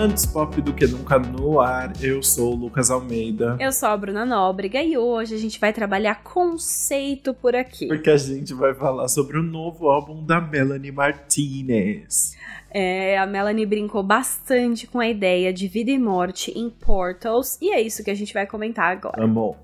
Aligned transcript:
Antes 0.00 0.24
pop 0.24 0.60
do 0.62 0.72
que 0.72 0.86
nunca 0.86 1.18
no 1.18 1.60
ar, 1.60 1.92
eu 2.00 2.22
sou 2.22 2.52
o 2.52 2.54
Lucas 2.54 2.88
Almeida. 2.88 3.56
Eu 3.58 3.72
sou 3.72 3.88
a 3.88 3.96
Bruna 3.96 4.24
Nóbrega 4.24 4.80
e 4.80 4.96
hoje 4.96 5.34
a 5.34 5.38
gente 5.38 5.58
vai 5.58 5.72
trabalhar 5.72 6.22
conceito 6.22 7.34
por 7.34 7.56
aqui. 7.56 7.88
Porque 7.88 8.08
a 8.08 8.16
gente 8.16 8.54
vai 8.54 8.72
falar 8.72 9.08
sobre 9.08 9.36
o 9.36 9.42
novo 9.42 9.88
álbum 9.88 10.24
da 10.24 10.40
Melanie 10.40 10.92
Martinez. 10.92 12.36
É, 12.70 13.18
a 13.18 13.26
Melanie 13.26 13.66
brincou 13.66 14.04
bastante 14.04 14.86
com 14.86 15.00
a 15.00 15.08
ideia 15.08 15.52
de 15.52 15.66
vida 15.66 15.90
e 15.90 15.98
morte 15.98 16.52
em 16.56 16.70
Portals 16.70 17.58
e 17.60 17.72
é 17.72 17.80
isso 17.80 18.04
que 18.04 18.10
a 18.12 18.14
gente 18.14 18.32
vai 18.32 18.46
comentar 18.46 18.92
agora. 18.92 19.24
Amor. 19.24 19.56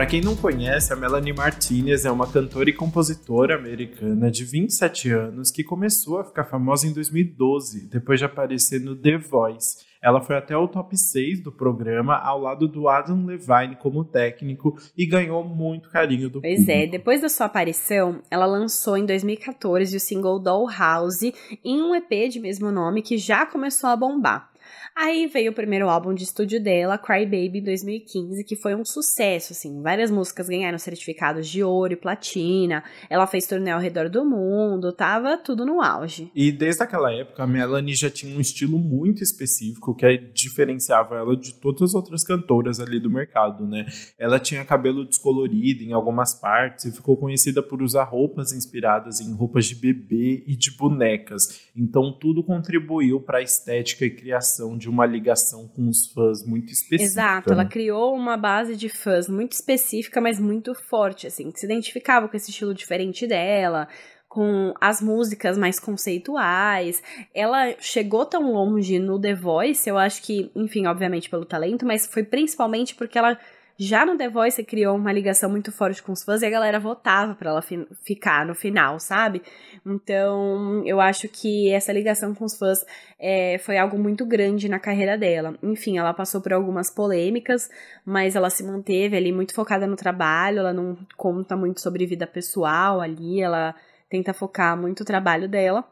Para 0.00 0.06
quem 0.06 0.22
não 0.22 0.34
conhece, 0.34 0.94
a 0.94 0.96
Melanie 0.96 1.34
Martinez 1.34 2.06
é 2.06 2.10
uma 2.10 2.26
cantora 2.26 2.70
e 2.70 2.72
compositora 2.72 3.54
americana 3.54 4.30
de 4.30 4.46
27 4.46 5.10
anos 5.10 5.50
que 5.50 5.62
começou 5.62 6.18
a 6.18 6.24
ficar 6.24 6.44
famosa 6.44 6.86
em 6.86 6.92
2012, 6.94 7.86
depois 7.86 8.18
de 8.18 8.24
aparecer 8.24 8.80
no 8.80 8.96
The 8.96 9.18
Voice. 9.18 9.84
Ela 10.02 10.22
foi 10.22 10.36
até 10.36 10.56
o 10.56 10.66
top 10.66 10.96
6 10.96 11.42
do 11.42 11.52
programa, 11.52 12.16
ao 12.16 12.40
lado 12.40 12.66
do 12.66 12.88
Adam 12.88 13.26
Levine 13.26 13.76
como 13.78 14.02
técnico, 14.02 14.74
e 14.96 15.04
ganhou 15.04 15.44
muito 15.44 15.90
carinho 15.90 16.30
do 16.30 16.40
pois 16.40 16.54
é, 16.54 16.56
público. 16.56 16.82
é, 16.82 16.86
depois 16.86 17.20
da 17.20 17.28
sua 17.28 17.44
aparição, 17.44 18.22
ela 18.30 18.46
lançou 18.46 18.96
em 18.96 19.04
2014 19.04 19.94
o 19.94 20.00
single 20.00 20.38
Dollhouse 20.38 21.34
em 21.62 21.82
um 21.82 21.94
EP 21.94 22.30
de 22.30 22.40
mesmo 22.40 22.72
nome 22.72 23.02
que 23.02 23.18
já 23.18 23.44
começou 23.44 23.90
a 23.90 23.96
bombar. 23.96 24.49
Aí 24.96 25.26
veio 25.26 25.52
o 25.52 25.54
primeiro 25.54 25.88
álbum 25.88 26.12
de 26.12 26.24
estúdio 26.24 26.62
dela, 26.62 26.98
Cry 26.98 27.24
Baby, 27.24 27.58
em 27.58 27.64
2015, 27.64 28.44
que 28.44 28.56
foi 28.56 28.74
um 28.74 28.84
sucesso, 28.84 29.52
assim. 29.52 29.80
Várias 29.80 30.10
músicas 30.10 30.48
ganharam 30.48 30.78
certificados 30.78 31.48
de 31.48 31.62
ouro 31.62 31.92
e 31.92 31.96
platina. 31.96 32.84
Ela 33.08 33.26
fez 33.26 33.46
turnê 33.46 33.70
ao 33.70 33.80
redor 33.80 34.08
do 34.08 34.24
mundo, 34.24 34.92
tava 34.92 35.38
tudo 35.38 35.64
no 35.64 35.80
auge. 35.80 36.30
E 36.34 36.52
desde 36.52 36.82
aquela 36.82 37.12
época, 37.12 37.42
a 37.42 37.46
Melanie 37.46 37.94
já 37.94 38.10
tinha 38.10 38.36
um 38.36 38.40
estilo 38.40 38.78
muito 38.78 39.22
específico 39.22 39.94
que 39.94 40.18
diferenciava 40.34 41.16
ela 41.16 41.36
de 41.36 41.54
todas 41.54 41.82
as 41.82 41.94
outras 41.94 42.22
cantoras 42.24 42.80
ali 42.80 43.00
do 43.00 43.10
mercado, 43.10 43.66
né? 43.66 43.86
Ela 44.18 44.38
tinha 44.38 44.64
cabelo 44.64 45.04
descolorido 45.04 45.82
em 45.82 45.92
algumas 45.92 46.34
partes 46.34 46.84
e 46.84 46.92
ficou 46.92 47.16
conhecida 47.16 47.62
por 47.62 47.82
usar 47.82 48.04
roupas 48.04 48.52
inspiradas 48.52 49.20
em 49.20 49.32
roupas 49.32 49.66
de 49.66 49.74
bebê 49.74 50.44
e 50.46 50.56
de 50.56 50.70
bonecas. 50.76 51.62
Então 51.76 52.12
tudo 52.12 52.42
contribuiu 52.42 53.20
para 53.20 53.38
a 53.38 53.42
estética 53.42 54.04
e 54.04 54.10
criação 54.10 54.76
de 54.80 54.88
uma 54.88 55.04
ligação 55.06 55.68
com 55.68 55.88
os 55.88 56.06
fãs 56.12 56.44
muito 56.44 56.72
específica. 56.72 57.04
Exato, 57.04 57.52
ela 57.52 57.64
criou 57.64 58.14
uma 58.14 58.36
base 58.36 58.74
de 58.74 58.88
fãs 58.88 59.28
muito 59.28 59.52
específica, 59.52 60.20
mas 60.20 60.40
muito 60.40 60.74
forte, 60.74 61.26
assim, 61.26 61.50
que 61.52 61.60
se 61.60 61.66
identificava 61.66 62.26
com 62.28 62.36
esse 62.36 62.50
estilo 62.50 62.74
diferente 62.74 63.26
dela, 63.26 63.86
com 64.26 64.72
as 64.80 65.02
músicas 65.02 65.58
mais 65.58 65.78
conceituais. 65.78 67.02
Ela 67.34 67.74
chegou 67.78 68.24
tão 68.24 68.52
longe 68.52 68.98
no 68.98 69.20
The 69.20 69.34
Voice, 69.34 69.88
eu 69.88 69.98
acho 69.98 70.22
que, 70.22 70.50
enfim, 70.56 70.86
obviamente 70.86 71.28
pelo 71.28 71.44
talento, 71.44 71.84
mas 71.84 72.06
foi 72.06 72.24
principalmente 72.24 72.94
porque 72.94 73.18
ela 73.18 73.38
já 73.82 74.04
no 74.04 74.14
The 74.14 74.28
Voice 74.28 74.62
criou 74.62 74.94
uma 74.94 75.10
ligação 75.10 75.48
muito 75.48 75.72
forte 75.72 76.02
com 76.02 76.12
os 76.12 76.22
fãs 76.22 76.42
e 76.42 76.46
a 76.46 76.50
galera 76.50 76.78
votava 76.78 77.34
para 77.34 77.48
ela 77.48 77.62
fi 77.62 77.86
ficar 78.02 78.44
no 78.44 78.54
final, 78.54 79.00
sabe? 79.00 79.40
Então, 79.86 80.82
eu 80.84 81.00
acho 81.00 81.26
que 81.28 81.72
essa 81.72 81.90
ligação 81.90 82.34
com 82.34 82.44
os 82.44 82.58
fãs 82.58 82.84
é, 83.18 83.56
foi 83.56 83.78
algo 83.78 83.98
muito 83.98 84.26
grande 84.26 84.68
na 84.68 84.78
carreira 84.78 85.16
dela. 85.16 85.56
Enfim, 85.62 85.96
ela 85.96 86.12
passou 86.12 86.42
por 86.42 86.52
algumas 86.52 86.90
polêmicas, 86.90 87.70
mas 88.04 88.36
ela 88.36 88.50
se 88.50 88.62
manteve 88.62 89.16
ali 89.16 89.32
muito 89.32 89.54
focada 89.54 89.86
no 89.86 89.96
trabalho, 89.96 90.58
ela 90.58 90.74
não 90.74 90.98
conta 91.16 91.56
muito 91.56 91.80
sobre 91.80 92.04
vida 92.04 92.26
pessoal 92.26 93.00
ali, 93.00 93.40
ela 93.40 93.74
tenta 94.10 94.34
focar 94.34 94.76
muito 94.76 95.00
o 95.00 95.06
trabalho 95.06 95.48
dela. 95.48 95.88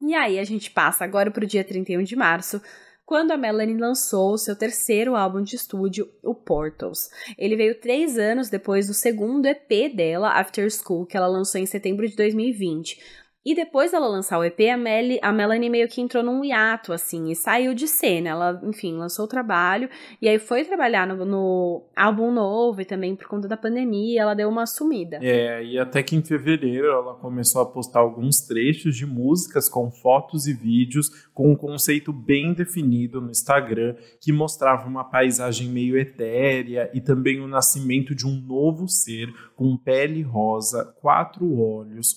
E 0.00 0.14
aí 0.14 0.38
a 0.38 0.44
gente 0.44 0.70
passa 0.70 1.04
agora 1.04 1.30
pro 1.30 1.46
dia 1.46 1.62
31 1.62 2.04
de 2.04 2.16
março, 2.16 2.62
quando 3.08 3.30
a 3.30 3.38
Melanie 3.38 3.78
lançou 3.78 4.36
seu 4.36 4.54
terceiro 4.54 5.16
álbum 5.16 5.42
de 5.42 5.56
estúdio, 5.56 6.10
o 6.22 6.34
Portals. 6.34 7.08
Ele 7.38 7.56
veio 7.56 7.80
três 7.80 8.18
anos 8.18 8.50
depois 8.50 8.86
do 8.86 8.92
segundo 8.92 9.46
EP 9.46 9.90
dela, 9.96 10.38
After 10.38 10.70
School, 10.70 11.06
que 11.06 11.16
ela 11.16 11.26
lançou 11.26 11.58
em 11.58 11.64
setembro 11.64 12.06
de 12.06 12.14
2020. 12.14 13.00
E 13.48 13.54
depois 13.54 13.92
dela 13.92 14.06
lançar 14.06 14.38
o 14.38 14.44
EP, 14.44 14.60
a, 14.70 14.76
Mel 14.76 15.18
a 15.22 15.32
Melanie 15.32 15.70
meio 15.70 15.88
que 15.88 16.02
entrou 16.02 16.22
num 16.22 16.44
hiato, 16.44 16.92
assim, 16.92 17.30
e 17.30 17.34
saiu 17.34 17.72
de 17.72 17.88
cena. 17.88 18.28
Ela, 18.28 18.60
enfim, 18.62 18.94
lançou 18.98 19.24
o 19.24 19.28
trabalho 19.28 19.88
e 20.20 20.28
aí 20.28 20.38
foi 20.38 20.66
trabalhar 20.66 21.06
no, 21.06 21.24
no, 21.24 21.82
álbum 21.96 22.30
novo 22.30 22.82
e 22.82 22.84
também 22.84 23.16
por 23.16 23.26
conta 23.26 23.48
da 23.48 23.56
pandemia, 23.56 24.20
ela 24.20 24.34
deu 24.34 24.50
uma 24.50 24.66
sumida. 24.66 25.18
É, 25.22 25.64
e 25.64 25.78
até 25.78 26.02
que 26.02 26.14
em 26.14 26.22
fevereiro 26.22 26.88
ela 26.88 27.14
começou 27.14 27.62
a 27.62 27.64
postar 27.64 28.00
alguns 28.00 28.42
trechos 28.42 28.94
de 28.94 29.06
músicas 29.06 29.66
com 29.66 29.90
fotos 29.90 30.46
e 30.46 30.52
vídeos 30.52 31.08
com 31.32 31.50
um 31.50 31.56
conceito 31.56 32.12
bem 32.12 32.52
definido 32.52 33.18
no 33.18 33.30
Instagram 33.30 33.94
que 34.20 34.30
mostrava 34.30 34.86
uma 34.86 35.04
paisagem 35.04 35.68
meio 35.68 35.96
etérea 35.96 36.90
e 36.92 37.00
também 37.00 37.40
o 37.40 37.48
nascimento 37.48 38.14
de 38.14 38.26
um 38.26 38.38
novo 38.42 38.86
ser 38.88 39.32
com 39.56 39.74
pele 39.74 40.20
rosa, 40.20 40.94
quatro 41.00 41.58
olhos, 41.58 42.14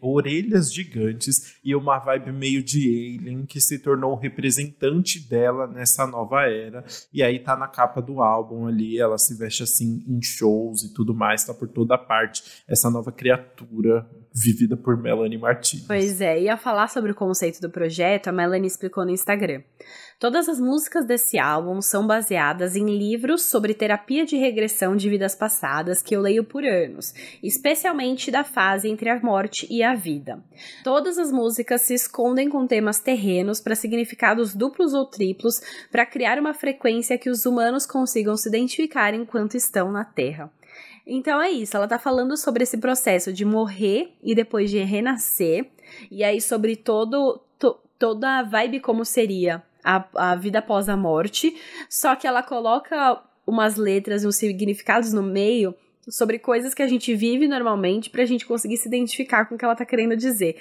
orelhas 0.00 0.71
gigantes 0.72 1.56
e 1.64 1.74
uma 1.74 1.98
vibe 1.98 2.32
meio 2.32 2.62
de 2.62 3.18
Alien 3.18 3.44
que 3.46 3.60
se 3.60 3.78
tornou 3.78 4.14
representante 4.14 5.20
dela 5.20 5.66
nessa 5.66 6.06
nova 6.06 6.42
era. 6.42 6.84
E 7.12 7.22
aí 7.22 7.38
tá 7.38 7.56
na 7.56 7.68
capa 7.68 8.00
do 8.00 8.22
álbum 8.22 8.66
ali, 8.66 8.98
ela 8.98 9.18
se 9.18 9.36
veste 9.36 9.62
assim 9.62 10.04
em 10.06 10.22
shows 10.22 10.82
e 10.82 10.92
tudo 10.92 11.14
mais, 11.14 11.44
tá 11.44 11.54
por 11.54 11.68
toda 11.68 11.98
parte 11.98 12.62
essa 12.66 12.90
nova 12.90 13.12
criatura 13.12 14.08
vivida 14.34 14.76
por 14.76 14.96
Melanie 14.96 15.38
Martinez. 15.38 15.86
Pois 15.86 16.20
é, 16.20 16.40
ia 16.40 16.56
falar 16.56 16.88
sobre 16.88 17.12
o 17.12 17.14
conceito 17.14 17.60
do 17.60 17.70
projeto, 17.70 18.28
a 18.28 18.32
Melanie 18.32 18.66
explicou 18.66 19.04
no 19.04 19.10
Instagram. 19.10 19.62
Todas 20.18 20.48
as 20.48 20.60
músicas 20.60 21.04
desse 21.04 21.36
álbum 21.36 21.82
são 21.82 22.06
baseadas 22.06 22.76
em 22.76 22.86
livros 22.86 23.42
sobre 23.42 23.74
terapia 23.74 24.24
de 24.24 24.36
regressão 24.36 24.94
de 24.94 25.10
vidas 25.10 25.34
passadas 25.34 26.00
que 26.00 26.14
eu 26.14 26.20
leio 26.20 26.44
por 26.44 26.64
anos, 26.64 27.12
especialmente 27.42 28.30
da 28.30 28.44
fase 28.44 28.88
entre 28.88 29.10
a 29.10 29.18
morte 29.18 29.66
e 29.68 29.82
a 29.82 29.94
vida. 29.94 30.40
Todas 30.84 31.18
as 31.18 31.32
músicas 31.32 31.82
se 31.82 31.94
escondem 31.94 32.48
com 32.48 32.68
temas 32.68 33.00
terrenos 33.00 33.60
para 33.60 33.74
significados 33.74 34.54
duplos 34.54 34.94
ou 34.94 35.06
triplos 35.06 35.60
para 35.90 36.06
criar 36.06 36.38
uma 36.38 36.54
frequência 36.54 37.18
que 37.18 37.28
os 37.28 37.44
humanos 37.44 37.84
consigam 37.84 38.36
se 38.36 38.48
identificar 38.48 39.14
enquanto 39.14 39.56
estão 39.56 39.90
na 39.90 40.04
Terra. 40.04 40.52
Então 41.06 41.40
é 41.40 41.50
isso, 41.50 41.76
ela 41.76 41.88
tá 41.88 41.98
falando 41.98 42.36
sobre 42.36 42.62
esse 42.62 42.78
processo 42.78 43.32
de 43.32 43.44
morrer 43.44 44.14
e 44.22 44.34
depois 44.34 44.70
de 44.70 44.78
renascer, 44.78 45.70
e 46.10 46.22
aí 46.22 46.40
sobre 46.40 46.76
todo 46.76 47.40
to, 47.58 47.76
toda 47.98 48.38
a 48.38 48.42
vibe 48.42 48.80
como 48.80 49.04
seria 49.04 49.62
a, 49.84 50.04
a 50.32 50.36
vida 50.36 50.60
após 50.60 50.88
a 50.88 50.96
morte, 50.96 51.56
só 51.90 52.14
que 52.14 52.26
ela 52.26 52.42
coloca 52.42 53.20
umas 53.44 53.76
letras 53.76 54.24
uns 54.24 54.36
significados 54.36 55.12
no 55.12 55.22
meio 55.22 55.74
sobre 56.08 56.38
coisas 56.38 56.74
que 56.74 56.82
a 56.82 56.88
gente 56.88 57.14
vive 57.14 57.48
normalmente 57.48 58.08
pra 58.08 58.24
gente 58.24 58.46
conseguir 58.46 58.76
se 58.76 58.88
identificar 58.88 59.46
com 59.46 59.56
o 59.56 59.58
que 59.58 59.64
ela 59.64 59.74
tá 59.74 59.84
querendo 59.84 60.16
dizer. 60.16 60.56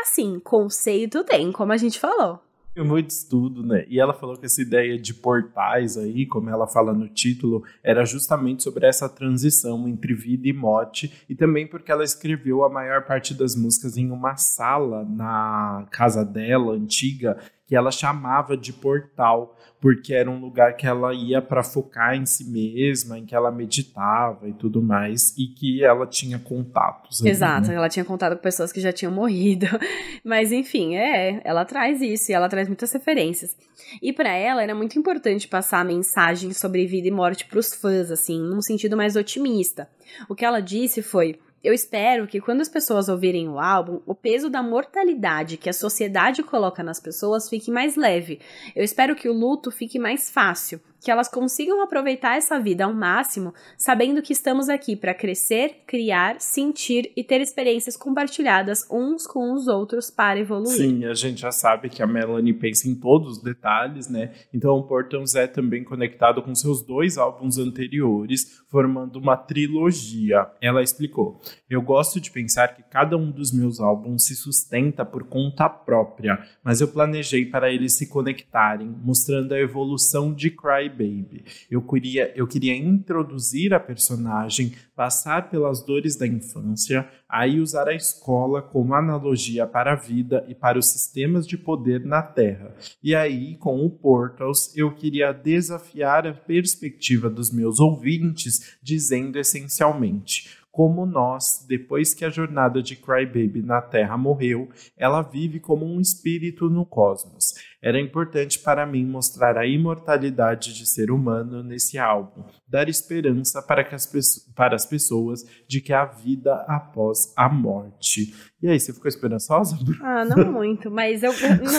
Assim, 0.00 0.40
conceito 0.40 1.24
tem, 1.24 1.50
como 1.52 1.72
a 1.72 1.76
gente 1.76 1.98
falou 1.98 2.40
muito 2.80 3.10
estudo, 3.10 3.62
né? 3.62 3.84
E 3.88 4.00
ela 4.00 4.14
falou 4.14 4.36
que 4.36 4.46
essa 4.46 4.62
ideia 4.62 4.98
de 4.98 5.12
portais 5.12 5.98
aí, 5.98 6.24
como 6.24 6.48
ela 6.48 6.66
fala 6.66 6.94
no 6.94 7.08
título, 7.08 7.62
era 7.82 8.04
justamente 8.04 8.62
sobre 8.62 8.86
essa 8.86 9.08
transição 9.08 9.86
entre 9.86 10.14
vida 10.14 10.48
e 10.48 10.52
morte, 10.52 11.12
e 11.28 11.34
também 11.34 11.66
porque 11.66 11.92
ela 11.92 12.04
escreveu 12.04 12.64
a 12.64 12.70
maior 12.70 13.04
parte 13.04 13.34
das 13.34 13.54
músicas 13.54 13.96
em 13.98 14.10
uma 14.10 14.36
sala 14.36 15.04
na 15.04 15.86
casa 15.90 16.24
dela, 16.24 16.72
antiga, 16.72 17.36
que 17.72 17.76
ela 17.76 17.90
chamava 17.90 18.54
de 18.54 18.70
portal, 18.70 19.56
porque 19.80 20.12
era 20.12 20.30
um 20.30 20.38
lugar 20.38 20.76
que 20.76 20.86
ela 20.86 21.14
ia 21.14 21.40
para 21.40 21.64
focar 21.64 22.14
em 22.14 22.26
si 22.26 22.44
mesma, 22.44 23.18
em 23.18 23.24
que 23.24 23.34
ela 23.34 23.50
meditava 23.50 24.46
e 24.46 24.52
tudo 24.52 24.82
mais, 24.82 25.34
e 25.38 25.46
que 25.46 25.82
ela 25.82 26.06
tinha 26.06 26.38
contatos. 26.38 27.24
Exato, 27.24 27.68
né? 27.68 27.76
ela 27.76 27.88
tinha 27.88 28.04
contato 28.04 28.36
com 28.36 28.42
pessoas 28.42 28.70
que 28.70 28.78
já 28.78 28.92
tinham 28.92 29.10
morrido. 29.10 29.64
Mas 30.22 30.52
enfim, 30.52 30.96
é, 30.96 31.40
ela 31.46 31.64
traz 31.64 32.02
isso 32.02 32.30
e 32.30 32.34
ela 32.34 32.46
traz 32.46 32.68
muitas 32.68 32.92
referências. 32.92 33.56
E 34.02 34.12
para 34.12 34.28
ela 34.34 34.62
era 34.62 34.74
muito 34.74 34.98
importante 34.98 35.48
passar 35.48 35.80
a 35.80 35.84
mensagem 35.84 36.52
sobre 36.52 36.84
vida 36.84 37.08
e 37.08 37.10
morte 37.10 37.46
para 37.46 37.58
os 37.58 37.72
fãs, 37.74 38.10
assim, 38.10 38.38
num 38.38 38.60
sentido 38.60 38.98
mais 38.98 39.16
otimista. 39.16 39.88
O 40.28 40.34
que 40.34 40.44
ela 40.44 40.60
disse 40.60 41.00
foi: 41.00 41.40
eu 41.62 41.72
espero 41.72 42.26
que 42.26 42.40
quando 42.40 42.60
as 42.60 42.68
pessoas 42.68 43.08
ouvirem 43.08 43.48
o 43.48 43.58
álbum, 43.58 44.00
o 44.04 44.14
peso 44.14 44.50
da 44.50 44.62
mortalidade 44.62 45.56
que 45.56 45.70
a 45.70 45.72
sociedade 45.72 46.42
coloca 46.42 46.82
nas 46.82 46.98
pessoas 46.98 47.48
fique 47.48 47.70
mais 47.70 47.94
leve. 47.94 48.40
Eu 48.74 48.82
espero 48.82 49.14
que 49.14 49.28
o 49.28 49.32
luto 49.32 49.70
fique 49.70 49.98
mais 49.98 50.28
fácil. 50.28 50.80
Que 51.02 51.10
elas 51.10 51.28
consigam 51.28 51.82
aproveitar 51.82 52.36
essa 52.36 52.60
vida 52.60 52.84
ao 52.84 52.94
máximo, 52.94 53.52
sabendo 53.76 54.22
que 54.22 54.32
estamos 54.32 54.68
aqui 54.68 54.94
para 54.94 55.12
crescer, 55.12 55.82
criar, 55.84 56.40
sentir 56.40 57.10
e 57.16 57.24
ter 57.24 57.40
experiências 57.40 57.96
compartilhadas 57.96 58.86
uns 58.88 59.26
com 59.26 59.52
os 59.52 59.66
outros 59.66 60.10
para 60.10 60.38
evoluir. 60.38 60.76
Sim, 60.76 61.04
a 61.04 61.14
gente 61.14 61.40
já 61.40 61.50
sabe 61.50 61.88
que 61.88 62.02
a 62.02 62.06
Melanie 62.06 62.52
pensa 62.52 62.88
em 62.88 62.94
todos 62.94 63.38
os 63.38 63.42
detalhes, 63.42 64.08
né? 64.08 64.32
Então 64.54 64.76
o 64.76 64.84
Portons 64.84 65.34
é 65.34 65.48
também 65.48 65.82
conectado 65.82 66.40
com 66.40 66.54
seus 66.54 66.82
dois 66.82 67.18
álbuns 67.18 67.58
anteriores, 67.58 68.62
formando 68.68 69.16
uma 69.16 69.36
trilogia. 69.36 70.46
Ela 70.60 70.82
explicou: 70.82 71.40
Eu 71.68 71.82
gosto 71.82 72.20
de 72.20 72.30
pensar 72.30 72.68
que 72.68 72.82
cada 72.84 73.16
um 73.16 73.30
dos 73.30 73.52
meus 73.52 73.80
álbuns 73.80 74.24
se 74.26 74.36
sustenta 74.36 75.04
por 75.04 75.24
conta 75.24 75.68
própria, 75.68 76.38
mas 76.62 76.80
eu 76.80 76.86
planejei 76.86 77.44
para 77.46 77.72
eles 77.72 77.96
se 77.96 78.08
conectarem, 78.08 78.94
mostrando 79.02 79.52
a 79.52 79.58
evolução 79.58 80.32
de 80.32 80.48
Cry 80.50 80.91
Baby. 80.92 81.44
Eu 81.70 81.82
queria, 81.82 82.32
eu 82.36 82.46
queria 82.46 82.76
introduzir 82.76 83.74
a 83.74 83.80
personagem, 83.80 84.74
passar 84.94 85.50
pelas 85.50 85.84
dores 85.84 86.16
da 86.16 86.26
infância, 86.26 87.08
aí 87.28 87.58
usar 87.58 87.88
a 87.88 87.94
escola 87.94 88.62
como 88.62 88.94
analogia 88.94 89.66
para 89.66 89.92
a 89.92 89.96
vida 89.96 90.44
e 90.48 90.54
para 90.54 90.78
os 90.78 90.92
sistemas 90.92 91.46
de 91.46 91.58
poder 91.58 92.04
na 92.04 92.22
Terra. 92.22 92.74
E 93.02 93.14
aí, 93.14 93.56
com 93.56 93.84
o 93.84 93.90
Portals, 93.90 94.76
eu 94.76 94.94
queria 94.94 95.32
desafiar 95.32 96.26
a 96.26 96.34
perspectiva 96.34 97.28
dos 97.28 97.50
meus 97.50 97.80
ouvintes, 97.80 98.78
dizendo 98.82 99.38
essencialmente: 99.38 100.62
como 100.72 101.04
nós, 101.04 101.66
depois 101.68 102.14
que 102.14 102.24
a 102.24 102.30
jornada 102.30 102.82
de 102.82 102.96
Crybaby 102.96 103.60
na 103.60 103.82
Terra 103.82 104.16
morreu, 104.16 104.70
ela 104.96 105.20
vive 105.20 105.60
como 105.60 105.84
um 105.84 106.00
espírito 106.00 106.70
no 106.70 106.86
cosmos. 106.86 107.52
Era 107.82 108.00
importante 108.00 108.60
para 108.60 108.86
mim 108.86 109.04
mostrar 109.04 109.58
a 109.58 109.66
imortalidade 109.66 110.72
de 110.72 110.86
ser 110.86 111.10
humano 111.10 111.64
nesse 111.64 111.98
álbum, 111.98 112.44
dar 112.68 112.88
esperança 112.88 113.60
para, 113.60 113.82
que 113.82 113.92
as, 113.92 114.08
para 114.54 114.76
as 114.76 114.86
pessoas 114.86 115.40
de 115.66 115.80
que 115.80 115.92
há 115.92 116.04
vida 116.04 116.54
após 116.68 117.32
a 117.36 117.48
morte. 117.48 118.32
E 118.62 118.68
aí, 118.68 118.78
você 118.78 118.92
ficou 118.92 119.08
esperançosa? 119.08 119.76
Ah, 120.00 120.24
não 120.24 120.52
muito, 120.52 120.92
mas 120.92 121.24
eu, 121.24 121.32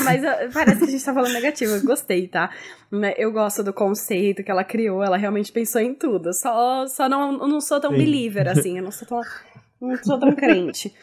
mas 0.03 0.21
eu, 0.21 0.51
parece 0.51 0.79
que 0.79 0.83
a 0.83 0.91
gente 0.91 1.05
tá 1.05 1.13
falando 1.13 1.31
negativo, 1.31 1.71
eu 1.71 1.83
gostei, 1.83 2.27
tá? 2.27 2.51
Eu 3.17 3.31
gosto 3.31 3.63
do 3.63 3.71
conceito 3.71 4.43
que 4.43 4.51
ela 4.51 4.65
criou, 4.65 5.01
ela 5.01 5.15
realmente 5.15 5.53
pensou 5.53 5.79
em 5.79 5.93
tudo. 5.93 6.33
Só, 6.33 6.85
só 6.87 7.07
não, 7.07 7.31
não 7.37 7.61
sou 7.61 7.79
tão 7.79 7.91
Sim. 7.91 7.97
believer 7.97 8.49
assim, 8.49 8.77
eu 8.77 8.83
não 8.83 8.91
sou 8.91 9.07
tão, 9.07 9.21
não 9.79 9.95
sou 10.03 10.19
tão 10.19 10.35
crente. 10.35 10.93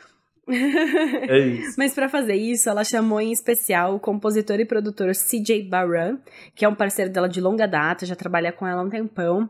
É 0.48 1.38
isso. 1.38 1.74
Mas 1.78 1.94
para 1.94 2.08
fazer 2.08 2.34
isso, 2.34 2.68
ela 2.68 2.84
chamou 2.84 3.20
em 3.20 3.32
especial 3.32 3.94
o 3.94 4.00
compositor 4.00 4.58
e 4.58 4.64
produtor 4.64 5.12
CJ 5.12 5.62
Baran, 5.68 6.18
que 6.54 6.64
é 6.64 6.68
um 6.68 6.74
parceiro 6.74 7.10
dela 7.10 7.28
de 7.28 7.40
longa 7.40 7.66
data, 7.66 8.06
já 8.06 8.16
trabalha 8.16 8.52
com 8.52 8.66
ela 8.66 8.82
há 8.82 8.84
um 8.84 8.90
tempão. 8.90 9.48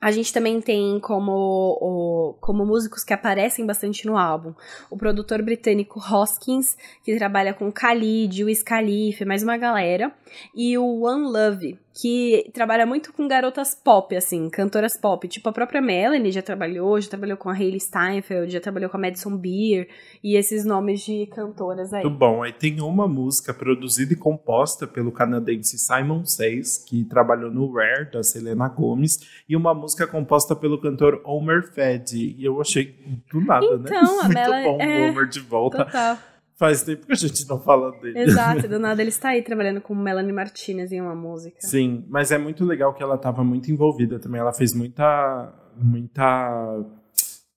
A 0.00 0.10
gente 0.10 0.34
também 0.34 0.60
tem 0.60 1.00
como, 1.00 2.36
como 2.38 2.66
músicos 2.66 3.02
que 3.02 3.14
aparecem 3.14 3.64
bastante 3.64 4.04
no 4.04 4.18
álbum 4.18 4.52
o 4.90 4.98
produtor 4.98 5.40
britânico 5.40 5.98
Hoskins, 5.98 6.76
que 7.02 7.16
trabalha 7.16 7.54
com 7.54 7.70
Khalid, 7.70 8.44
o 8.44 8.48
Khalifa, 8.68 9.24
mais 9.24 9.42
uma 9.42 9.56
galera, 9.56 10.12
e 10.54 10.76
o 10.76 11.06
One 11.06 11.24
Love, 11.24 11.78
que 11.94 12.50
trabalha 12.52 12.84
muito 12.84 13.12
com 13.12 13.28
garotas 13.28 13.72
pop, 13.72 14.16
assim, 14.16 14.50
cantoras 14.50 14.96
pop. 14.96 15.28
Tipo, 15.28 15.48
a 15.48 15.52
própria 15.52 15.80
Melanie 15.80 16.32
já 16.32 16.42
trabalhou, 16.42 17.00
já 17.00 17.08
trabalhou 17.08 17.36
com 17.36 17.48
a 17.48 17.52
Hayley 17.52 17.78
Steinfeld, 17.78 18.52
já 18.52 18.60
trabalhou 18.60 18.90
com 18.90 18.96
a 18.96 19.00
Madison 19.00 19.36
Beer 19.36 19.88
e 20.22 20.36
esses 20.36 20.64
nomes 20.64 21.02
de 21.02 21.26
cantoras 21.26 21.94
aí. 21.94 22.02
Muito 22.02 22.18
bom. 22.18 22.42
Aí 22.42 22.52
tem 22.52 22.80
uma 22.80 23.06
música 23.06 23.54
produzida 23.54 24.12
e 24.12 24.16
composta 24.16 24.88
pelo 24.88 25.12
canadense 25.12 25.78
Simon 25.78 26.24
Says, 26.24 26.78
que 26.78 27.04
trabalhou 27.04 27.50
no 27.52 27.72
Rare, 27.72 28.10
da 28.10 28.24
Selena 28.24 28.68
Gomez, 28.68 29.20
e 29.48 29.54
uma 29.54 29.72
música 29.72 30.04
composta 30.04 30.56
pelo 30.56 30.80
cantor 30.80 31.22
Homer 31.24 31.62
Fed. 31.72 32.16
E 32.16 32.44
eu 32.44 32.60
achei 32.60 32.92
do 33.30 33.40
nada, 33.40 33.64
então, 33.66 33.78
né? 33.78 33.86
Então, 33.86 34.20
a 34.20 34.24
Muito 34.34 34.50
bom 34.64 34.80
é... 34.80 35.06
o 35.06 35.10
Homer 35.10 35.28
de 35.28 35.38
volta. 35.38 35.84
Total. 35.84 36.18
Faz 36.64 36.82
tempo 36.82 37.06
que 37.06 37.12
a 37.12 37.16
gente 37.16 37.46
não 37.46 37.60
fala 37.60 37.92
dele. 38.00 38.18
Exato, 38.18 38.66
do 38.66 38.78
nada 38.80 39.02
ele 39.02 39.10
está 39.10 39.30
aí 39.30 39.42
trabalhando 39.42 39.82
com 39.82 39.94
Melanie 39.94 40.32
Martinez 40.32 40.90
em 40.92 41.00
uma 41.00 41.14
música. 41.14 41.58
Sim, 41.60 42.06
mas 42.08 42.32
é 42.32 42.38
muito 42.38 42.64
legal 42.64 42.94
que 42.94 43.02
ela 43.02 43.16
estava 43.16 43.44
muito 43.44 43.70
envolvida 43.70 44.18
também. 44.18 44.40
Ela 44.40 44.52
fez 44.52 44.74
muita. 44.74 45.52
muita. 45.76 46.84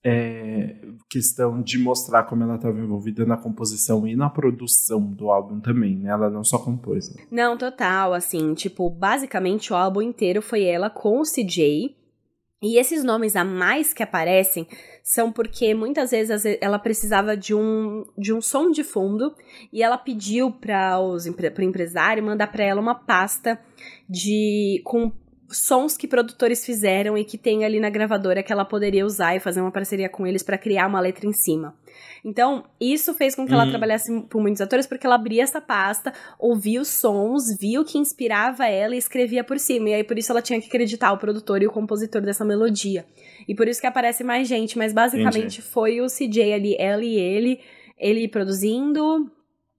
É, 0.03 0.75
questão 1.09 1.61
de 1.61 1.77
mostrar 1.77 2.23
como 2.23 2.43
ela 2.43 2.55
estava 2.55 2.79
envolvida 2.79 3.25
na 3.25 3.35
composição 3.35 4.07
e 4.07 4.15
na 4.15 4.29
produção 4.29 5.01
do 5.01 5.29
álbum 5.29 5.59
também, 5.59 5.97
né? 5.97 6.09
Ela 6.09 6.29
não 6.29 6.43
só 6.43 6.59
compôs. 6.59 7.13
Né? 7.13 7.23
Não, 7.31 7.57
total, 7.57 8.13
assim, 8.13 8.53
tipo, 8.53 8.89
basicamente 8.89 9.71
o 9.73 9.75
álbum 9.75 10.01
inteiro 10.01 10.41
foi 10.41 10.63
ela 10.63 10.89
com 10.89 11.19
o 11.19 11.23
CJ 11.23 11.95
e 12.61 12.79
esses 12.79 13.03
nomes 13.03 13.35
a 13.35 13.43
mais 13.43 13.93
que 13.93 14.01
aparecem 14.01 14.67
são 15.03 15.31
porque 15.31 15.75
muitas 15.75 16.09
vezes 16.09 16.43
ela 16.59 16.79
precisava 16.79 17.37
de 17.37 17.53
um, 17.53 18.05
de 18.17 18.33
um 18.33 18.41
som 18.41 18.71
de 18.71 18.83
fundo 18.83 19.35
e 19.71 19.83
ela 19.83 19.97
pediu 19.97 20.51
para 20.51 20.99
o 20.99 21.17
empresário 21.61 22.23
mandar 22.23 22.47
para 22.47 22.63
ela 22.63 22.81
uma 22.81 22.95
pasta 22.95 23.59
de 24.09 24.81
com 24.83 25.11
sons 25.49 25.95
que 25.95 26.07
produtores 26.07 26.65
fizeram 26.65 27.17
e 27.17 27.23
que 27.23 27.37
tem 27.37 27.63
ali 27.63 27.79
na 27.79 27.89
gravadora 27.89 28.43
que 28.43 28.51
ela 28.51 28.65
poderia 28.65 29.05
usar 29.05 29.35
e 29.35 29.39
fazer 29.39 29.61
uma 29.61 29.71
parceria 29.71 30.09
com 30.09 30.27
eles 30.27 30.43
para 30.43 30.57
criar 30.57 30.87
uma 30.87 30.99
letra 30.99 31.25
em 31.25 31.33
cima. 31.33 31.75
Então, 32.23 32.65
isso 32.79 33.13
fez 33.13 33.35
com 33.35 33.45
que 33.45 33.53
ela 33.53 33.63
uhum. 33.63 33.69
trabalhasse 33.69 34.21
por 34.29 34.41
muitos 34.41 34.61
atores, 34.61 34.85
porque 34.85 35.05
ela 35.05 35.15
abria 35.15 35.43
essa 35.43 35.61
pasta, 35.61 36.13
ouvia 36.37 36.81
os 36.81 36.89
sons, 36.89 37.55
via 37.57 37.79
o 37.79 37.85
que 37.85 37.97
inspirava 37.97 38.67
ela 38.67 38.95
e 38.95 38.97
escrevia 38.97 39.43
por 39.43 39.59
cima. 39.59 39.89
E 39.89 39.93
aí, 39.93 40.03
por 40.03 40.17
isso, 40.17 40.31
ela 40.31 40.41
tinha 40.41 40.59
que 40.59 40.67
acreditar 40.67 41.11
o 41.13 41.17
produtor 41.17 41.61
e 41.61 41.67
o 41.67 41.71
compositor 41.71 42.21
dessa 42.21 42.43
melodia. 42.43 43.05
E 43.47 43.55
por 43.55 43.67
isso 43.67 43.79
que 43.79 43.87
aparece 43.87 44.23
mais 44.23 44.47
gente, 44.47 44.77
mas 44.77 44.93
basicamente 44.93 45.59
Entendi. 45.59 45.61
foi 45.61 46.01
o 46.01 46.07
CJ 46.07 46.53
ali, 46.53 46.75
ela 46.77 47.03
e 47.03 47.15
ele, 47.17 47.59
ele 47.97 48.27
produzindo, 48.27 49.31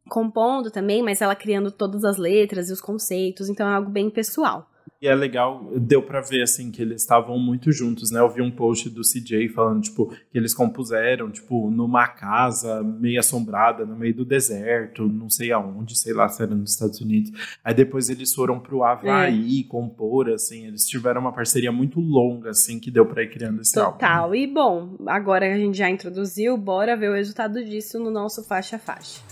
compondo 0.09 0.71
também, 0.71 1.03
mas 1.03 1.21
ela 1.21 1.37
criando 1.37 1.71
todas 1.71 2.05
as 2.05 2.17
letras 2.17 2.71
e 2.71 2.73
os 2.73 2.81
conceitos, 2.81 3.49
então 3.49 3.69
é 3.69 3.75
algo 3.75 3.91
bem 3.91 4.09
pessoal. 4.09 4.71
E 5.01 5.07
é 5.07 5.15
legal, 5.15 5.71
deu 5.77 6.03
para 6.03 6.21
ver 6.21 6.43
assim 6.43 6.73
que 6.73 6.83
eles 6.83 7.03
estavam 7.03 7.39
muito 7.39 7.71
juntos, 7.71 8.11
né? 8.11 8.19
Eu 8.19 8.29
vi 8.29 8.43
um 8.43 8.51
post 8.51 8.91
do 8.91 9.03
CJ 9.03 9.49
falando 9.51 9.81
tipo 9.81 10.09
que 10.29 10.37
eles 10.37 10.53
compuseram 10.53 11.31
tipo 11.31 11.71
numa 11.71 12.09
casa 12.09 12.83
meio 12.83 13.21
assombrada 13.21 13.87
no 13.87 13.95
meio 13.95 14.13
do 14.13 14.25
deserto, 14.25 15.07
não 15.07 15.31
sei 15.31 15.53
aonde, 15.53 15.97
sei 15.97 16.13
lá, 16.13 16.29
se 16.29 16.43
era 16.43 16.53
nos 16.53 16.73
Estados 16.73 17.01
Unidos. 17.01 17.31
Aí 17.63 17.73
depois 17.73 18.11
eles 18.11 18.35
foram 18.35 18.59
pro 18.59 18.83
Havaí 18.83 19.61
é. 19.61 19.69
compor 19.69 20.31
assim, 20.31 20.67
eles 20.67 20.85
tiveram 20.85 21.21
uma 21.21 21.33
parceria 21.33 21.71
muito 21.71 22.01
longa 22.01 22.51
assim 22.51 22.81
que 22.81 22.91
deu 22.91 23.07
para 23.07 23.23
ir 23.23 23.31
criando 23.31 23.61
esse 23.61 23.75
Total. 23.75 23.93
álbum. 23.93 23.99
Total. 23.99 24.35
E 24.35 24.47
bom, 24.49 24.97
agora 25.07 25.55
a 25.55 25.57
gente 25.57 25.79
já 25.79 25.89
introduziu, 25.89 26.57
bora 26.57 26.97
ver 26.97 27.11
o 27.11 27.15
resultado 27.15 27.65
disso 27.65 28.01
no 28.01 28.11
nosso 28.11 28.43
faixa 28.43 28.81
faixa. 28.81 29.23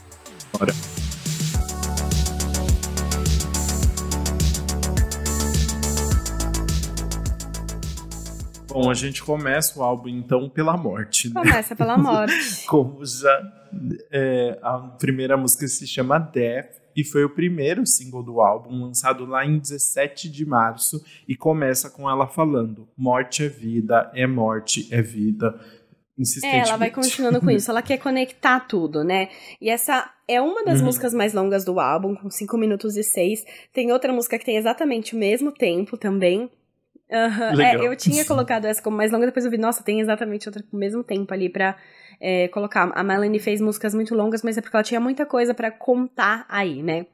Bora. 0.56 0.72
Bom, 8.76 8.90
a 8.90 8.94
gente 8.94 9.22
começa 9.22 9.78
o 9.78 9.82
álbum 9.82 10.08
então 10.08 10.50
pela 10.50 10.76
morte. 10.76 11.28
Né? 11.28 11.34
Começa 11.40 11.74
pela 11.74 11.96
morte. 11.96 12.66
Como 12.68 13.02
já 13.06 13.40
é, 14.12 14.58
a 14.62 14.78
primeira 14.98 15.34
música 15.34 15.66
se 15.66 15.86
chama 15.86 16.18
Death 16.18 16.76
e 16.94 17.02
foi 17.02 17.24
o 17.24 17.30
primeiro 17.30 17.86
single 17.86 18.22
do 18.22 18.38
álbum, 18.38 18.84
lançado 18.84 19.24
lá 19.24 19.46
em 19.46 19.58
17 19.58 20.28
de 20.28 20.44
março, 20.44 21.02
e 21.26 21.34
começa 21.34 21.88
com 21.88 22.08
ela 22.08 22.26
falando: 22.26 22.86
morte 22.94 23.44
é 23.44 23.48
vida, 23.48 24.10
é 24.14 24.26
morte, 24.26 24.86
é 24.92 25.00
vida. 25.00 25.58
É, 26.44 26.58
ela 26.58 26.76
vai 26.76 26.90
continuando 26.90 27.40
com 27.40 27.50
isso. 27.52 27.70
Ela 27.70 27.82
quer 27.82 27.96
conectar 27.96 28.60
tudo, 28.60 29.02
né? 29.02 29.28
E 29.58 29.70
essa 29.70 30.10
é 30.28 30.40
uma 30.40 30.64
das 30.64 30.80
uhum. 30.80 30.86
músicas 30.86 31.14
mais 31.14 31.32
longas 31.32 31.64
do 31.64 31.80
álbum, 31.80 32.14
com 32.14 32.30
5 32.30 32.56
minutos 32.58 32.96
e 32.96 33.02
6. 33.02 33.42
Tem 33.72 33.90
outra 33.92 34.12
música 34.12 34.38
que 34.38 34.44
tem 34.44 34.56
exatamente 34.56 35.14
o 35.14 35.18
mesmo 35.18 35.52
tempo 35.52 35.98
também, 35.98 36.50
Uhum. 37.10 37.60
É, 37.60 37.76
eu 37.86 37.96
tinha 37.96 38.24
colocado 38.26 38.64
essa 38.64 38.82
como 38.82 38.96
mais 38.96 39.12
longa, 39.12 39.26
depois 39.26 39.44
eu 39.44 39.50
vi, 39.50 39.58
nossa, 39.58 39.82
tem 39.82 40.00
exatamente 40.00 40.48
outra 40.48 40.62
com 40.62 40.76
o 40.76 40.80
mesmo 40.80 41.04
tempo 41.04 41.32
ali 41.32 41.48
pra 41.48 41.76
é, 42.20 42.48
colocar. 42.48 42.90
A 42.94 43.02
Melanie 43.02 43.38
fez 43.38 43.60
músicas 43.60 43.94
muito 43.94 44.14
longas, 44.14 44.42
mas 44.42 44.56
é 44.58 44.60
porque 44.60 44.76
ela 44.76 44.84
tinha 44.84 45.00
muita 45.00 45.24
coisa 45.24 45.54
para 45.54 45.70
contar 45.70 46.44
aí, 46.48 46.82
né? 46.82 47.06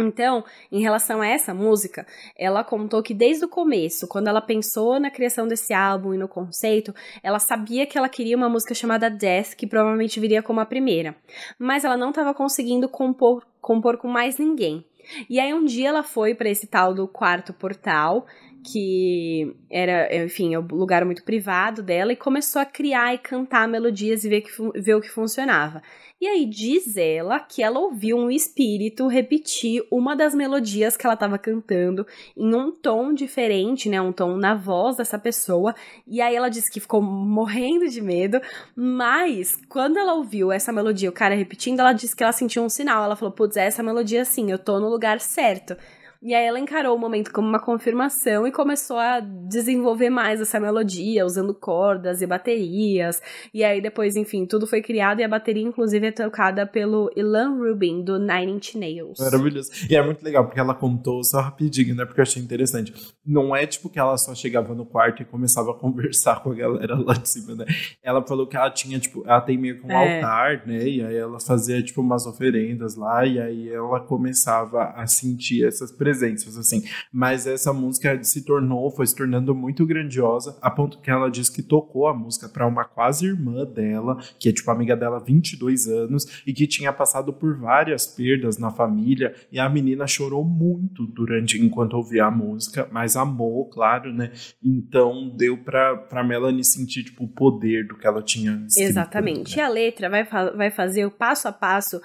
Então, 0.00 0.42
em 0.70 0.80
relação 0.80 1.20
a 1.20 1.26
essa 1.26 1.52
música, 1.52 2.06
ela 2.36 2.64
contou 2.64 3.02
que 3.02 3.12
desde 3.12 3.44
o 3.44 3.48
começo, 3.48 4.08
quando 4.08 4.28
ela 4.28 4.40
pensou 4.40 4.98
na 4.98 5.10
criação 5.10 5.46
desse 5.46 5.72
álbum 5.72 6.14
e 6.14 6.18
no 6.18 6.26
conceito, 6.26 6.94
ela 7.22 7.38
sabia 7.38 7.86
que 7.86 7.98
ela 7.98 8.08
queria 8.08 8.36
uma 8.36 8.48
música 8.48 8.74
chamada 8.74 9.10
Death, 9.10 9.54
que 9.54 9.66
provavelmente 9.66 10.18
viria 10.18 10.42
como 10.42 10.60
a 10.60 10.66
primeira. 10.66 11.14
Mas 11.58 11.84
ela 11.84 11.96
não 11.96 12.08
estava 12.08 12.32
conseguindo 12.34 12.88
compor, 12.88 13.46
compor 13.60 13.98
com 13.98 14.08
mais 14.08 14.38
ninguém. 14.38 14.84
E 15.28 15.38
aí 15.38 15.52
um 15.52 15.64
dia 15.64 15.90
ela 15.90 16.02
foi 16.02 16.34
para 16.34 16.48
esse 16.48 16.66
tal 16.66 16.94
do 16.94 17.06
quarto 17.06 17.52
portal 17.52 18.26
que 18.64 19.54
era, 19.70 20.14
enfim, 20.24 20.54
é 20.54 20.58
um 20.58 20.66
lugar 20.66 21.04
muito 21.04 21.24
privado 21.24 21.82
dela, 21.82 22.12
e 22.12 22.16
começou 22.16 22.62
a 22.62 22.64
criar 22.64 23.14
e 23.14 23.18
cantar 23.18 23.66
melodias 23.68 24.24
e 24.24 24.28
ver, 24.28 24.42
que, 24.42 24.50
ver 24.80 24.94
o 24.94 25.00
que 25.00 25.10
funcionava. 25.10 25.82
E 26.20 26.26
aí 26.28 26.46
diz 26.46 26.96
ela 26.96 27.40
que 27.40 27.64
ela 27.64 27.80
ouviu 27.80 28.16
um 28.16 28.30
espírito 28.30 29.08
repetir 29.08 29.84
uma 29.90 30.14
das 30.14 30.32
melodias 30.34 30.96
que 30.96 31.04
ela 31.04 31.14
estava 31.14 31.36
cantando 31.36 32.06
em 32.36 32.54
um 32.54 32.70
tom 32.70 33.12
diferente, 33.12 33.88
né, 33.88 34.00
um 34.00 34.12
tom 34.12 34.36
na 34.36 34.54
voz 34.54 34.96
dessa 34.96 35.18
pessoa. 35.18 35.74
E 36.06 36.20
aí 36.20 36.36
ela 36.36 36.48
disse 36.48 36.70
que 36.70 36.78
ficou 36.78 37.02
morrendo 37.02 37.88
de 37.88 38.00
medo, 38.00 38.40
mas 38.76 39.58
quando 39.68 39.98
ela 39.98 40.14
ouviu 40.14 40.52
essa 40.52 40.72
melodia, 40.72 41.10
o 41.10 41.12
cara 41.12 41.34
repetindo, 41.34 41.80
ela 41.80 41.92
disse 41.92 42.14
que 42.14 42.22
ela 42.22 42.32
sentiu 42.32 42.62
um 42.62 42.68
sinal. 42.68 43.02
Ela 43.04 43.16
falou: 43.16 43.34
"Putz, 43.34 43.56
é 43.56 43.66
essa 43.66 43.82
melodia 43.82 44.24
sim, 44.24 44.48
eu 44.48 44.58
tô 44.58 44.78
no 44.78 44.88
lugar 44.88 45.18
certo". 45.18 45.76
E 46.24 46.34
aí 46.34 46.46
ela 46.46 46.60
encarou 46.60 46.94
o 46.94 46.98
momento 46.98 47.32
como 47.32 47.48
uma 47.48 47.58
confirmação 47.58 48.46
e 48.46 48.52
começou 48.52 48.96
a 48.96 49.18
desenvolver 49.18 50.08
mais 50.08 50.40
essa 50.40 50.60
melodia, 50.60 51.26
usando 51.26 51.52
cordas 51.52 52.22
e 52.22 52.26
baterias. 52.28 53.20
E 53.52 53.64
aí 53.64 53.82
depois, 53.82 54.14
enfim, 54.14 54.46
tudo 54.46 54.64
foi 54.64 54.80
criado 54.80 55.18
e 55.18 55.24
a 55.24 55.28
bateria, 55.28 55.64
inclusive, 55.64 56.06
é 56.06 56.12
tocada 56.12 56.64
pelo 56.64 57.10
Ilan 57.16 57.56
Rubin, 57.56 58.04
do 58.04 58.20
Nine 58.20 58.52
Inch 58.52 58.76
Nails. 58.76 59.18
Maravilhoso. 59.18 59.72
E 59.90 59.96
é 59.96 60.02
muito 60.04 60.22
legal, 60.22 60.44
porque 60.44 60.60
ela 60.60 60.76
contou 60.76 61.24
só 61.24 61.40
rapidinho, 61.40 61.96
né? 61.96 62.04
Porque 62.04 62.20
eu 62.20 62.22
achei 62.22 62.40
interessante. 62.40 62.94
Não 63.26 63.54
é 63.54 63.66
tipo 63.66 63.90
que 63.90 63.98
ela 63.98 64.16
só 64.16 64.32
chegava 64.32 64.76
no 64.76 64.86
quarto 64.86 65.22
e 65.22 65.24
começava 65.24 65.72
a 65.72 65.74
conversar 65.82 66.40
com 66.40 66.52
a 66.52 66.54
galera 66.54 66.94
lá 66.94 67.14
de 67.14 67.28
cima, 67.28 67.56
né? 67.56 67.64
Ela 68.00 68.24
falou 68.24 68.46
que 68.46 68.56
ela 68.56 68.70
tinha, 68.70 69.00
tipo, 69.00 69.24
ela 69.26 69.40
tem 69.40 69.58
meio 69.58 69.80
que 69.80 69.86
um 69.88 69.90
é. 69.90 70.16
altar, 70.20 70.64
né? 70.68 70.86
E 70.86 71.04
aí 71.04 71.16
ela 71.16 71.40
fazia, 71.40 71.82
tipo, 71.82 72.00
umas 72.00 72.26
oferendas 72.26 72.94
lá, 72.94 73.26
e 73.26 73.40
aí 73.40 73.68
ela 73.68 73.98
começava 73.98 74.84
a 74.94 75.04
sentir 75.08 75.66
essas 75.66 75.90
presenças 75.90 76.11
presenças, 76.12 76.58
assim. 76.58 76.84
Mas 77.10 77.46
essa 77.46 77.72
música 77.72 78.22
se 78.22 78.44
tornou, 78.44 78.90
foi 78.90 79.06
se 79.06 79.16
tornando 79.16 79.54
muito 79.54 79.86
grandiosa, 79.86 80.56
a 80.60 80.70
ponto 80.70 80.98
que 81.00 81.10
ela 81.10 81.30
diz 81.30 81.48
que 81.48 81.62
tocou 81.62 82.06
a 82.06 82.14
música 82.14 82.48
para 82.48 82.66
uma 82.66 82.84
quase 82.84 83.26
irmã 83.26 83.64
dela, 83.64 84.18
que 84.38 84.48
é 84.48 84.52
tipo 84.52 84.70
amiga 84.70 84.94
dela 84.94 85.18
22 85.18 85.86
anos, 85.88 86.42
e 86.46 86.52
que 86.52 86.66
tinha 86.66 86.92
passado 86.92 87.32
por 87.32 87.56
várias 87.56 88.06
perdas 88.06 88.58
na 88.58 88.70
família, 88.70 89.34
e 89.50 89.58
a 89.58 89.68
menina 89.68 90.06
chorou 90.06 90.44
muito 90.44 91.06
durante 91.06 91.58
enquanto 91.58 91.94
ouvia 91.94 92.26
a 92.26 92.30
música, 92.30 92.86
mas 92.92 93.16
amou, 93.16 93.64
claro, 93.66 94.12
né? 94.12 94.32
Então 94.62 95.34
deu 95.34 95.56
pra, 95.56 95.96
pra 95.96 96.22
Melanie 96.22 96.64
sentir 96.64 97.04
tipo, 97.04 97.24
o 97.24 97.28
poder 97.28 97.86
do 97.86 97.96
que 97.96 98.06
ela 98.06 98.22
tinha 98.22 98.64
escrito, 98.66 98.90
Exatamente. 98.90 99.56
Né? 99.56 99.62
E 99.62 99.64
a 99.64 99.68
letra 99.68 100.10
vai, 100.10 100.24
vai 100.24 100.70
fazer 100.70 101.06
o 101.06 101.10
passo 101.10 101.48
a 101.48 101.52
passo 101.52 102.00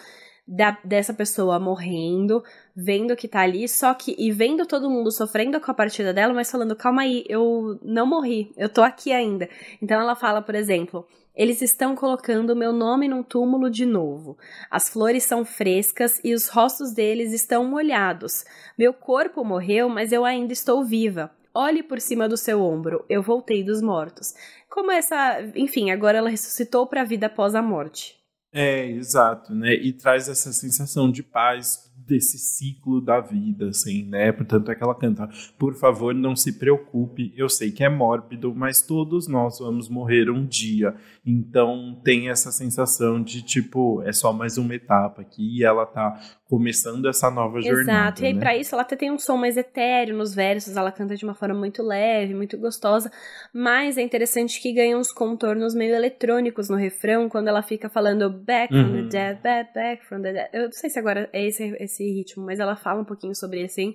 da, 0.47 0.77
dessa 0.83 1.13
pessoa 1.13 1.59
morrendo, 1.59 2.43
vendo 2.75 3.15
que 3.15 3.27
tá 3.27 3.41
ali, 3.41 3.67
só 3.67 3.93
que 3.93 4.15
e 4.17 4.31
vendo 4.31 4.65
todo 4.65 4.89
mundo 4.89 5.11
sofrendo 5.11 5.59
com 5.59 5.69
a 5.69 5.73
partida 5.73 6.13
dela, 6.13 6.33
mas 6.33 6.49
falando, 6.49 6.75
calma 6.75 7.01
aí, 7.01 7.25
eu 7.27 7.77
não 7.81 8.05
morri, 8.05 8.51
eu 8.55 8.69
tô 8.69 8.81
aqui 8.81 9.11
ainda. 9.11 9.49
Então 9.81 9.99
ela 9.99 10.15
fala, 10.15 10.41
por 10.41 10.55
exemplo, 10.55 11.05
eles 11.35 11.61
estão 11.61 11.95
colocando 11.95 12.55
meu 12.55 12.71
nome 12.71 13.07
num 13.07 13.21
túmulo 13.21 13.69
de 13.69 13.85
novo. 13.85 14.37
As 14.71 14.89
flores 14.89 15.23
são 15.23 15.43
frescas 15.43 16.19
e 16.23 16.33
os 16.33 16.47
rostos 16.47 16.93
deles 16.93 17.33
estão 17.33 17.65
molhados. 17.65 18.45
Meu 18.77 18.93
corpo 18.93 19.43
morreu, 19.43 19.89
mas 19.89 20.11
eu 20.11 20.23
ainda 20.23 20.53
estou 20.53 20.83
viva. 20.83 21.29
Olhe 21.53 21.83
por 21.83 21.99
cima 21.99 22.29
do 22.29 22.37
seu 22.37 22.61
ombro, 22.61 23.03
eu 23.09 23.21
voltei 23.21 23.63
dos 23.63 23.81
mortos. 23.81 24.33
Como 24.69 24.91
essa, 24.91 25.41
enfim, 25.55 25.91
agora 25.91 26.19
ela 26.19 26.29
ressuscitou 26.29 26.85
para 26.85 27.01
a 27.01 27.05
vida 27.05 27.25
após 27.25 27.55
a 27.55 27.61
morte. 27.61 28.15
É, 28.51 28.89
exato, 28.89 29.53
né? 29.53 29.73
E 29.73 29.91
traz 29.91 30.29
essa 30.29 30.53
sensação 30.53 31.11
de 31.11 31.21
paz 31.21 31.91
desse 32.07 32.37
ciclo 32.37 33.01
da 33.01 33.19
vida, 33.19 33.69
assim, 33.69 34.03
né? 34.03 34.31
Portanto, 34.31 34.71
é 34.71 34.75
que 34.75 34.83
ela 34.83 34.95
canta, 34.95 35.29
por 35.57 35.75
favor, 35.75 36.15
não 36.15 36.35
se 36.35 36.57
preocupe, 36.57 37.33
eu 37.35 37.49
sei 37.49 37.71
que 37.71 37.83
é 37.83 37.89
mórbido, 37.89 38.55
mas 38.55 38.81
todos 38.81 39.27
nós 39.27 39.59
vamos 39.59 39.89
morrer 39.89 40.29
um 40.29 40.45
dia. 40.45 40.95
Então, 41.25 41.99
tem 42.03 42.29
essa 42.29 42.51
sensação 42.51 43.21
de, 43.21 43.41
tipo, 43.41 44.01
é 44.03 44.13
só 44.13 44.31
mais 44.31 44.57
uma 44.57 44.73
etapa 44.73 45.21
aqui 45.21 45.57
e 45.57 45.63
ela 45.63 45.85
tá 45.85 46.17
começando 46.49 47.07
essa 47.07 47.29
nova 47.29 47.61
jornada. 47.61 47.81
Exato, 47.81 48.23
e 48.23 48.25
aí 48.27 48.33
né? 48.33 48.39
pra 48.39 48.55
isso 48.55 48.73
ela 48.73 48.81
até 48.81 48.95
tem 48.95 49.11
um 49.11 49.17
som 49.17 49.35
mais 49.35 49.57
etéreo 49.57 50.15
nos 50.15 50.33
versos, 50.33 50.77
ela 50.77 50.91
canta 50.91 51.15
de 51.15 51.25
uma 51.25 51.35
forma 51.35 51.55
muito 51.55 51.83
leve, 51.83 52.33
muito 52.33 52.57
gostosa, 52.57 53.11
mas 53.53 53.97
é 53.97 54.01
interessante 54.01 54.61
que 54.61 54.71
ganha 54.71 54.97
uns 54.97 55.11
contornos 55.11 55.75
meio 55.75 55.93
eletrônicos 55.93 56.69
no 56.69 56.77
refrão, 56.77 57.27
quando 57.27 57.49
ela 57.49 57.61
fica 57.61 57.89
falando 57.89 58.29
back 58.29 58.73
from 58.73 58.91
the 58.91 58.99
uhum. 58.99 59.09
dead, 59.09 59.41
back, 59.41 59.73
back 59.73 60.05
from 60.05 60.21
the 60.21 60.33
dead. 60.33 60.49
Eu 60.53 60.63
não 60.63 60.71
sei 60.71 60.89
se 60.89 60.97
agora 60.97 61.29
é 61.33 61.45
esse, 61.45 61.63
esse 61.79 62.03
ritmo, 62.03 62.45
mas 62.45 62.59
ela 62.59 62.75
fala 62.75 63.01
um 63.01 63.05
pouquinho 63.05 63.35
sobre 63.35 63.63
assim. 63.63 63.93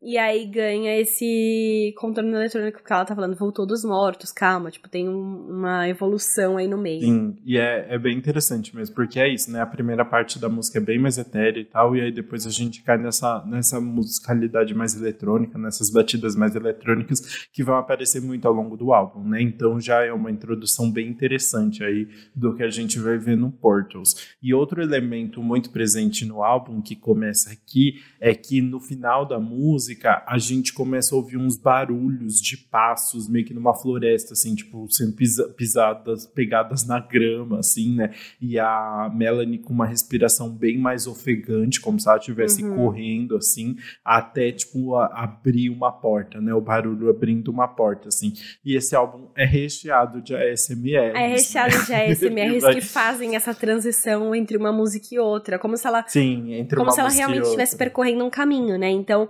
E 0.00 0.16
aí 0.16 0.46
ganha 0.46 0.96
esse 0.96 1.92
contorno 1.98 2.36
eletrônico 2.36 2.82
que 2.82 2.92
ela 2.92 3.04
tá 3.04 3.14
falando, 3.14 3.36
voltou 3.36 3.66
dos 3.66 3.84
mortos, 3.84 4.30
calma, 4.30 4.70
tipo, 4.70 4.88
tem 4.88 5.08
um, 5.08 5.48
uma 5.50 5.88
evolução 5.88 6.56
aí 6.56 6.68
no 6.68 6.78
meio. 6.78 7.00
Sim, 7.00 7.36
e 7.44 7.58
é, 7.58 7.86
é 7.90 7.98
bem 7.98 8.16
interessante 8.16 8.74
mesmo, 8.76 8.94
porque 8.94 9.18
é 9.18 9.28
isso, 9.28 9.50
né? 9.50 9.60
A 9.60 9.66
primeira 9.66 10.04
parte 10.04 10.38
da 10.38 10.48
música 10.48 10.78
é 10.78 10.80
bem 10.80 10.98
mais 11.00 11.18
etérea 11.18 11.60
e 11.60 11.64
tal, 11.64 11.96
e 11.96 12.00
aí 12.00 12.12
depois 12.12 12.46
a 12.46 12.50
gente 12.50 12.82
cai 12.82 12.96
nessa, 12.96 13.44
nessa 13.44 13.80
musicalidade 13.80 14.72
mais 14.72 14.94
eletrônica, 14.94 15.58
nessas 15.58 15.90
batidas 15.90 16.36
mais 16.36 16.54
eletrônicas 16.54 17.48
que 17.52 17.64
vão 17.64 17.76
aparecer 17.76 18.22
muito 18.22 18.46
ao 18.46 18.54
longo 18.54 18.76
do 18.76 18.92
álbum, 18.92 19.28
né? 19.28 19.42
Então 19.42 19.80
já 19.80 20.04
é 20.04 20.12
uma 20.12 20.30
introdução 20.30 20.90
bem 20.92 21.08
interessante 21.08 21.82
aí 21.82 22.08
do 22.34 22.54
que 22.54 22.62
a 22.62 22.70
gente 22.70 23.00
vai 23.00 23.18
ver 23.18 23.36
no 23.36 23.50
Portals. 23.50 24.36
E 24.40 24.54
outro 24.54 24.80
elemento 24.80 25.42
muito 25.42 25.70
presente 25.70 26.24
no 26.24 26.42
álbum 26.42 26.80
que 26.80 26.94
começa 26.94 27.50
aqui 27.50 27.94
é 28.20 28.32
que 28.32 28.60
no 28.62 28.80
final 28.80 29.26
da 29.26 29.40
música 29.40 29.87
música, 29.88 30.22
a 30.26 30.38
gente 30.38 30.72
começa 30.72 31.14
a 31.14 31.18
ouvir 31.18 31.36
uns 31.36 31.56
barulhos 31.56 32.40
de 32.40 32.56
passos, 32.56 33.28
meio 33.28 33.44
que 33.44 33.54
numa 33.54 33.74
floresta, 33.74 34.34
assim, 34.34 34.54
tipo, 34.54 34.86
sendo 34.90 35.14
pisa 35.14 35.48
pisadas, 35.56 36.26
pegadas 36.26 36.86
na 36.86 37.00
grama, 37.00 37.60
assim, 37.60 37.94
né? 37.94 38.10
E 38.40 38.58
a 38.58 39.10
Melanie 39.14 39.58
com 39.58 39.72
uma 39.72 39.86
respiração 39.86 40.50
bem 40.50 40.78
mais 40.78 41.06
ofegante, 41.06 41.80
como 41.80 41.98
se 41.98 42.08
ela 42.08 42.18
estivesse 42.18 42.62
uhum. 42.62 42.76
correndo, 42.76 43.36
assim, 43.36 43.76
até, 44.04 44.52
tipo, 44.52 44.94
a, 44.96 45.06
abrir 45.06 45.70
uma 45.70 45.90
porta, 45.90 46.40
né? 46.40 46.52
O 46.52 46.60
barulho 46.60 47.08
abrindo 47.08 47.48
uma 47.48 47.68
porta, 47.68 48.08
assim. 48.08 48.32
E 48.64 48.76
esse 48.76 48.94
álbum 48.94 49.28
é 49.36 49.44
recheado 49.44 50.20
de 50.20 50.34
ASMR. 50.34 51.16
É 51.16 51.28
recheado 51.28 51.84
de 51.84 51.94
ASMRs 51.94 52.74
que 52.74 52.80
fazem 52.80 53.36
essa 53.36 53.54
transição 53.54 54.34
entre 54.34 54.56
uma 54.56 54.72
música 54.72 55.06
e 55.12 55.18
outra, 55.18 55.58
como 55.58 55.76
se 55.76 55.86
ela... 55.86 56.04
Sim, 56.06 56.52
entre 56.54 56.76
Como 56.76 56.90
se 56.90 57.00
ela 57.00 57.08
realmente 57.08 57.44
estivesse 57.44 57.76
percorrendo 57.76 58.24
um 58.24 58.30
caminho, 58.30 58.78
né? 58.78 58.90
Então, 58.90 59.28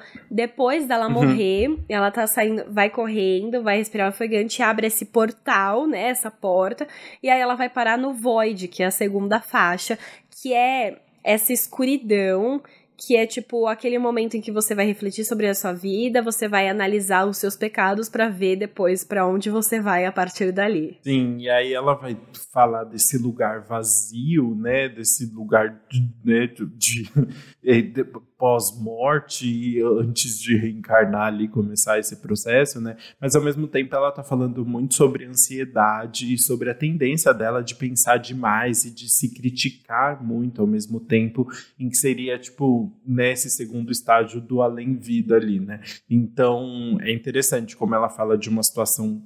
depois 0.48 0.86
dela 0.86 1.06
uhum. 1.06 1.12
morrer, 1.12 1.78
ela 1.88 2.10
tá 2.10 2.26
saindo, 2.26 2.64
vai 2.68 2.88
correndo, 2.88 3.62
vai 3.62 3.76
respirar 3.76 4.08
ofegante, 4.08 4.62
abre 4.62 4.86
esse 4.86 5.04
portal, 5.04 5.86
né, 5.86 6.08
essa 6.08 6.30
porta, 6.30 6.88
e 7.22 7.28
aí 7.28 7.38
ela 7.38 7.54
vai 7.54 7.68
parar 7.68 7.98
no 7.98 8.14
Void, 8.14 8.66
que 8.66 8.82
é 8.82 8.86
a 8.86 8.90
segunda 8.90 9.40
faixa, 9.40 9.98
que 10.30 10.54
é 10.54 11.00
essa 11.22 11.52
escuridão 11.52 12.62
que 12.98 13.16
é 13.16 13.24
tipo 13.26 13.68
aquele 13.68 13.96
momento 13.96 14.36
em 14.36 14.40
que 14.40 14.50
você 14.50 14.74
vai 14.74 14.84
refletir 14.84 15.24
sobre 15.24 15.46
a 15.46 15.54
sua 15.54 15.72
vida, 15.72 16.20
você 16.20 16.48
vai 16.48 16.68
analisar 16.68 17.26
os 17.26 17.38
seus 17.38 17.54
pecados 17.54 18.08
para 18.08 18.28
ver 18.28 18.56
depois 18.56 19.04
para 19.04 19.24
onde 19.24 19.48
você 19.48 19.80
vai 19.80 20.04
a 20.04 20.10
partir 20.10 20.50
dali. 20.50 20.98
Sim, 21.02 21.38
e 21.38 21.48
aí 21.48 21.72
ela 21.72 21.94
vai 21.94 22.18
falar 22.52 22.82
desse 22.82 23.16
lugar 23.16 23.60
vazio, 23.60 24.54
né, 24.56 24.88
desse 24.88 25.32
lugar 25.32 25.80
de, 25.88 26.00
né, 26.24 26.46
de, 26.48 26.66
de 26.66 28.04
pós-morte, 28.36 29.80
antes 30.00 30.38
de 30.40 30.56
reencarnar 30.56 31.26
ali, 31.26 31.48
começar 31.48 31.98
esse 31.98 32.16
processo, 32.16 32.80
né? 32.80 32.96
Mas 33.20 33.34
ao 33.34 33.42
mesmo 33.42 33.66
tempo 33.66 33.94
ela 33.94 34.12
tá 34.12 34.22
falando 34.22 34.64
muito 34.64 34.94
sobre 34.94 35.24
ansiedade 35.24 36.32
e 36.32 36.38
sobre 36.38 36.70
a 36.70 36.74
tendência 36.74 37.34
dela 37.34 37.62
de 37.62 37.74
pensar 37.74 38.16
demais 38.18 38.84
e 38.84 38.94
de 38.94 39.08
se 39.08 39.34
criticar 39.34 40.22
muito 40.22 40.60
ao 40.60 40.66
mesmo 40.68 41.00
tempo, 41.00 41.48
em 41.78 41.88
que 41.88 41.96
seria, 41.96 42.38
tipo, 42.38 42.87
nesse 43.06 43.50
segundo 43.50 43.90
estágio 43.90 44.40
do 44.40 44.62
além-vida 44.62 45.36
ali, 45.36 45.60
né? 45.60 45.80
Então 46.08 46.98
é 47.00 47.12
interessante 47.12 47.76
como 47.76 47.94
ela 47.94 48.08
fala 48.08 48.36
de 48.36 48.48
uma 48.48 48.62
situação 48.62 49.22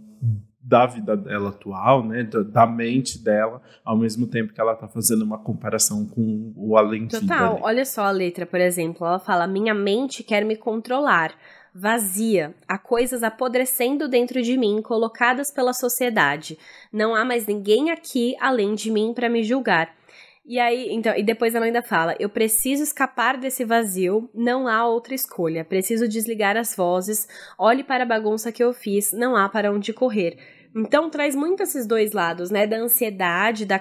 da 0.63 0.87
vida 0.87 1.17
dela 1.17 1.51
atual, 1.51 2.07
né, 2.07 2.23
da, 2.23 2.43
da, 2.43 2.67
mente 2.67 3.19
dela, 3.19 3.61
ao 3.85 3.97
mesmo 3.97 4.29
tempo 4.29 4.53
que 4.53 4.61
ela 4.61 4.77
tá 4.77 4.87
fazendo 4.87 5.23
uma 5.23 5.37
comparação 5.37 6.07
com 6.07 6.53
o 6.57 6.77
além 6.77 7.03
vida. 7.03 7.21
Total, 7.21 7.59
olha 7.61 7.85
só 7.85 8.05
a 8.05 8.11
letra, 8.13 8.47
por 8.47 8.61
exemplo, 8.61 9.05
ela 9.05 9.19
fala: 9.19 9.47
"Minha 9.47 9.75
mente 9.75 10.23
quer 10.23 10.45
me 10.45 10.55
controlar, 10.55 11.35
vazia, 11.75 12.55
há 12.69 12.79
coisas 12.79 13.25
apodrecendo 13.25 14.09
dentro 14.09 14.41
de 14.41 14.57
mim 14.57 14.81
colocadas 14.81 15.51
pela 15.51 15.73
sociedade. 15.73 16.57
Não 16.93 17.15
há 17.15 17.25
mais 17.25 17.47
ninguém 17.47 17.91
aqui 17.91 18.37
além 18.41 18.75
de 18.75 18.91
mim 18.91 19.13
para 19.13 19.29
me 19.29 19.43
julgar." 19.43 19.93
E 20.45 20.59
aí, 20.59 20.89
então, 20.91 21.15
e 21.17 21.23
depois 21.23 21.55
ela 21.55 21.67
ainda 21.67 21.83
fala: 21.83 22.17
Eu 22.19 22.29
preciso 22.29 22.83
escapar 22.83 23.37
desse 23.37 23.65
vazio, 23.65 24.29
não 24.35 24.67
há 24.67 24.87
outra 24.87 25.15
escolha. 25.15 25.65
Preciso 25.65 26.09
desligar 26.09 26.57
as 26.57 26.75
vozes. 26.75 27.29
Olhe 27.59 27.85
para 27.85 28.03
a 28.03 28.07
bagunça 28.07 28.51
que 28.51 28.63
eu 28.63 28.73
fiz, 28.73 29.13
não 29.13 29.37
há 29.37 29.49
para 29.49 29.73
onde 29.73 29.93
correr. 29.93 30.37
Então 30.75 31.11
traz 31.11 31.37
muito 31.37 31.63
esses 31.63 31.87
dois 31.87 32.13
lados, 32.13 32.51
né? 32.51 32.67
Da 32.67 32.79
ansiedade, 32.79 33.67
da, 33.67 33.79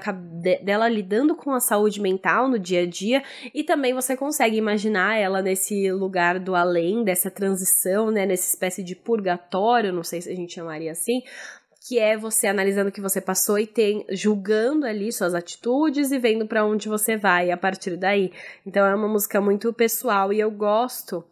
dela 0.62 0.90
lidando 0.90 1.36
com 1.36 1.52
a 1.52 1.60
saúde 1.60 2.02
mental 2.02 2.50
no 2.50 2.60
dia 2.60 2.82
a 2.82 2.86
dia, 2.86 3.24
e 3.54 3.64
também 3.64 3.94
você 3.94 4.16
consegue 4.16 4.58
imaginar 4.58 5.18
ela 5.18 5.42
nesse 5.42 5.90
lugar 5.92 6.38
do 6.38 6.54
além, 6.54 7.04
dessa 7.04 7.32
transição, 7.32 8.12
né? 8.12 8.26
Nessa 8.26 8.50
espécie 8.50 8.84
de 8.84 8.96
purgatório, 8.96 9.94
não 9.94 10.04
sei 10.04 10.22
se 10.22 10.30
a 10.30 10.36
gente 10.36 10.54
chamaria 10.54 10.92
assim, 10.92 11.22
que 11.88 11.98
é 11.98 12.16
você 12.16 12.46
analisando 12.46 12.90
o 12.90 12.92
que 12.92 13.02
você 13.02 13.20
passou 13.20 13.58
e 13.58 13.66
tem, 13.66 14.06
julgando 14.12 14.86
ali 14.86 15.12
suas 15.12 15.34
atitudes 15.34 16.12
e 16.12 16.20
vendo 16.20 16.46
para 16.46 16.64
onde 16.64 16.88
você 16.88 17.18
vai 17.18 17.50
a 17.50 17.58
partir 17.58 17.98
daí. 17.98 18.32
Então 18.64 18.86
é 18.86 18.94
uma 18.94 19.08
música 19.08 19.42
muito 19.42 19.74
pessoal 19.74 20.32
e 20.32 20.40
eu 20.40 20.52
gosto 20.52 21.24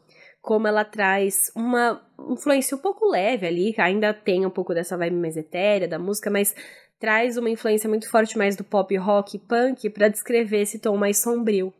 como 0.41 0.67
ela 0.67 0.83
traz 0.83 1.51
uma 1.55 2.01
influência 2.31 2.75
um 2.75 2.79
pouco 2.79 3.07
leve 3.07 3.45
ali, 3.45 3.75
ainda 3.77 4.11
tem 4.11 4.45
um 4.45 4.49
pouco 4.49 4.73
dessa 4.73 4.97
vibe 4.97 5.17
mais 5.17 5.37
etérea 5.37 5.87
da 5.87 5.99
música, 5.99 6.31
mas 6.31 6.55
traz 6.97 7.37
uma 7.37 7.49
influência 7.49 7.87
muito 7.87 8.09
forte 8.09 8.37
mais 8.37 8.55
do 8.55 8.63
pop 8.63 8.95
rock 8.97 9.37
e 9.37 9.39
punk 9.39 9.89
para 9.91 10.07
descrever 10.07 10.61
esse 10.61 10.79
tom 10.79 10.97
mais 10.97 11.19
sombrio. 11.19 11.71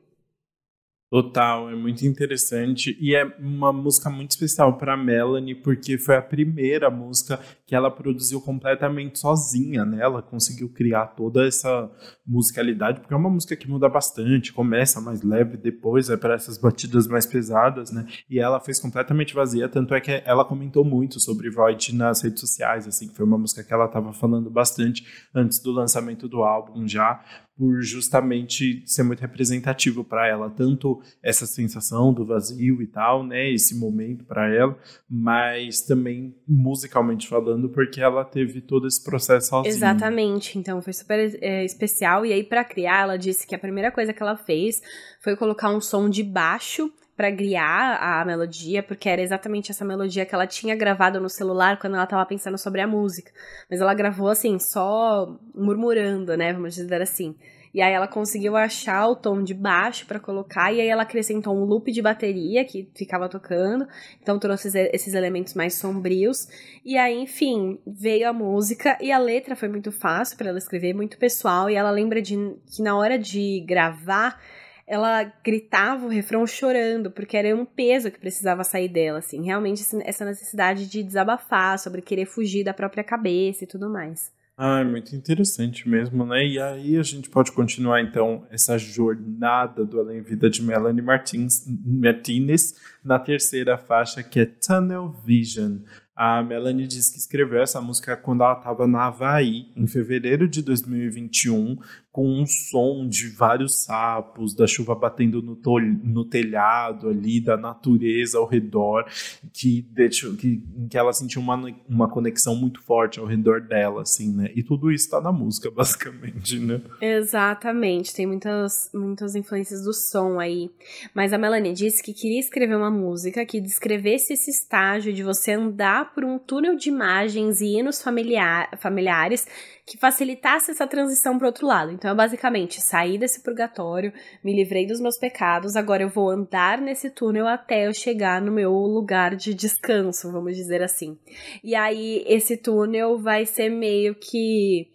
Total, 1.09 1.71
é 1.71 1.75
muito 1.75 2.05
interessante 2.05 2.95
e 3.01 3.15
é 3.15 3.25
uma 3.39 3.73
música 3.73 4.11
muito 4.11 4.29
especial 4.29 4.77
para 4.77 4.95
Melanie 4.95 5.55
porque 5.55 5.97
foi 5.97 6.15
a 6.15 6.21
primeira 6.21 6.91
música 6.91 7.39
que 7.69 7.75
ela 7.75 7.91
produziu 7.91 8.41
completamente 8.41 9.19
sozinha, 9.19 9.85
né? 9.85 10.01
Ela 10.01 10.23
conseguiu 10.23 10.69
criar 10.69 11.05
toda 11.05 11.45
essa 11.45 11.87
musicalidade 12.25 12.99
porque 12.99 13.13
é 13.13 13.17
uma 13.17 13.29
música 13.29 13.55
que 13.55 13.69
muda 13.69 13.87
bastante, 13.87 14.51
começa 14.51 14.99
mais 14.99 15.21
leve, 15.21 15.55
depois 15.55 16.07
vai 16.07 16.17
para 16.17 16.33
essas 16.33 16.57
batidas 16.57 17.05
mais 17.05 17.27
pesadas, 17.27 17.91
né? 17.91 18.07
E 18.27 18.39
ela 18.39 18.59
fez 18.59 18.79
completamente 18.79 19.35
vazia, 19.35 19.69
tanto 19.69 19.93
é 19.93 20.01
que 20.01 20.23
ela 20.25 20.43
comentou 20.43 20.83
muito 20.83 21.19
sobre 21.19 21.51
Void 21.51 21.93
nas 21.93 22.23
redes 22.23 22.39
sociais, 22.39 22.87
assim, 22.87 23.07
foi 23.09 23.23
uma 23.23 23.37
música 23.37 23.63
que 23.63 23.71
ela 23.71 23.85
estava 23.85 24.11
falando 24.13 24.49
bastante 24.49 25.05
antes 25.35 25.59
do 25.59 25.71
lançamento 25.71 26.27
do 26.27 26.41
álbum 26.41 26.87
já, 26.87 27.23
por 27.59 27.81
justamente 27.81 28.81
ser 28.85 29.03
muito 29.03 29.19
representativo 29.19 30.01
para 30.01 30.25
ela, 30.25 30.49
tanto 30.49 31.01
essa 31.21 31.45
sensação 31.45 32.13
do 32.13 32.25
vazio 32.25 32.81
e 32.81 32.87
tal, 32.87 33.21
né, 33.21 33.51
esse 33.51 33.77
momento 33.77 34.23
para 34.23 34.47
ela, 34.47 34.77
mas 35.09 35.81
também 35.81 36.33
musicalmente 36.47 37.27
falando, 37.27 37.58
porque 37.67 37.99
ela 37.99 38.23
teve 38.23 38.61
todo 38.61 38.87
esse 38.87 39.03
processo 39.03 39.49
sozinha. 39.49 39.73
Exatamente, 39.73 40.57
então 40.57 40.81
foi 40.81 40.93
super 40.93 41.37
é, 41.41 41.65
especial 41.65 42.25
e 42.25 42.31
aí 42.31 42.43
para 42.43 42.63
criar, 42.63 43.01
ela 43.01 43.17
disse 43.17 43.45
que 43.45 43.55
a 43.55 43.59
primeira 43.59 43.91
coisa 43.91 44.13
que 44.13 44.23
ela 44.23 44.37
fez 44.37 44.81
foi 45.19 45.35
colocar 45.35 45.69
um 45.69 45.81
som 45.81 46.09
de 46.09 46.23
baixo 46.23 46.89
para 47.19 47.35
criar 47.35 47.97
a 47.97 48.23
melodia, 48.23 48.81
porque 48.81 49.09
era 49.09 49.21
exatamente 49.21 49.71
essa 49.71 49.83
melodia 49.83 50.25
que 50.25 50.33
ela 50.33 50.47
tinha 50.47 50.73
gravado 50.73 51.19
no 51.19 51.29
celular 51.29 51.77
quando 51.77 51.97
ela 51.97 52.07
tava 52.07 52.25
pensando 52.25 52.57
sobre 52.57 52.79
a 52.79 52.87
música. 52.87 53.29
Mas 53.69 53.81
ela 53.81 53.93
gravou 53.93 54.29
assim, 54.29 54.57
só 54.57 55.37
murmurando, 55.53 56.37
né? 56.37 56.53
Vamos 56.53 56.75
dizer 56.75 57.01
assim. 57.01 57.35
E 57.79 57.81
aí 57.81 57.93
ela 57.93 58.09
conseguiu 58.09 58.57
achar 58.57 59.07
o 59.07 59.15
tom 59.15 59.41
de 59.41 59.53
baixo 59.53 60.05
para 60.05 60.19
colocar, 60.19 60.69
e 60.73 60.81
aí 60.81 60.87
ela 60.89 61.03
acrescentou 61.03 61.55
um 61.55 61.63
loop 61.63 61.89
de 61.93 62.01
bateria 62.01 62.65
que 62.65 62.91
ficava 62.93 63.29
tocando, 63.29 63.87
então 64.21 64.37
trouxe 64.37 64.67
esses 64.91 65.13
elementos 65.13 65.53
mais 65.53 65.75
sombrios. 65.75 66.49
E 66.83 66.97
aí, 66.97 67.17
enfim, 67.17 67.79
veio 67.87 68.27
a 68.27 68.33
música 68.33 68.97
e 68.99 69.13
a 69.13 69.17
letra 69.17 69.55
foi 69.55 69.69
muito 69.69 69.93
fácil 69.93 70.37
para 70.37 70.49
ela 70.49 70.57
escrever, 70.57 70.93
muito 70.93 71.17
pessoal, 71.17 71.69
e 71.69 71.75
ela 71.75 71.89
lembra 71.89 72.21
de 72.21 72.35
que 72.69 72.83
na 72.83 72.97
hora 72.97 73.17
de 73.17 73.63
gravar 73.65 74.37
ela 74.85 75.23
gritava 75.41 76.05
o 76.05 76.09
refrão 76.09 76.45
chorando, 76.45 77.09
porque 77.09 77.37
era 77.37 77.55
um 77.55 77.63
peso 77.63 78.11
que 78.11 78.19
precisava 78.19 78.65
sair 78.65 78.89
dela, 78.89 79.19
assim. 79.19 79.41
Realmente 79.45 79.85
essa 80.03 80.25
necessidade 80.25 80.85
de 80.89 81.01
desabafar 81.01 81.79
sobre 81.79 82.01
querer 82.01 82.25
fugir 82.25 82.65
da 82.65 82.73
própria 82.73 83.05
cabeça 83.05 83.63
e 83.63 83.67
tudo 83.67 83.89
mais. 83.89 84.37
Ah, 84.61 84.81
é 84.81 84.83
muito 84.83 85.15
interessante 85.15 85.87
mesmo, 85.87 86.25
né? 86.25 86.45
E 86.45 86.59
aí 86.59 86.97
a 86.97 87.01
gente 87.01 87.29
pode 87.29 87.49
continuar 87.49 88.01
então 88.01 88.45
essa 88.51 88.77
jornada 88.77 89.85
do 89.85 90.01
Além 90.01 90.21
Vida 90.21 90.49
de 90.49 90.61
Melanie 90.61 91.01
Martins, 91.01 91.63
Martinez 91.85 92.75
na 93.01 93.17
terceira 93.17 93.77
faixa 93.77 94.21
que 94.21 94.41
é 94.41 94.45
Tunnel 94.45 95.15
Vision. 95.25 95.77
A 96.13 96.43
Melanie 96.43 96.87
diz 96.87 97.09
que 97.09 97.17
escreveu 97.17 97.61
essa 97.61 97.79
música 97.79 98.17
quando 98.17 98.43
ela 98.43 98.51
estava 98.51 98.85
na 98.85 99.05
Havaí, 99.05 99.71
em 99.77 99.87
fevereiro 99.87 100.45
de 100.45 100.61
2021, 100.61 101.77
com 102.11 102.27
um 102.27 102.45
som 102.45 103.07
de 103.07 103.29
vários 103.29 103.83
sapos, 103.83 104.55
da 104.55 104.65
chuva 104.65 104.95
batendo 104.95 105.41
no, 105.41 105.59
no 106.03 106.25
telhado 106.25 107.07
ali, 107.07 107.39
da 107.39 107.55
natureza 107.55 108.39
ao 108.39 108.47
redor, 108.47 109.05
que, 109.53 109.83
deixou, 109.91 110.35
que, 110.35 110.63
que 110.89 110.97
ela 110.97 111.13
sentiu 111.13 111.39
uma, 111.39 111.55
uma 111.87 112.09
conexão 112.09 112.55
muito 112.55 112.81
forte 112.81 113.19
ao 113.19 113.27
redor 113.27 113.61
dela, 113.61 114.01
assim, 114.01 114.33
né? 114.33 114.51
E 114.55 114.63
tudo 114.63 114.91
isso 114.91 115.05
está 115.05 115.21
na 115.21 115.31
música, 115.31 115.69
basicamente, 115.71 116.57
né? 116.57 116.81
Exatamente, 116.99 118.13
tem 118.13 118.25
muitas, 118.25 118.89
muitas 118.93 119.35
influências 119.35 119.83
do 119.83 119.93
som 119.93 120.39
aí. 120.39 120.71
Mas 121.13 121.31
a 121.31 121.37
Melanie 121.37 121.73
disse 121.73 122.01
que 122.01 122.13
queria 122.13 122.39
escrever 122.39 122.75
uma 122.75 122.91
música 122.91 123.45
que 123.45 123.61
descrevesse 123.61 124.33
esse 124.33 124.49
estágio 124.49 125.13
de 125.13 125.21
você 125.21 125.51
andar 125.51 126.13
por 126.13 126.25
um 126.25 126.39
túnel 126.39 126.75
de 126.75 126.89
imagens 126.89 127.61
e 127.61 127.77
hinos 127.77 128.01
familiar, 128.01 128.69
familiares 128.79 129.47
que 129.89 129.97
facilitasse 129.97 130.69
essa 130.69 130.85
transição 130.85 131.39
para 131.39 131.47
outro 131.47 131.65
lado. 131.65 131.91
Então, 131.91 132.11
é 132.11 132.13
basicamente, 132.13 132.79
saí 132.79 133.17
desse 133.17 133.41
purgatório, 133.41 134.13
me 134.43 134.55
livrei 134.55 134.85
dos 134.85 135.01
meus 135.01 135.17
pecados, 135.17 135.75
agora 135.75 136.03
eu 136.03 136.09
vou 136.09 136.29
andar 136.29 136.79
nesse 136.79 137.09
túnel 137.09 137.47
até 137.47 137.87
eu 137.87 137.93
chegar 137.93 138.39
no 138.39 138.51
meu 138.51 138.71
lugar 138.71 139.35
de 139.35 139.51
descanso, 139.51 140.31
vamos 140.31 140.55
dizer 140.55 140.83
assim. 140.83 141.17
E 141.63 141.73
aí, 141.73 142.23
esse 142.27 142.55
túnel 142.55 143.17
vai 143.17 143.47
ser 143.47 143.69
meio 143.69 144.13
que 144.13 144.87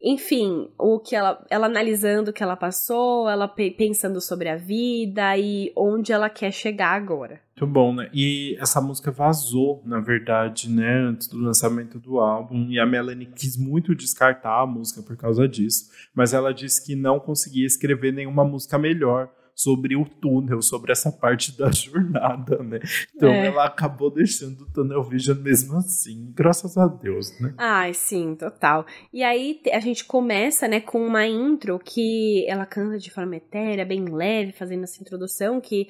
enfim, 0.00 0.68
o 0.78 1.00
que 1.00 1.16
ela, 1.16 1.44
ela 1.50 1.66
analisando 1.66 2.30
o 2.30 2.32
que 2.32 2.42
ela 2.42 2.56
passou, 2.56 3.28
ela 3.28 3.48
pensando 3.48 4.20
sobre 4.20 4.48
a 4.48 4.56
vida 4.56 5.36
e 5.36 5.72
onde 5.76 6.12
ela 6.12 6.30
quer 6.30 6.52
chegar 6.52 6.92
agora. 6.92 7.40
Muito 7.56 7.72
bom, 7.72 7.92
né? 7.92 8.08
E 8.14 8.56
essa 8.60 8.80
música 8.80 9.10
vazou, 9.10 9.82
na 9.84 9.98
verdade, 9.98 10.70
né, 10.70 11.08
antes 11.08 11.26
do 11.26 11.38
lançamento 11.38 11.98
do 11.98 12.20
álbum, 12.20 12.68
e 12.70 12.78
a 12.78 12.86
Melanie 12.86 13.26
quis 13.26 13.56
muito 13.56 13.96
descartar 13.96 14.62
a 14.62 14.66
música 14.66 15.02
por 15.02 15.16
causa 15.16 15.48
disso, 15.48 15.90
mas 16.14 16.32
ela 16.32 16.54
disse 16.54 16.86
que 16.86 16.94
não 16.94 17.18
conseguia 17.18 17.66
escrever 17.66 18.12
nenhuma 18.12 18.44
música 18.44 18.78
melhor 18.78 19.28
sobre 19.58 19.96
o 19.96 20.04
túnel, 20.04 20.62
sobre 20.62 20.92
essa 20.92 21.10
parte 21.10 21.58
da 21.58 21.68
jornada, 21.74 22.62
né? 22.62 22.78
Então 23.14 23.28
é. 23.28 23.46
ela 23.46 23.64
acabou 23.64 24.08
deixando 24.08 24.60
o 24.60 24.72
Tunnel 24.72 25.02
Vision 25.02 25.38
mesmo 25.38 25.76
assim, 25.76 26.32
graças 26.32 26.78
a 26.78 26.86
Deus, 26.86 27.36
né? 27.40 27.54
Ai, 27.58 27.92
sim, 27.92 28.36
total. 28.36 28.86
E 29.12 29.24
aí 29.24 29.60
a 29.72 29.80
gente 29.80 30.04
começa, 30.04 30.68
né, 30.68 30.80
com 30.80 31.04
uma 31.04 31.26
intro 31.26 31.76
que 31.80 32.46
ela 32.48 32.64
canta 32.64 32.98
de 32.98 33.10
forma 33.10 33.34
etérea, 33.34 33.84
bem 33.84 34.04
leve, 34.04 34.52
fazendo 34.52 34.84
essa 34.84 35.02
introdução 35.02 35.60
que 35.60 35.88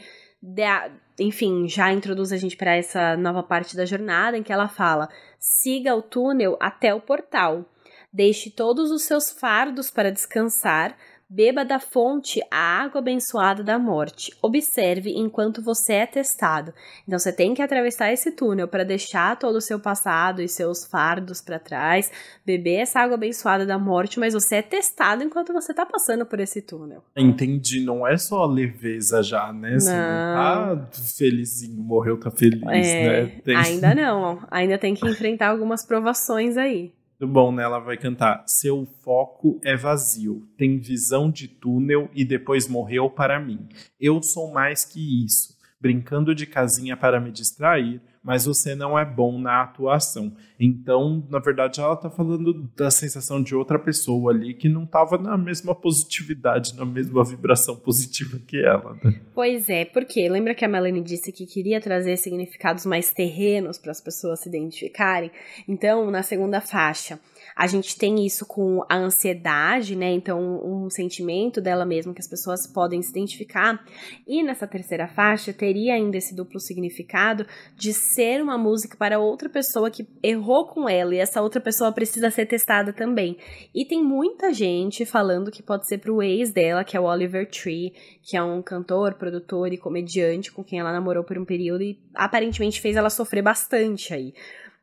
enfim, 1.19 1.69
já 1.69 1.93
introduz 1.93 2.33
a 2.33 2.37
gente 2.37 2.57
para 2.57 2.77
essa 2.77 3.17
nova 3.17 3.43
parte 3.43 3.77
da 3.77 3.85
jornada 3.85 4.39
em 4.39 4.43
que 4.43 4.53
ela 4.53 4.69
fala: 4.69 5.09
siga 5.39 5.95
o 5.95 6.01
túnel 6.01 6.57
até 6.61 6.95
o 6.95 7.01
portal. 7.01 7.65
Deixe 8.11 8.51
todos 8.51 8.91
os 8.91 9.03
seus 9.03 9.31
fardos 9.31 9.91
para 9.91 10.13
descansar, 10.13 10.97
Beba 11.31 11.63
da 11.63 11.79
fonte 11.79 12.41
a 12.51 12.57
água 12.57 13.01
abençoada 13.01 13.63
da 13.63 13.79
morte. 13.79 14.33
Observe 14.41 15.11
enquanto 15.11 15.61
você 15.61 15.93
é 15.93 16.07
testado. 16.07 16.73
Então 17.07 17.19
você 17.19 17.31
tem 17.31 17.53
que 17.53 17.61
atravessar 17.61 18.11
esse 18.11 18.33
túnel 18.33 18.67
para 18.67 18.83
deixar 18.83 19.39
todo 19.39 19.57
o 19.57 19.61
seu 19.61 19.79
passado 19.79 20.41
e 20.41 20.49
seus 20.49 20.87
fardos 20.87 21.43
para 21.43 21.59
trás, 21.59 22.11
beber 22.47 22.77
essa 22.77 23.01
água 23.01 23.17
abençoada 23.17 23.67
da 23.67 23.79
morte, 23.79 24.19
mas 24.19 24.33
você 24.33 24.57
é 24.57 24.63
testado 24.63 25.23
enquanto 25.23 25.53
você 25.53 25.75
tá 25.75 25.85
passando 25.85 26.25
por 26.25 26.41
esse 26.41 26.63
túnel. 26.63 27.05
Entendi, 27.15 27.85
não 27.85 28.07
é 28.07 28.17
só 28.17 28.47
leveza 28.47 29.23
já, 29.23 29.53
né? 29.53 29.75
Assim, 29.75 29.91
não. 29.91 29.97
ah, 29.99 30.89
felizinho, 31.15 31.83
morreu, 31.83 32.19
tá 32.19 32.31
feliz, 32.31 32.63
é, 32.63 33.25
né? 33.25 33.41
Tem... 33.45 33.55
Ainda 33.55 33.95
não, 33.95 34.43
ainda 34.51 34.79
tem 34.79 34.95
que 34.95 35.07
enfrentar 35.07 35.49
algumas 35.49 35.85
provações 35.85 36.57
aí. 36.57 36.91
Muito 37.21 37.33
bom, 37.33 37.51
né? 37.51 37.65
Ela 37.65 37.81
vai 37.81 37.97
cantar: 37.97 38.45
Seu 38.47 38.87
foco 39.03 39.61
é 39.65 39.77
vazio, 39.77 40.49
tem 40.57 40.79
visão 40.79 41.31
de 41.31 41.49
túnel 41.49 42.09
e 42.15 42.25
depois 42.25 42.69
morreu 42.69 43.11
para 43.11 43.41
mim. 43.41 43.69
Eu 44.01 44.23
sou 44.23 44.53
mais 44.53 44.85
que 44.85 45.25
isso, 45.25 45.57
brincando 45.81 46.33
de 46.33 46.47
casinha 46.47 46.97
para 46.97 47.21
me 47.21 47.33
distrair, 47.33 48.01
mas 48.23 48.45
você 48.45 48.75
não 48.75 48.99
é 48.99 49.05
bom 49.05 49.39
na 49.39 49.63
atuação. 49.63 50.33
Então, 50.59 51.25
na 51.31 51.39
verdade, 51.39 51.81
ela 51.81 51.97
tá 51.97 52.11
falando 52.11 52.69
da 52.77 52.91
sensação 52.91 53.43
de 53.43 53.55
outra 53.55 53.79
pessoa 53.79 54.33
ali 54.33 54.55
que 54.55 54.69
não 54.69 54.85
tava 54.85 55.17
na 55.17 55.37
mesma 55.37 55.75
positividade, 55.75 56.77
na 56.77 56.85
mesma 56.85 57.25
vibração 57.25 57.77
positiva 57.77 58.39
que 58.47 58.59
ela. 58.65 58.97
Né? 59.03 59.21
Pois 59.35 59.69
é, 59.69 59.85
porque 59.85 60.29
lembra 60.29 60.55
que 60.55 60.65
a 60.65 60.69
Melanie 60.69 61.03
disse 61.03 61.33
que 61.33 61.47
queria 61.47 61.81
trazer 61.81 62.17
significados 62.17 62.85
mais 62.85 63.13
terrenos 63.13 63.79
para 63.79 63.93
as 63.93 64.01
pessoas 64.01 64.41
se 64.41 64.49
identificarem? 64.49 65.31
Então, 65.67 66.11
na 66.11 66.23
segunda 66.23 66.61
faixa, 66.61 67.19
a 67.55 67.67
gente 67.67 67.97
tem 67.97 68.25
isso 68.25 68.47
com 68.47 68.85
a 68.89 68.97
ansiedade, 68.97 69.97
né? 69.97 70.11
Então, 70.13 70.61
um 70.65 70.91
sentimento 70.91 71.61
dela 71.61 71.85
mesma 71.85 72.15
que 72.15 72.21
as 72.21 72.29
pessoas 72.29 72.67
podem 72.67 73.03
se 73.03 73.11
identificar. 73.11 73.85
E 74.27 74.43
nessa 74.43 74.67
terceira 74.67 75.09
faixa, 75.09 75.53
teria 75.53 75.95
ainda 75.95 76.17
esse 76.17 76.35
duplo 76.35 76.61
significado 76.61 77.47
de 77.75 77.93
ser 77.93 78.43
uma 78.43 78.59
música 78.59 78.97
para 78.97 79.19
outra 79.19 79.49
pessoa 79.49 79.91
que 79.91 80.07
errou 80.23 80.67
com 80.67 80.89
ela 80.89 81.15
e 81.15 81.19
essa 81.19 81.43
outra 81.43 81.61
pessoa 81.61 81.93
precisa 81.93 82.31
ser 82.31 82.47
testada 82.47 82.93
também. 82.93 83.37
E 83.75 83.85
tem 83.85 84.03
muita 84.03 84.53
gente 84.53 85.05
falando 85.05 85.51
que 85.51 85.63
pode 85.63 85.87
ser 85.87 85.99
pro 85.99 86.23
ex 86.23 86.53
dela, 86.53 86.85
que 86.85 86.97
é 86.97 87.01
o 87.01 87.05
Oliver 87.05 87.49
Tree, 87.49 87.93
que 88.23 88.37
é 88.37 88.43
um 88.43 88.63
cantor, 88.63 89.15
produtor 89.15 89.73
e 89.73 89.79
comediante 89.79 90.53
com 90.53 90.65
quem 90.65 90.81
ela 90.81 90.93
namorou 90.93 91.25
por 91.25 91.39
um 91.39 91.45
período 91.45 91.83
e 91.83 91.99
aparentemente 92.15 92.81
fez 92.81 92.97
ela 92.97 93.11
sofrer 93.11 93.43
bastante 93.43 94.13
aí. 94.13 94.35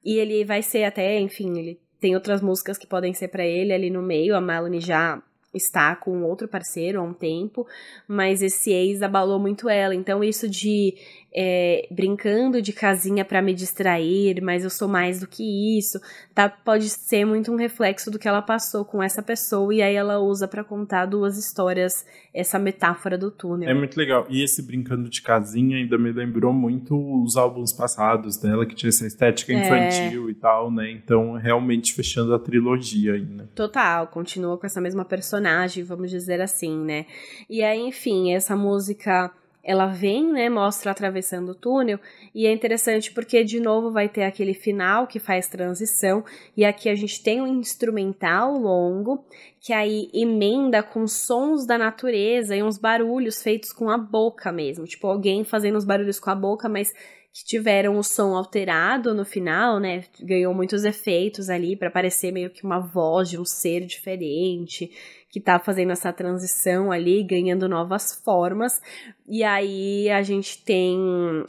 E 0.03 0.17
ele 0.19 0.45
vai 0.45 0.61
ser 0.61 0.83
até, 0.83 1.19
enfim, 1.19 1.57
ele 1.57 1.79
tem 2.05 2.13
outras 2.13 2.39
músicas 2.39 2.77
que 2.77 2.85
podem 2.85 3.15
ser 3.15 3.29
para 3.29 3.43
ele 3.43 3.73
ali 3.73 3.89
no 3.89 3.99
meio. 3.99 4.35
A 4.35 4.39
Melanie 4.39 4.79
já 4.79 5.19
está 5.51 5.95
com 5.95 6.21
outro 6.21 6.47
parceiro 6.47 6.99
há 6.99 7.01
um 7.01 7.15
tempo, 7.15 7.65
mas 8.07 8.43
esse 8.43 8.71
ex 8.71 9.01
abalou 9.01 9.39
muito 9.39 9.67
ela. 9.67 9.95
Então, 9.95 10.23
isso 10.23 10.47
de 10.47 10.93
é, 11.37 11.85
brincando 11.91 12.61
de 12.61 12.71
casinha 12.71 13.25
para 13.25 13.41
me 13.41 13.53
distrair, 13.53 14.41
mas 14.41 14.63
eu 14.63 14.69
sou 14.69 14.87
mais 14.87 15.19
do 15.19 15.27
que 15.27 15.77
isso, 15.77 15.99
tá? 16.33 16.47
Pode 16.47 16.87
ser 16.87 17.25
muito 17.25 17.51
um 17.51 17.57
reflexo 17.57 18.09
do 18.09 18.17
que 18.17 18.25
ela 18.25 18.41
passou 18.41 18.85
com 18.85 19.03
essa 19.03 19.21
pessoa 19.21 19.75
e 19.75 19.81
aí 19.81 19.95
ela 19.95 20.17
usa 20.17 20.47
para 20.47 20.63
contar 20.63 21.05
duas 21.05 21.37
histórias, 21.37 22.05
essa 22.33 22.57
metáfora 22.57 23.17
do 23.17 23.29
túnel. 23.29 23.69
É 23.69 23.73
muito 23.73 23.97
legal. 23.97 24.25
E 24.29 24.41
esse 24.41 24.61
brincando 24.61 25.09
de 25.09 25.21
casinha 25.21 25.75
ainda 25.75 25.97
me 25.97 26.13
lembrou 26.13 26.53
muito 26.53 26.95
os 27.21 27.35
álbuns 27.35 27.73
passados 27.73 28.37
dela, 28.37 28.65
que 28.65 28.73
tinha 28.73 28.89
essa 28.89 29.05
estética 29.05 29.51
é. 29.51 29.65
infantil 29.65 30.29
é... 30.29 30.31
e 30.31 30.35
tal, 30.35 30.71
né? 30.71 30.89
Então, 30.89 31.33
realmente 31.33 31.93
fechando 31.93 32.33
a 32.33 32.39
trilogia 32.39 33.13
aí, 33.13 33.25
né? 33.25 33.45
Total, 33.53 34.07
continua 34.07 34.57
com 34.57 34.65
essa 34.65 34.79
mesma 34.79 35.03
personagem, 35.03 35.83
vamos 35.83 36.09
dizer 36.09 36.39
assim, 36.39 36.77
né? 36.77 37.05
E 37.49 37.61
aí, 37.61 37.81
enfim, 37.81 38.31
essa 38.31 38.55
música 38.55 39.33
ela 39.65 39.87
vem, 39.87 40.31
né, 40.31 40.47
mostra 40.47 40.91
atravessando 40.91 41.49
o 41.49 41.55
túnel, 41.55 41.99
e 42.33 42.45
é 42.45 42.53
interessante 42.53 43.11
porque 43.11 43.43
de 43.43 43.59
novo 43.59 43.91
vai 43.91 44.07
ter 44.07 44.23
aquele 44.23 44.53
final 44.53 45.07
que 45.07 45.19
faz 45.19 45.47
transição, 45.47 46.23
e 46.55 46.63
aqui 46.63 46.87
a 46.87 46.93
gente 46.93 47.21
tem 47.23 47.41
um 47.41 47.47
instrumental 47.47 48.53
longo 48.53 49.25
que 49.59 49.73
aí 49.73 50.07
emenda 50.13 50.83
com 50.83 51.07
sons 51.07 51.65
da 51.65 51.77
natureza 51.77 52.55
e 52.55 52.61
uns 52.61 52.77
barulhos 52.77 53.41
feitos 53.41 53.73
com 53.73 53.89
a 53.89 53.97
boca 53.97 54.51
mesmo, 54.51 54.85
tipo 54.85 55.07
alguém 55.07 55.43
fazendo 55.43 55.77
os 55.77 55.85
barulhos 55.85 56.19
com 56.19 56.29
a 56.29 56.35
boca, 56.35 56.69
mas 56.69 56.93
que 57.33 57.43
tiveram 57.43 57.97
o 57.97 58.03
som 58.03 58.33
alterado 58.33 59.13
no 59.13 59.25
final, 59.25 59.77
né? 59.77 60.05
Ganhou 60.21 60.53
muitos 60.53 60.85
efeitos 60.85 61.49
ali 61.49 61.75
para 61.75 61.91
parecer 61.91 62.31
meio 62.31 62.49
que 62.49 62.63
uma 62.63 62.79
voz 62.79 63.29
de 63.29 63.37
um 63.37 63.43
ser 63.43 63.85
diferente 63.85 64.89
que 65.35 65.41
tá 65.41 65.59
fazendo 65.59 65.91
essa 65.91 66.13
transição 66.13 66.93
ali, 66.93 67.21
ganhando 67.21 67.67
novas 67.67 68.13
formas. 68.23 68.79
E 69.27 69.43
aí 69.43 70.09
a 70.09 70.21
gente 70.21 70.63
tem 70.63 70.97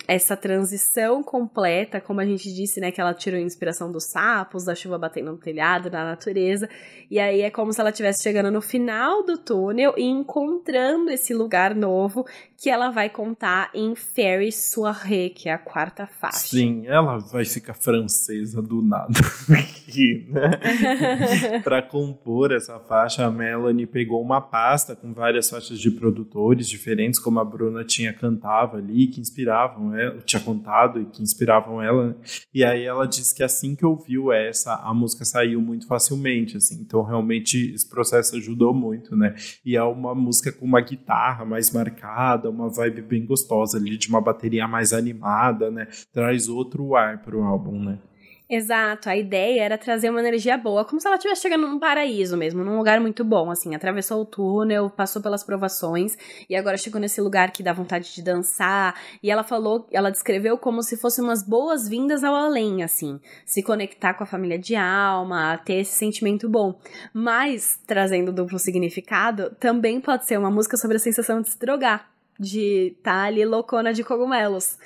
essa 0.09 0.37
transição 0.37 1.23
completa, 1.23 2.01
como 2.01 2.21
a 2.21 2.27
gente 2.27 2.53
disse, 2.53 2.81
né, 2.81 2.91
que 2.91 3.01
ela 3.01 3.15
tirou 3.15 3.39
inspiração 3.39 3.93
dos 3.93 4.11
sapos, 4.11 4.65
da 4.65 4.75
chuva 4.75 4.99
batendo 4.99 5.31
no 5.31 5.39
telhado, 5.39 5.89
da 5.89 6.03
natureza. 6.05 6.69
E 7.09 7.21
aí 7.21 7.43
é 7.43 7.51
como 7.51 7.73
se 7.73 7.81
ela 7.81 7.91
estivesse 7.91 8.25
chegando 8.25 8.51
no 8.51 8.61
final 8.61 9.23
do 9.23 9.39
túnel 9.39 9.95
e 9.97 10.03
encontrando 10.03 11.11
esse 11.11 11.33
lugar 11.33 11.73
novo 11.73 12.27
que 12.57 12.71
ela 12.71 12.91
vai 12.91 13.11
contar 13.11 13.71
em 13.75 13.95
Fairy 13.95 14.51
Soirée, 14.51 15.29
que 15.29 15.49
é 15.49 15.53
a 15.53 15.59
quarta 15.59 16.07
faixa. 16.07 16.39
Sim, 16.39 16.87
ela 16.87 17.19
vai 17.19 17.45
ficar 17.45 17.75
francesa 17.75 18.63
do 18.63 18.81
nada 18.81 19.13
aqui, 19.53 20.27
né? 20.31 20.51
para 21.63 21.83
compor 21.83 22.53
essa 22.53 22.79
faixa, 22.81 23.27
a 23.27 23.31
Melanie 23.31 23.76
pegou 23.85 24.23
uma 24.23 24.41
pasta 24.41 24.95
com 24.95 25.13
várias 25.13 25.51
faixas 25.51 25.81
de 25.81 25.91
produtores 25.91 26.69
diferentes, 26.69 27.19
como 27.19 27.41
a 27.41 27.45
Bruna 27.45 27.85
tinha 27.85 28.13
cantava 28.13 28.77
ali, 28.77 29.09
que 29.09 29.21
inspiravam 29.21 29.97
ela, 29.97 30.21
tinha 30.25 30.41
contado 30.41 31.01
e 31.01 31.07
que 31.07 31.21
inspiravam 31.21 31.83
ela. 31.83 32.09
Né? 32.09 32.15
E 32.55 32.65
aí 32.65 32.85
ela 32.85 33.07
disse 33.07 33.35
que 33.35 33.43
assim 33.43 33.75
que 33.75 33.85
ouviu 33.85 34.33
essa, 34.33 34.75
a 34.75 34.95
música 34.95 35.25
saiu 35.25 35.61
muito 35.61 35.89
facilmente, 35.89 36.57
assim. 36.57 36.81
Então 36.81 37.03
realmente 37.03 37.73
esse 37.75 37.89
processo 37.89 38.37
ajudou 38.37 38.73
muito, 38.73 39.17
né? 39.17 39.35
E 39.65 39.77
é 39.77 39.83
uma 39.83 40.15
música 40.15 40.53
com 40.53 40.65
uma 40.65 40.81
guitarra 40.81 41.45
mais 41.45 41.73
marcada 41.73 42.49
uma 42.49 42.69
vibe 42.69 43.03
bem 43.03 43.27
gostosa 43.27 43.79
ali, 43.79 43.97
de 43.97 44.09
uma 44.09 44.21
bateria 44.21 44.69
mais 44.69 44.93
animada, 44.93 45.71
né? 45.71 45.89
Traz 46.13 46.49
outro 46.49 46.95
ar 46.95 47.23
pro 47.23 47.43
álbum, 47.43 47.83
né? 47.83 47.99
Exato, 48.49 49.09
a 49.09 49.17
ideia 49.17 49.61
era 49.61 49.77
trazer 49.77 50.09
uma 50.09 50.21
energia 50.21 50.57
boa, 50.57 50.85
como 50.85 51.01
se 51.01 51.07
ela 51.09 51.17
estivesse 51.17 51.43
chegando 51.43 51.67
num 51.67 51.81
paraíso 51.81 52.37
mesmo, 52.37 52.63
num 52.63 52.79
lugar 52.79 53.01
muito 53.01 53.25
bom, 53.25 53.51
assim, 53.51 53.75
atravessou 53.75 54.23
o 54.23 54.25
túnel, 54.25 54.89
passou 54.89 55.21
pelas 55.21 55.43
provações 55.43 56.17
e 56.49 56.55
agora 56.55 56.77
chegou 56.77 57.01
nesse 57.01 57.21
lugar 57.21 57.51
que 57.51 57.61
dá 57.61 57.73
vontade 57.73 58.15
de 58.15 58.23
dançar. 58.23 58.95
E 59.21 59.33
ela 59.33 59.43
falou, 59.43 59.89
ela 59.91 60.13
descreveu 60.13 60.57
como 60.57 60.81
se 60.85 60.97
fossem 60.97 61.25
umas 61.25 61.43
boas-vindas 61.43 62.23
ao 62.23 62.37
além, 62.37 62.85
assim, 62.85 63.19
se 63.45 63.65
conectar 63.65 64.15
com 64.15 64.23
a 64.23 64.27
família 64.27 64.59
de 64.59 64.77
alma, 64.77 65.59
ter 65.65 65.81
esse 65.81 65.97
sentimento 65.97 66.49
bom. 66.49 66.79
Mas, 67.13 67.81
trazendo 67.85 68.33
duplo 68.33 68.61
significado, 68.61 69.57
também 69.59 70.01
pode 70.01 70.25
ser 70.25 70.39
uma 70.39 70.53
música 70.53 70.77
sobre 70.77 70.99
a 70.99 71.01
sensação 71.01 71.43
de 71.43 71.51
se 71.51 71.59
drogar 71.59 72.09
de 72.39 72.95
estar 72.99 73.13
tá 73.13 73.23
ali 73.25 73.45
loucona 73.45 73.93
de 73.93 74.05
cogumelos. 74.05 74.79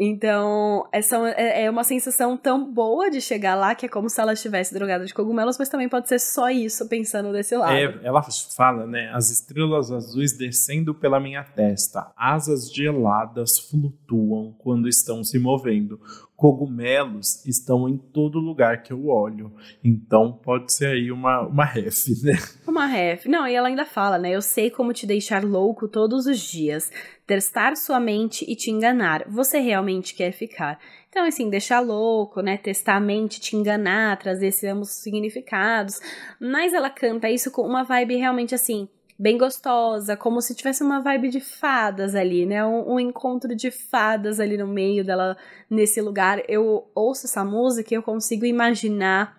Então, 0.00 0.88
essa 0.92 1.16
é, 1.30 1.64
é 1.64 1.70
uma 1.70 1.82
sensação 1.82 2.36
tão 2.36 2.72
boa 2.72 3.10
de 3.10 3.20
chegar 3.20 3.56
lá 3.56 3.74
que 3.74 3.84
é 3.84 3.88
como 3.88 4.08
se 4.08 4.20
ela 4.20 4.32
estivesse 4.32 4.72
drogada 4.72 5.04
de 5.04 5.12
cogumelos, 5.12 5.58
mas 5.58 5.68
também 5.68 5.88
pode 5.88 6.08
ser 6.08 6.20
só 6.20 6.48
isso 6.48 6.88
pensando 6.88 7.32
desse 7.32 7.56
lado. 7.56 7.72
É, 7.72 7.98
ela 8.04 8.22
fala, 8.56 8.86
né? 8.86 9.10
As 9.12 9.28
estrelas 9.28 9.90
azuis 9.90 10.38
descendo 10.38 10.94
pela 10.94 11.18
minha 11.18 11.42
testa, 11.42 12.12
asas 12.16 12.72
geladas 12.72 13.58
flutuam 13.58 14.54
quando 14.58 14.88
estão 14.88 15.24
se 15.24 15.36
movendo 15.36 16.00
cogumelos 16.38 17.44
estão 17.44 17.88
em 17.88 17.98
todo 17.98 18.38
lugar 18.38 18.84
que 18.84 18.92
eu 18.92 19.08
olho. 19.08 19.52
Então 19.82 20.32
pode 20.32 20.72
ser 20.72 20.86
aí 20.86 21.10
uma, 21.10 21.40
uma 21.40 21.64
ref, 21.64 22.06
né? 22.22 22.38
Uma 22.64 22.86
ref. 22.86 23.26
Não, 23.26 23.44
e 23.44 23.56
ela 23.56 23.66
ainda 23.66 23.84
fala, 23.84 24.18
né? 24.18 24.30
Eu 24.30 24.40
sei 24.40 24.70
como 24.70 24.92
te 24.92 25.04
deixar 25.04 25.42
louco 25.42 25.88
todos 25.88 26.26
os 26.26 26.38
dias, 26.38 26.92
testar 27.26 27.76
sua 27.76 27.98
mente 27.98 28.44
e 28.48 28.54
te 28.54 28.70
enganar. 28.70 29.24
Você 29.28 29.58
realmente 29.58 30.14
quer 30.14 30.30
ficar. 30.30 30.78
Então, 31.08 31.26
assim, 31.26 31.50
deixar 31.50 31.80
louco, 31.80 32.40
né? 32.40 32.56
Testar 32.56 32.98
a 32.98 33.00
mente, 33.00 33.40
te 33.40 33.56
enganar, 33.56 34.16
trazer 34.16 34.46
esses 34.46 34.62
ambos 34.62 34.90
significados. 34.90 36.00
Mas 36.40 36.72
ela 36.72 36.88
canta 36.88 37.28
isso 37.28 37.50
com 37.50 37.62
uma 37.62 37.82
vibe 37.82 38.14
realmente 38.14 38.54
assim 38.54 38.88
bem 39.18 39.36
gostosa, 39.36 40.16
como 40.16 40.40
se 40.40 40.54
tivesse 40.54 40.82
uma 40.82 41.00
vibe 41.00 41.30
de 41.30 41.40
fadas 41.40 42.14
ali, 42.14 42.46
né? 42.46 42.64
Um, 42.64 42.94
um, 42.94 43.00
encontro 43.00 43.54
de 43.54 43.70
fadas 43.70 44.38
ali 44.38 44.56
no 44.56 44.66
meio 44.66 45.04
dela, 45.04 45.36
nesse 45.68 46.00
lugar. 46.00 46.42
Eu 46.48 46.88
ouço 46.94 47.26
essa 47.26 47.44
música 47.44 47.92
e 47.92 47.96
eu 47.96 48.02
consigo 48.02 48.44
imaginar 48.44 49.37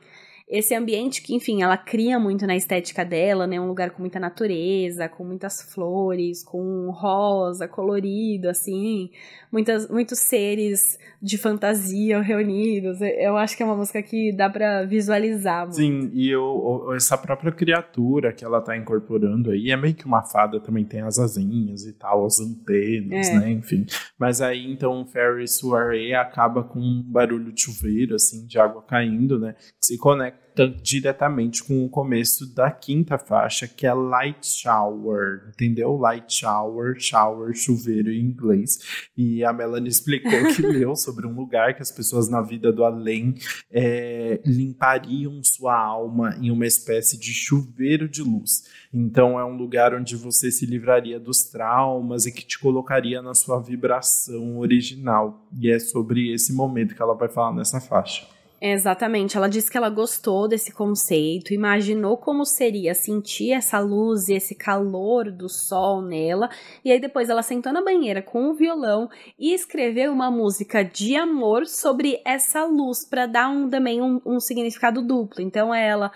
esse 0.50 0.74
ambiente 0.74 1.22
que, 1.22 1.36
enfim, 1.36 1.62
ela 1.62 1.78
cria 1.78 2.18
muito 2.18 2.48
na 2.48 2.56
estética 2.56 3.06
dela, 3.06 3.46
né? 3.46 3.62
Um 3.62 3.68
lugar 3.68 3.92
com 3.92 4.02
muita 4.02 4.20
natureza, 4.20 5.08
com 5.08 5.24
muitas 5.24 5.62
flores, 5.62 6.44
com 6.44 6.90
rosa, 6.90 7.68
colorido, 7.68 8.50
assim, 8.50 9.12
muitas, 9.52 9.88
muitos 9.88 10.18
seres 10.18 10.98
de 11.22 11.38
fantasia 11.38 12.20
reunidos. 12.20 13.00
Eu 13.00 13.38
acho 13.38 13.56
que 13.56 13.62
é 13.62 13.66
uma 13.66 13.76
música 13.76 14.02
que 14.02 14.32
dá 14.32 14.50
para 14.50 14.86
visualizar. 14.86 15.66
Muito. 15.66 15.76
Sim, 15.76 16.10
e 16.14 16.32
eu, 16.32 16.94
essa 16.96 17.16
própria 17.16 17.52
criatura 17.52 18.34
que 18.34 18.44
ela 18.44 18.60
tá 18.60 18.76
incorporando 18.76 19.52
aí 19.52 19.70
é 19.70 19.78
meio 19.78 19.94
que 19.94 20.06
uma 20.08 20.24
fada, 20.24 20.60
também 20.60 20.84
tem 20.84 21.02
as 21.02 21.20
asinhas 21.20 21.86
e 21.86 21.94
tal, 21.94 22.26
as 22.26 22.40
antenas, 22.40 23.28
é. 23.28 23.40
né? 23.40 23.52
Enfim. 23.52 23.86
Mas 24.18 24.42
aí 24.42 24.72
então 24.72 25.06
Fairy 25.06 25.48
Soiree 25.48 26.16
acaba 26.16 26.64
com 26.64 26.80
um 26.80 27.04
barulho 27.06 27.52
de 27.52 27.62
chuveiro, 27.62 28.16
assim, 28.16 28.48
de 28.48 28.58
água 28.58 28.82
caindo, 28.82 29.38
né? 29.38 29.54
Que 29.80 29.86
se 29.86 29.98
conecta 30.00 30.39
diretamente 30.82 31.64
com 31.64 31.86
o 31.86 31.90
começo 31.90 32.54
da 32.54 32.70
quinta 32.70 33.18
faixa, 33.18 33.68
que 33.68 33.86
é 33.86 33.94
Light 33.94 34.46
Shower, 34.46 35.50
entendeu? 35.50 35.96
Light 35.96 36.34
Shower, 36.34 37.00
shower, 37.00 37.54
chuveiro 37.54 38.12
em 38.12 38.22
inglês. 38.22 39.10
E 39.16 39.44
a 39.44 39.54
Melanie 39.54 39.88
explicou 39.90 40.54
que 40.54 40.62
leu 40.62 40.96
sobre 40.96 41.26
um 41.28 41.34
lugar 41.34 41.76
que 41.76 41.82
as 41.82 41.92
pessoas 41.92 42.30
na 42.30 42.42
vida 42.42 42.72
do 42.72 42.84
além 42.84 43.36
é, 43.72 44.42
limpariam 44.46 45.42
sua 45.44 45.78
alma 45.78 46.36
em 46.42 46.52
uma 46.52 46.66
espécie 46.66 47.18
de 47.18 47.34
chuveiro 47.34 48.10
de 48.10 48.22
luz. 48.22 48.64
Então 48.94 49.40
é 49.40 49.46
um 49.46 49.56
lugar 49.56 49.94
onde 49.94 50.16
você 50.16 50.52
se 50.52 50.66
livraria 50.66 51.20
dos 51.20 51.44
traumas 51.44 52.26
e 52.26 52.32
que 52.32 52.46
te 52.46 52.60
colocaria 52.60 53.22
na 53.22 53.34
sua 53.34 53.62
vibração 53.62 54.58
original. 54.60 55.48
E 55.58 55.70
é 55.70 55.80
sobre 55.80 56.34
esse 56.34 56.54
momento 56.54 56.96
que 56.96 57.02
ela 57.02 57.14
vai 57.14 57.30
falar 57.30 57.54
nessa 57.54 57.80
faixa. 57.80 58.39
Exatamente, 58.62 59.38
ela 59.38 59.48
disse 59.48 59.72
que 59.72 59.78
ela 59.78 59.90
gostou 59.90 60.46
desse 60.46 60.74
conceito, 60.74 61.54
imaginou 61.54 62.18
como 62.18 62.44
seria 62.44 62.94
sentir 62.94 63.54
essa 63.54 63.80
luz 63.80 64.28
e 64.28 64.34
esse 64.34 64.54
calor 64.54 65.32
do 65.32 65.48
sol 65.48 66.02
nela, 66.02 66.50
e 66.84 66.92
aí 66.92 67.00
depois 67.00 67.30
ela 67.30 67.42
sentou 67.42 67.72
na 67.72 67.82
banheira 67.82 68.22
com 68.22 68.50
o 68.50 68.54
violão 68.54 69.10
e 69.40 69.54
escreveu 69.54 70.12
uma 70.12 70.30
música 70.30 70.84
de 70.84 71.16
amor 71.16 71.68
sobre 71.68 72.22
essa 72.26 72.66
luz 72.66 73.06
para 73.06 73.26
dar 73.26 73.50
um, 73.50 73.70
também 73.70 74.02
um, 74.02 74.22
um 74.26 74.42
significado 74.42 75.02
duplo. 75.02 75.42
Então 75.42 75.74
ela 75.74 76.12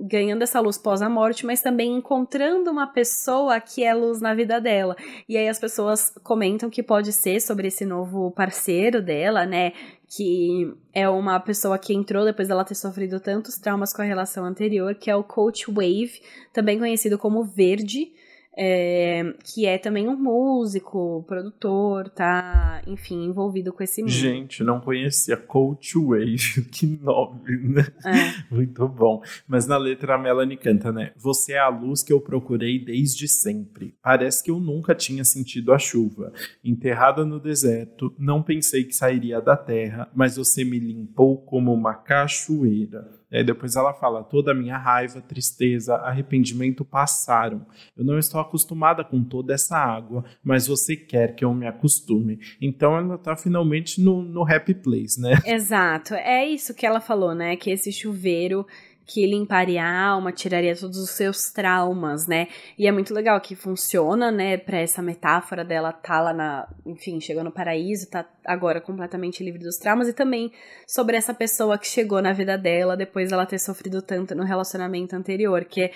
ganhando 0.00 0.42
essa 0.42 0.60
luz 0.60 0.78
pós 0.78 1.02
a 1.02 1.08
morte, 1.08 1.44
mas 1.44 1.60
também 1.60 1.96
encontrando 1.96 2.70
uma 2.70 2.86
pessoa 2.86 3.60
que 3.60 3.82
é 3.82 3.92
luz 3.92 4.20
na 4.20 4.34
vida 4.34 4.60
dela. 4.60 4.96
E 5.28 5.36
aí 5.36 5.48
as 5.48 5.58
pessoas 5.58 6.12
comentam 6.22 6.70
que 6.70 6.82
pode 6.82 7.12
ser 7.12 7.40
sobre 7.40 7.68
esse 7.68 7.84
novo 7.84 8.30
parceiro 8.30 9.02
dela, 9.02 9.44
né? 9.44 9.72
Que 10.06 10.72
é 10.92 11.08
uma 11.08 11.40
pessoa 11.40 11.78
que 11.78 11.92
entrou 11.92 12.24
depois 12.24 12.48
dela 12.48 12.64
ter 12.64 12.74
sofrido 12.74 13.18
tantos 13.18 13.58
traumas 13.58 13.92
com 13.92 14.02
a 14.02 14.04
relação 14.04 14.44
anterior, 14.44 14.94
que 14.94 15.10
é 15.10 15.16
o 15.16 15.24
Coach 15.24 15.70
Wave, 15.70 16.20
também 16.52 16.78
conhecido 16.78 17.18
como 17.18 17.44
Verde 17.44 18.12
é, 18.60 19.34
que 19.44 19.66
é 19.66 19.78
também 19.78 20.08
um 20.08 20.16
músico, 20.16 21.24
produtor, 21.28 22.08
tá, 22.08 22.82
enfim, 22.88 23.26
envolvido 23.26 23.72
com 23.72 23.84
esse 23.84 24.02
mundo. 24.02 24.10
Gente, 24.10 24.64
não 24.64 24.80
conhecia 24.80 25.36
Coach 25.36 25.96
Wave, 25.96 26.64
que 26.72 26.84
nome, 26.86 27.56
né? 27.56 27.86
É. 28.04 28.42
Muito 28.52 28.88
bom. 28.88 29.22
Mas 29.46 29.68
na 29.68 29.78
letra 29.78 30.16
a 30.16 30.18
Melanie 30.18 30.56
canta, 30.56 30.90
né? 30.90 31.12
Você 31.16 31.52
é 31.52 31.58
a 31.58 31.68
luz 31.68 32.02
que 32.02 32.12
eu 32.12 32.20
procurei 32.20 32.84
desde 32.84 33.28
sempre. 33.28 33.94
Parece 34.02 34.42
que 34.42 34.50
eu 34.50 34.58
nunca 34.58 34.92
tinha 34.92 35.22
sentido 35.22 35.72
a 35.72 35.78
chuva. 35.78 36.32
Enterrada 36.64 37.24
no 37.24 37.38
deserto, 37.38 38.12
não 38.18 38.42
pensei 38.42 38.82
que 38.82 38.92
sairia 38.92 39.40
da 39.40 39.56
terra, 39.56 40.10
mas 40.12 40.36
você 40.36 40.64
me 40.64 40.80
limpou 40.80 41.38
como 41.38 41.72
uma 41.72 41.94
cachoeira. 41.94 43.17
E 43.30 43.38
aí 43.38 43.44
depois 43.44 43.76
ela 43.76 43.92
fala: 43.92 44.24
toda 44.24 44.52
a 44.52 44.54
minha 44.54 44.76
raiva, 44.76 45.20
tristeza, 45.20 45.96
arrependimento 45.96 46.84
passaram. 46.84 47.66
Eu 47.96 48.04
não 48.04 48.18
estou 48.18 48.40
acostumada 48.40 49.04
com 49.04 49.22
toda 49.22 49.54
essa 49.54 49.76
água, 49.76 50.24
mas 50.42 50.66
você 50.66 50.96
quer 50.96 51.34
que 51.34 51.44
eu 51.44 51.52
me 51.52 51.66
acostume. 51.66 52.38
Então 52.60 52.96
ela 52.96 53.16
está 53.16 53.36
finalmente 53.36 54.00
no, 54.00 54.22
no 54.22 54.42
happy 54.42 54.74
place, 54.74 55.20
né? 55.20 55.38
Exato. 55.44 56.14
É 56.14 56.46
isso 56.46 56.74
que 56.74 56.86
ela 56.86 57.00
falou, 57.00 57.34
né? 57.34 57.56
Que 57.56 57.70
esse 57.70 57.92
chuveiro 57.92 58.66
que 59.08 59.26
limparia 59.26 59.82
a 59.82 60.06
alma, 60.08 60.30
tiraria 60.30 60.76
todos 60.76 60.98
os 60.98 61.10
seus 61.10 61.50
traumas, 61.50 62.26
né? 62.26 62.46
E 62.78 62.86
é 62.86 62.92
muito 62.92 63.14
legal 63.14 63.40
que 63.40 63.56
funciona, 63.56 64.30
né, 64.30 64.58
para 64.58 64.78
essa 64.78 65.00
metáfora 65.00 65.64
dela 65.64 65.94
tá 65.94 66.20
lá 66.20 66.34
na, 66.34 66.68
enfim, 66.84 67.18
chegou 67.18 67.42
no 67.42 67.50
paraíso, 67.50 68.10
tá 68.10 68.28
agora 68.44 68.82
completamente 68.82 69.42
livre 69.42 69.60
dos 69.60 69.78
traumas 69.78 70.08
e 70.08 70.12
também 70.12 70.52
sobre 70.86 71.16
essa 71.16 71.32
pessoa 71.32 71.78
que 71.78 71.86
chegou 71.86 72.20
na 72.20 72.34
vida 72.34 72.58
dela 72.58 72.98
depois 72.98 73.30
dela 73.30 73.46
ter 73.46 73.58
sofrido 73.58 74.02
tanto 74.02 74.34
no 74.34 74.44
relacionamento 74.44 75.16
anterior, 75.16 75.64
que 75.64 75.90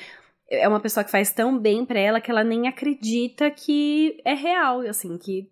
é 0.51 0.67
uma 0.67 0.81
pessoa 0.81 1.05
que 1.05 1.11
faz 1.11 1.31
tão 1.31 1.59
bem 1.59 1.85
para 1.85 2.01
ela 2.01 2.21
que 2.21 2.31
ela 2.31 2.43
nem 2.43 2.67
acredita 2.67 3.51
que 3.51 4.21
é 4.25 4.33
real, 4.33 4.81
assim, 4.81 5.19
que 5.19 5.51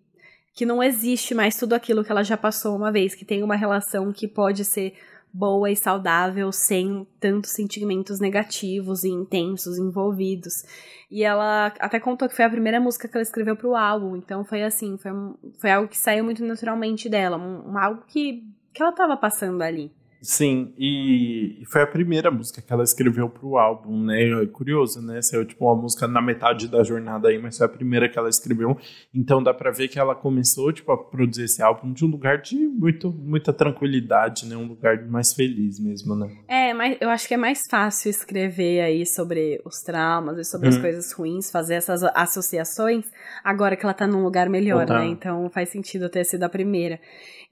que 0.52 0.66
não 0.66 0.82
existe 0.82 1.32
mais 1.32 1.56
tudo 1.56 1.74
aquilo 1.74 2.04
que 2.04 2.10
ela 2.10 2.24
já 2.24 2.36
passou 2.36 2.76
uma 2.76 2.90
vez, 2.90 3.14
que 3.14 3.24
tem 3.24 3.42
uma 3.42 3.54
relação 3.54 4.12
que 4.12 4.26
pode 4.26 4.64
ser 4.64 4.94
boa 5.32 5.70
e 5.70 5.76
saudável 5.76 6.50
sem 6.52 7.06
tantos 7.18 7.52
sentimentos 7.52 8.20
negativos 8.20 9.04
e 9.04 9.08
intensos 9.08 9.78
envolvidos. 9.78 10.64
E 11.10 11.24
ela 11.24 11.72
até 11.78 11.98
contou 11.98 12.28
que 12.28 12.36
foi 12.36 12.44
a 12.44 12.50
primeira 12.50 12.80
música 12.80 13.08
que 13.08 13.16
ela 13.16 13.22
escreveu 13.22 13.56
para 13.56 13.68
o 13.68 13.76
álbum, 13.76 14.16
então 14.16 14.44
foi 14.44 14.62
assim, 14.62 14.96
foi, 14.96 15.10
foi 15.58 15.70
algo 15.70 15.88
que 15.88 15.98
saiu 15.98 16.24
muito 16.24 16.44
naturalmente 16.44 17.08
dela, 17.08 17.36
um, 17.36 17.72
um 17.72 17.78
algo 17.78 18.02
que, 18.06 18.44
que 18.72 18.82
ela 18.82 18.90
estava 18.90 19.16
passando 19.16 19.62
ali. 19.62 19.92
Sim, 20.22 20.74
e 20.78 21.62
foi 21.70 21.80
a 21.80 21.87
primeira 21.87 22.30
música 22.30 22.61
que 22.61 22.70
ela 22.70 22.85
escreveu 22.85 23.28
pro 23.28 23.56
álbum, 23.56 24.04
né? 24.04 24.42
É 24.42 24.46
curioso, 24.46 25.00
né? 25.00 25.22
Saiu 25.22 25.46
tipo 25.46 25.64
uma 25.64 25.74
música 25.74 26.06
na 26.06 26.20
metade 26.20 26.68
da 26.68 26.83
jornada 26.83 27.28
aí, 27.28 27.38
mas 27.38 27.56
foi 27.56 27.66
a 27.66 27.68
primeira 27.70 28.06
que 28.06 28.18
ela 28.18 28.28
escreveu. 28.28 28.76
Então 29.14 29.42
dá 29.42 29.54
pra 29.54 29.70
ver 29.70 29.88
que 29.88 29.98
ela 29.98 30.14
começou, 30.14 30.72
tipo, 30.72 30.92
a 30.92 30.98
produzir 30.98 31.44
esse 31.44 31.62
álbum 31.62 31.92
de 31.92 32.04
um 32.04 32.09
lugar 32.09 32.38
de 32.38 32.56
muito, 32.56 33.11
muita 33.11 33.50
tranquilidade, 33.50 34.46
né? 34.46 34.56
Um 34.56 34.66
lugar 34.66 35.02
mais 35.06 35.33
feliz 35.33 35.80
mesmo, 35.80 36.14
né? 36.14 36.30
É, 36.46 36.74
mas 36.74 36.98
eu 37.00 37.09
acho 37.09 37.26
que 37.26 37.33
é 37.33 37.38
mais 37.38 37.66
fácil 37.66 38.11
escrever 38.11 38.83
aí 38.83 39.06
sobre 39.06 39.61
os 39.64 39.80
traumas 39.80 40.38
e 40.38 40.44
sobre 40.44 40.68
as 40.68 40.76
uhum. 40.76 40.83
coisas 40.83 41.12
ruins, 41.12 41.50
fazer 41.50 41.74
essas 41.74 42.02
associações, 42.14 43.06
agora 43.42 43.74
que 43.74 43.87
ela 43.87 43.94
tá 43.94 44.06
num 44.06 44.22
lugar 44.22 44.50
melhor, 44.50 44.87
né? 44.87 45.06
Então 45.06 45.48
faz 45.48 45.70
sentido 45.70 46.11
ter 46.11 46.24
sido 46.24 46.42
a 46.42 46.48
primeira. 46.48 47.00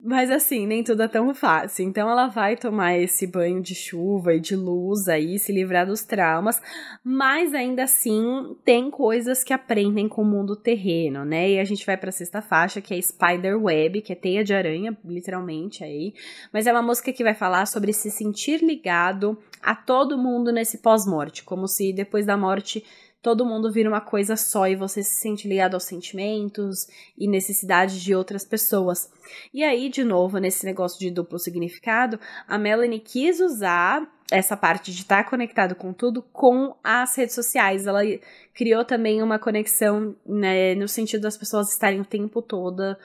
Mas 0.01 0.31
assim, 0.31 0.65
nem 0.65 0.81
tudo 0.81 1.03
é 1.03 1.09
tão 1.09 1.33
fácil. 1.35 1.83
Então 1.83 2.09
ela 2.09 2.27
vai 2.27 2.55
tomar 2.55 2.97
esse 2.97 3.27
banho 3.27 3.61
de 3.61 3.75
chuva 3.75 4.33
e 4.33 4.39
de 4.39 4.55
luz 4.55 5.09
aí, 5.09 5.37
se 5.37 5.51
livrar 5.51 5.85
dos 5.85 6.03
traumas, 6.03 6.61
mas 7.03 7.53
ainda 7.53 7.83
assim 7.83 8.55
tem 8.63 8.89
coisas 8.89 9.43
que 9.43 9.51
aprendem 9.51 10.07
com 10.07 10.21
o 10.21 10.25
mundo 10.25 10.55
terreno, 10.55 11.25
né? 11.25 11.49
E 11.51 11.59
a 11.59 11.65
gente 11.65 11.85
vai 11.85 11.97
para 11.97 12.09
a 12.09 12.13
sexta 12.13 12.41
faixa, 12.41 12.79
que 12.79 12.93
é 12.93 13.01
Spider 13.01 13.61
Web, 13.61 14.01
que 14.01 14.13
é 14.13 14.15
teia 14.15 14.41
de 14.41 14.53
aranha, 14.53 14.97
literalmente 15.03 15.83
aí. 15.83 16.13
Mas 16.53 16.65
é 16.65 16.71
uma 16.71 16.81
música 16.81 17.11
que 17.11 17.23
vai 17.23 17.33
falar 17.33 17.65
sobre 17.65 17.91
se 17.91 18.09
sentir 18.09 18.63
ligado 18.63 19.37
a 19.61 19.75
todo 19.75 20.17
mundo 20.17 20.49
nesse 20.49 20.77
pós-morte, 20.77 21.43
como 21.43 21.67
se 21.67 21.91
depois 21.91 22.25
da 22.25 22.37
morte 22.37 22.85
todo 23.21 23.45
mundo 23.45 23.71
vira 23.71 23.89
uma 23.89 24.01
coisa 24.01 24.35
só 24.35 24.67
e 24.67 24.75
você 24.75 25.03
se 25.03 25.15
sente 25.15 25.47
ligado 25.47 25.73
aos 25.73 25.83
sentimentos 25.83 26.87
e 27.17 27.27
necessidades 27.27 28.01
de 28.01 28.15
outras 28.15 28.45
pessoas. 28.45 29.11
E 29.53 29.63
aí, 29.63 29.89
de 29.89 30.03
novo, 30.03 30.37
nesse 30.37 30.65
negócio 30.65 30.99
de 30.99 31.11
duplo 31.11 31.37
significado, 31.37 32.19
a 32.47 32.57
Melanie 32.57 32.99
quis 32.99 33.39
usar 33.39 34.07
essa 34.31 34.55
parte 34.55 34.91
de 34.91 35.01
estar 35.01 35.27
conectado 35.27 35.75
com 35.75 35.91
tudo 35.91 36.21
com 36.21 36.75
as 36.83 37.15
redes 37.15 37.35
sociais. 37.35 37.87
Ela 37.87 38.01
criou 38.53 38.85
também 38.85 39.21
uma 39.21 39.39
conexão 39.39 40.15
né, 40.25 40.75
no 40.75 40.87
sentido 40.87 41.21
das 41.21 41.37
pessoas 41.37 41.71
estarem 41.71 41.99
o 41.99 42.05
tempo 42.05 42.41
todo 42.41 42.95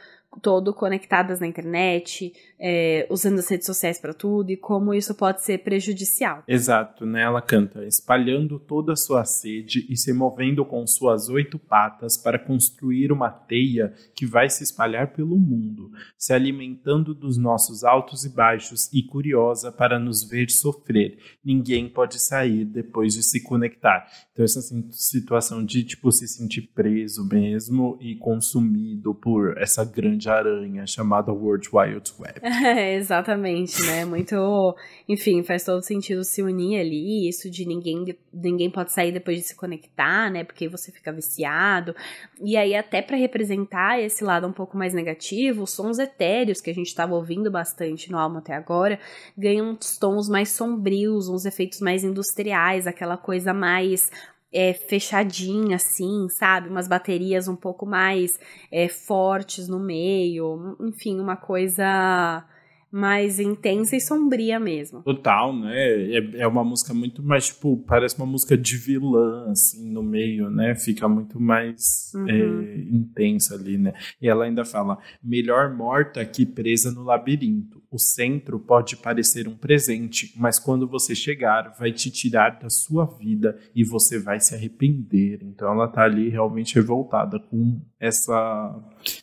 todo 0.41 0.75
conectadas 0.75 1.41
na 1.41 1.47
internet, 1.47 2.33
é, 2.59 3.07
usando 3.11 3.39
as 3.39 3.49
redes 3.49 3.67
sociais 3.67 3.99
para 3.99 4.15
tudo 4.15 4.51
e 4.51 4.57
como 4.57 4.95
isso 4.95 5.15
pode 5.15 5.43
ser 5.43 5.59
prejudicial. 5.59 6.43
Exato, 6.49 7.05
né? 7.07 7.23
Ela 7.23 7.43
canta, 7.43 7.85
espalhando 7.85 8.59
toda 8.59 8.93
a 8.93 8.97
sua 8.97 9.25
sede 9.25 9.87
e 9.89 9.97
se 9.97 10.13
movendo 10.13 10.65
com 10.65 10.87
suas 10.87 11.29
oito 11.29 11.59
patas 11.59 12.17
para 12.17 12.39
construir 12.39 13.13
uma 13.13 13.31
teia 13.31 13.93
que 14.15 14.27
vai 14.27 14.49
se 14.49 14.63
espalhar 14.63 15.13
pelo 15.13 15.37
mundo, 15.37 15.91
se 16.17 16.33
alimentando 16.33 17.15
dos 17.15 17.37
nossos 17.37 17.85
altos 17.85 18.25
e 18.25 18.35
baixos 18.35 18.93
e 18.93 19.03
curiosa 19.03 19.71
para 19.71 19.99
nos 19.99 20.29
ver 20.29 20.51
sofrer. 20.51 21.19
Ninguém 21.45 21.89
pode 21.89 22.19
sair 22.19 22.65
depois 22.65 23.15
de 23.15 23.23
se 23.23 23.43
conectar. 23.43 24.07
Então 24.33 24.45
essa 24.45 24.61
situação 24.91 25.65
de 25.65 25.85
tipo 25.85 26.11
se 26.11 26.27
sentir 26.27 26.63
preso 26.75 27.27
mesmo 27.29 27.99
e 28.01 28.17
consumido 28.17 29.15
por 29.15 29.57
essa 29.59 29.85
grande 29.85 30.24
aranha 30.33 30.87
chamada 30.87 31.33
World 31.33 31.69
Wide 31.73 32.13
Web. 32.19 32.41
É, 32.43 32.95
exatamente, 32.97 33.83
né? 33.83 34.05
Muito, 34.05 34.77
enfim, 35.09 35.43
faz 35.43 35.65
todo 35.65 35.83
sentido 35.83 36.25
se 36.25 36.43
unir 36.43 36.81
ali, 36.81 37.29
isso 37.29 37.51
de 37.51 37.67
ninguém 37.67 38.17
ninguém 38.33 38.69
pode 38.69 38.93
sair 38.93 39.13
depois 39.13 39.39
de 39.39 39.45
se 39.45 39.55
conectar, 39.55 40.31
né? 40.31 40.45
Porque 40.45 40.69
você 40.69 40.91
fica 40.91 41.13
viciado. 41.13 41.95
E 42.41 42.57
aí 42.57 42.75
até 42.75 43.01
para 43.01 43.17
representar 43.17 44.01
esse 44.01 44.25
lado 44.25 44.47
um 44.47 44.53
pouco 44.53 44.77
mais 44.77 44.93
negativo, 44.93 45.63
os 45.63 45.71
sons 45.71 45.99
etéreos 45.99 46.61
que 46.61 46.71
a 46.71 46.75
gente 46.75 46.89
estava 46.89 47.15
ouvindo 47.15 47.51
bastante 47.51 48.11
no 48.11 48.19
álbum 48.19 48.39
até 48.39 48.55
agora, 48.55 48.99
ganham 49.37 49.71
uns 49.71 49.97
tons 49.99 50.29
mais 50.29 50.51
sombrios, 50.51 51.29
uns 51.29 51.45
efeitos 51.45 51.81
mais 51.81 52.05
industriais, 52.05 52.87
aquela 52.87 53.17
coisa 53.17 53.55
mais 53.55 54.11
é, 54.55 54.73
fechadinha, 54.73 55.77
assim, 55.77 56.29
sabe? 56.31 56.69
Umas 56.69 56.87
baterias 56.87 57.49
um 57.49 57.57
pouco 57.57 57.85
mais 57.85 58.39
é, 58.71 58.89
fortes 58.89 59.69
no 59.69 59.81
meio, 59.81 60.77
enfim, 60.81 61.19
uma 61.19 61.37
coisa 61.37 62.47
mais 62.95 63.41
intensa 63.41 63.97
e 63.97 64.01
sombria 64.01 64.61
mesmo. 64.61 65.03
Total, 65.03 65.53
né? 65.53 65.75
É, 66.13 66.43
é 66.43 66.47
uma 66.47 66.63
música 66.63 66.95
muito 66.95 67.25
mais, 67.25 67.49
tipo, 67.49 67.77
parece 67.79 68.17
uma 68.17 68.25
música 68.25 68.57
de 68.57 68.77
vilã, 68.77 69.51
assim, 69.51 69.91
no 69.91 70.01
meio, 70.01 70.49
né? 70.49 70.77
Fica 70.77 71.09
muito 71.09 71.41
mais 71.41 72.13
uhum. 72.15 72.29
é, 72.29 72.77
intensa 72.93 73.57
ali, 73.57 73.77
né? 73.77 73.95
E 74.23 74.29
ela 74.29 74.45
ainda 74.45 74.65
fala: 74.65 74.97
melhor 75.21 75.75
morta 75.75 76.25
que 76.25 76.47
presa 76.47 76.93
no 76.93 77.03
labirinto. 77.03 77.83
O 77.95 77.99
centro 77.99 78.59
pode 78.59 78.97
parecer 78.97 79.47
um 79.47 79.57
presente, 79.57 80.35
mas 80.37 80.59
quando 80.59 80.89
você 80.89 81.15
chegar, 81.15 81.73
vai 81.79 81.93
te 81.93 82.11
tirar 82.11 82.59
da 82.59 82.69
sua 82.69 83.07
vida 83.07 83.57
e 83.73 83.85
você 83.85 84.19
vai 84.19 84.41
se 84.41 84.53
arrepender. 84.53 85.39
Então 85.45 85.71
ela 85.71 85.87
tá 85.87 86.03
ali 86.03 86.29
realmente 86.29 86.75
revoltada 86.75 87.39
com 87.39 87.81
essa 88.01 88.83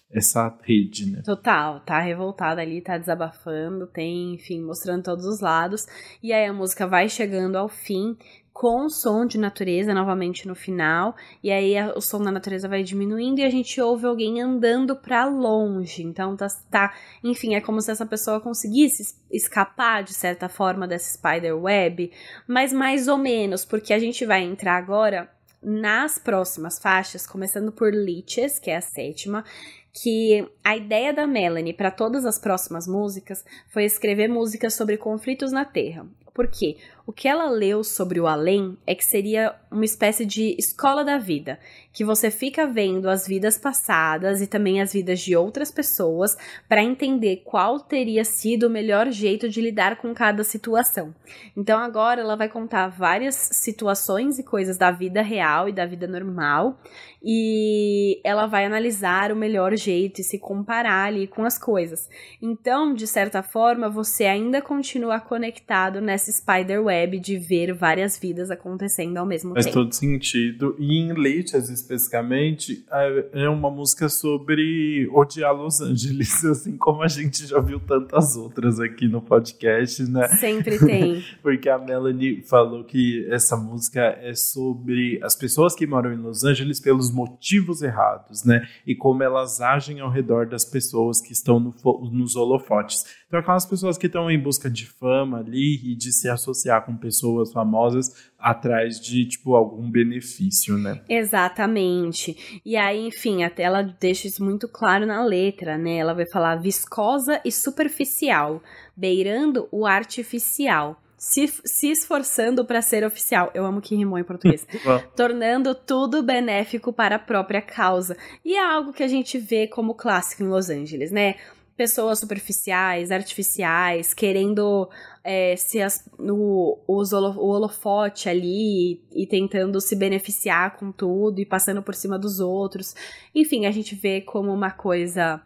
essa 0.10 0.57
rede, 0.63 1.10
né? 1.10 1.21
Total, 1.21 1.79
tá 1.81 1.99
revoltada 1.99 2.62
ali, 2.62 2.81
tá 2.81 2.97
desabafando, 2.97 3.88
tem, 3.88 4.36
enfim, 4.36 4.62
mostrando 4.62 5.03
todos 5.03 5.25
os 5.25 5.41
lados. 5.41 5.86
E 6.21 6.31
aí 6.31 6.45
a 6.45 6.53
música 6.53 6.88
vai 6.88 7.10
chegando 7.10 7.57
ao 7.57 7.67
fim 7.67 8.17
com 8.53 8.89
som 8.89 9.25
de 9.25 9.37
natureza 9.37 9.93
novamente 9.93 10.47
no 10.47 10.53
final, 10.53 11.15
e 11.43 11.51
aí 11.51 11.77
a, 11.77 11.93
o 11.95 12.01
som 12.01 12.21
da 12.21 12.31
natureza 12.31 12.67
vai 12.67 12.83
diminuindo 12.83 13.39
e 13.39 13.43
a 13.43 13.49
gente 13.49 13.79
ouve 13.81 14.05
alguém 14.05 14.41
andando 14.41 14.95
para 14.95 15.25
longe. 15.25 16.03
Então 16.03 16.35
tá, 16.35 16.47
tá, 16.69 16.93
enfim, 17.23 17.55
é 17.55 17.61
como 17.61 17.81
se 17.81 17.91
essa 17.91 18.05
pessoa 18.05 18.41
conseguisse 18.41 19.15
escapar 19.31 20.03
de 20.03 20.13
certa 20.13 20.49
forma 20.49 20.87
dessa 20.87 21.13
spider 21.13 21.57
web, 21.57 22.11
mas 22.47 22.73
mais 22.73 23.07
ou 23.07 23.17
menos, 23.17 23.65
porque 23.65 23.93
a 23.93 23.99
gente 23.99 24.25
vai 24.25 24.43
entrar 24.43 24.75
agora 24.75 25.29
nas 25.61 26.17
próximas 26.17 26.79
faixas, 26.79 27.27
começando 27.27 27.71
por 27.71 27.93
Leeches, 27.93 28.57
que 28.57 28.71
é 28.71 28.77
a 28.77 28.81
sétima, 28.81 29.45
que 29.93 30.47
a 30.63 30.75
ideia 30.75 31.13
da 31.13 31.27
Melanie 31.27 31.73
para 31.73 31.91
todas 31.91 32.25
as 32.25 32.39
próximas 32.39 32.87
músicas 32.87 33.45
foi 33.69 33.85
escrever 33.85 34.27
músicas 34.27 34.73
sobre 34.73 34.97
conflitos 34.97 35.51
na 35.51 35.65
Terra. 35.65 36.07
Por 36.33 36.47
quê? 36.47 36.77
O 37.05 37.11
que 37.11 37.27
ela 37.27 37.49
leu 37.49 37.83
sobre 37.83 38.19
o 38.19 38.27
além 38.27 38.77
é 38.85 38.93
que 38.93 39.03
seria 39.03 39.55
uma 39.71 39.85
espécie 39.85 40.25
de 40.25 40.55
escola 40.59 41.03
da 41.03 41.17
vida, 41.17 41.57
que 41.93 42.03
você 42.03 42.29
fica 42.29 42.67
vendo 42.67 43.09
as 43.09 43.27
vidas 43.27 43.57
passadas 43.57 44.41
e 44.41 44.47
também 44.47 44.81
as 44.81 44.93
vidas 44.93 45.19
de 45.19 45.35
outras 45.35 45.71
pessoas 45.71 46.37
para 46.67 46.83
entender 46.83 47.43
qual 47.43 47.79
teria 47.79 48.23
sido 48.23 48.67
o 48.67 48.69
melhor 48.69 49.09
jeito 49.11 49.49
de 49.49 49.61
lidar 49.61 49.97
com 49.97 50.13
cada 50.13 50.43
situação. 50.43 51.13
Então 51.55 51.79
agora 51.79 52.21
ela 52.21 52.35
vai 52.35 52.49
contar 52.49 52.87
várias 52.87 53.35
situações 53.35 54.37
e 54.39 54.43
coisas 54.43 54.77
da 54.77 54.91
vida 54.91 55.21
real 55.21 55.67
e 55.67 55.71
da 55.71 55.85
vida 55.85 56.07
normal 56.07 56.77
e 57.23 58.19
ela 58.23 58.47
vai 58.47 58.65
analisar 58.65 59.31
o 59.31 59.35
melhor 59.35 59.75
jeito 59.75 60.21
e 60.21 60.23
se 60.23 60.39
comparar 60.39 61.07
ali 61.07 61.27
com 61.27 61.45
as 61.45 61.57
coisas. 61.57 62.09
Então, 62.41 62.93
de 62.93 63.05
certa 63.05 63.43
forma, 63.43 63.89
você 63.89 64.25
ainda 64.25 64.61
continua 64.61 65.19
conectado 65.19 66.01
nessa 66.01 66.31
spider 66.31 66.83
web 67.01 67.19
de 67.19 67.37
ver 67.37 67.73
várias 67.73 68.17
vidas 68.17 68.51
acontecendo 68.51 69.17
ao 69.17 69.25
mesmo 69.25 69.53
Faz 69.53 69.65
tempo. 69.65 69.77
todo 69.79 69.93
sentido. 69.93 70.75
E 70.79 70.99
em 70.99 71.13
Leites, 71.13 71.69
especificamente, 71.69 72.85
é, 72.91 73.43
é 73.43 73.49
uma 73.49 73.69
música 73.69 74.07
sobre 74.07 75.09
odiar 75.11 75.53
Los 75.55 75.81
Angeles, 75.81 76.43
assim 76.45 76.77
como 76.77 77.01
a 77.03 77.07
gente 77.07 77.45
já 77.45 77.59
viu 77.59 77.79
tantas 77.79 78.35
outras 78.35 78.79
aqui 78.79 79.07
no 79.07 79.21
podcast, 79.21 80.03
né? 80.03 80.27
Sempre 80.39 80.79
tem. 80.85 81.23
Porque 81.41 81.69
a 81.69 81.77
Melanie 81.77 82.41
falou 82.43 82.83
que 82.83 83.27
essa 83.29 83.57
música 83.57 84.01
é 84.21 84.33
sobre 84.33 85.19
as 85.23 85.35
pessoas 85.35 85.75
que 85.75 85.85
moram 85.85 86.13
em 86.13 86.17
Los 86.17 86.43
Angeles 86.43 86.79
pelos 86.79 87.11
motivos 87.11 87.81
errados, 87.81 88.43
né? 88.43 88.67
E 88.85 88.95
como 88.95 89.23
elas 89.23 89.61
agem 89.61 89.99
ao 89.99 90.09
redor 90.09 90.47
das 90.47 90.65
pessoas 90.65 91.21
que 91.21 91.33
estão 91.33 91.59
no, 91.59 91.73
nos 92.11 92.35
holofotes. 92.35 93.03
Então, 93.27 93.39
aquelas 93.39 93.65
pessoas 93.65 93.97
que 93.97 94.07
estão 94.07 94.29
em 94.29 94.37
busca 94.37 94.69
de 94.69 94.85
fama 94.85 95.39
ali 95.39 95.75
e 95.91 95.95
de 95.95 96.11
se 96.11 96.27
associar 96.27 96.80
com 96.85 96.95
pessoas 96.95 97.51
famosas 97.51 98.31
atrás 98.37 98.99
de, 98.99 99.25
tipo, 99.25 99.55
algum 99.55 99.89
benefício, 99.89 100.77
né? 100.77 101.01
Exatamente. 101.07 102.61
E 102.65 102.75
aí, 102.75 103.07
enfim, 103.07 103.43
até 103.43 103.63
ela 103.63 103.81
deixa 103.81 104.27
isso 104.27 104.43
muito 104.43 104.67
claro 104.67 105.05
na 105.05 105.23
letra, 105.23 105.77
né? 105.77 105.97
Ela 105.97 106.13
vai 106.13 106.25
falar 106.25 106.55
viscosa 106.55 107.39
e 107.45 107.51
superficial, 107.51 108.61
beirando 108.95 109.67
o 109.71 109.85
artificial. 109.85 111.01
Se, 111.17 111.47
se 111.63 111.91
esforçando 111.91 112.65
para 112.65 112.81
ser 112.81 113.05
oficial. 113.05 113.51
Eu 113.53 113.63
amo 113.63 113.79
que 113.79 113.95
rimou 113.95 114.17
em 114.17 114.23
português. 114.23 114.65
tornando 115.15 115.75
tudo 115.75 116.23
benéfico 116.23 116.91
para 116.91 117.17
a 117.17 117.19
própria 117.19 117.61
causa. 117.61 118.17
E 118.43 118.55
é 118.55 118.65
algo 118.65 118.91
que 118.91 119.03
a 119.03 119.07
gente 119.07 119.37
vê 119.37 119.67
como 119.67 119.93
clássico 119.93 120.41
em 120.41 120.47
Los 120.47 120.71
Angeles, 120.71 121.11
né? 121.11 121.35
Pessoas 121.81 122.19
superficiais, 122.19 123.09
artificiais, 123.09 124.13
querendo 124.13 124.87
é, 125.23 125.55
se 125.55 125.81
as, 125.81 126.07
no, 126.19 126.79
os 126.87 127.11
o 127.11 127.47
holofote 127.47 128.29
ali 128.29 129.01
e, 129.11 129.23
e 129.23 129.25
tentando 129.25 129.81
se 129.81 129.95
beneficiar 129.95 130.77
com 130.77 130.91
tudo 130.91 131.39
e 131.39 131.45
passando 131.45 131.81
por 131.81 131.95
cima 131.95 132.19
dos 132.19 132.39
outros. 132.39 132.93
Enfim, 133.33 133.65
a 133.65 133.71
gente 133.71 133.95
vê 133.95 134.21
como 134.21 134.53
uma 134.53 134.69
coisa 134.69 135.41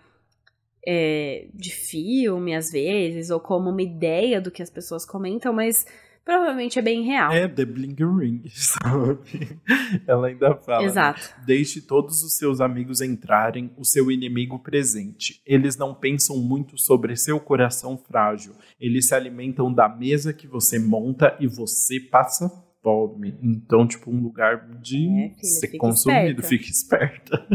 é, 0.85 1.47
de 1.53 1.71
filme, 1.71 2.53
às 2.53 2.69
vezes, 2.69 3.29
ou 3.29 3.39
como 3.39 3.69
uma 3.69 3.81
ideia 3.81 4.41
do 4.41 4.51
que 4.51 4.61
as 4.61 4.69
pessoas 4.69 5.05
comentam, 5.05 5.53
mas 5.53 5.85
provavelmente 6.25 6.79
é 6.79 6.81
bem 6.81 7.03
real. 7.03 7.31
É, 7.31 7.47
The 7.47 7.63
Bling 7.63 7.95
Ring, 7.99 8.43
sabe? 8.51 9.59
Ela 10.07 10.27
ainda 10.27 10.55
fala. 10.55 10.79
né? 10.81 10.85
Exato. 10.87 11.21
Né? 11.21 11.43
Deixe 11.45 11.79
todos 11.81 12.23
os 12.23 12.35
seus 12.37 12.59
amigos 12.59 12.99
entrarem, 12.99 13.71
o 13.77 13.85
seu 13.85 14.11
inimigo 14.11 14.57
presente. 14.59 15.41
Eles 15.45 15.77
não 15.77 15.93
pensam 15.93 16.37
muito 16.37 16.77
sobre 16.77 17.15
seu 17.15 17.39
coração 17.39 17.97
frágil. 17.97 18.53
Eles 18.79 19.07
se 19.07 19.13
alimentam 19.15 19.71
da 19.71 19.87
mesa 19.87 20.33
que 20.33 20.47
você 20.47 20.79
monta 20.79 21.37
e 21.39 21.47
você 21.47 21.99
passa 21.99 22.49
fome. 22.81 23.37
Então, 23.41 23.87
tipo, 23.87 24.11
um 24.11 24.19
lugar 24.21 24.67
de 24.81 25.07
É, 25.07 25.29
filha, 25.29 25.43
ser 25.43 25.67
fica 25.67 25.77
consumido. 25.77 26.41
esperta. 26.41 26.47
Fique 26.47 26.69
esperta. 26.71 27.47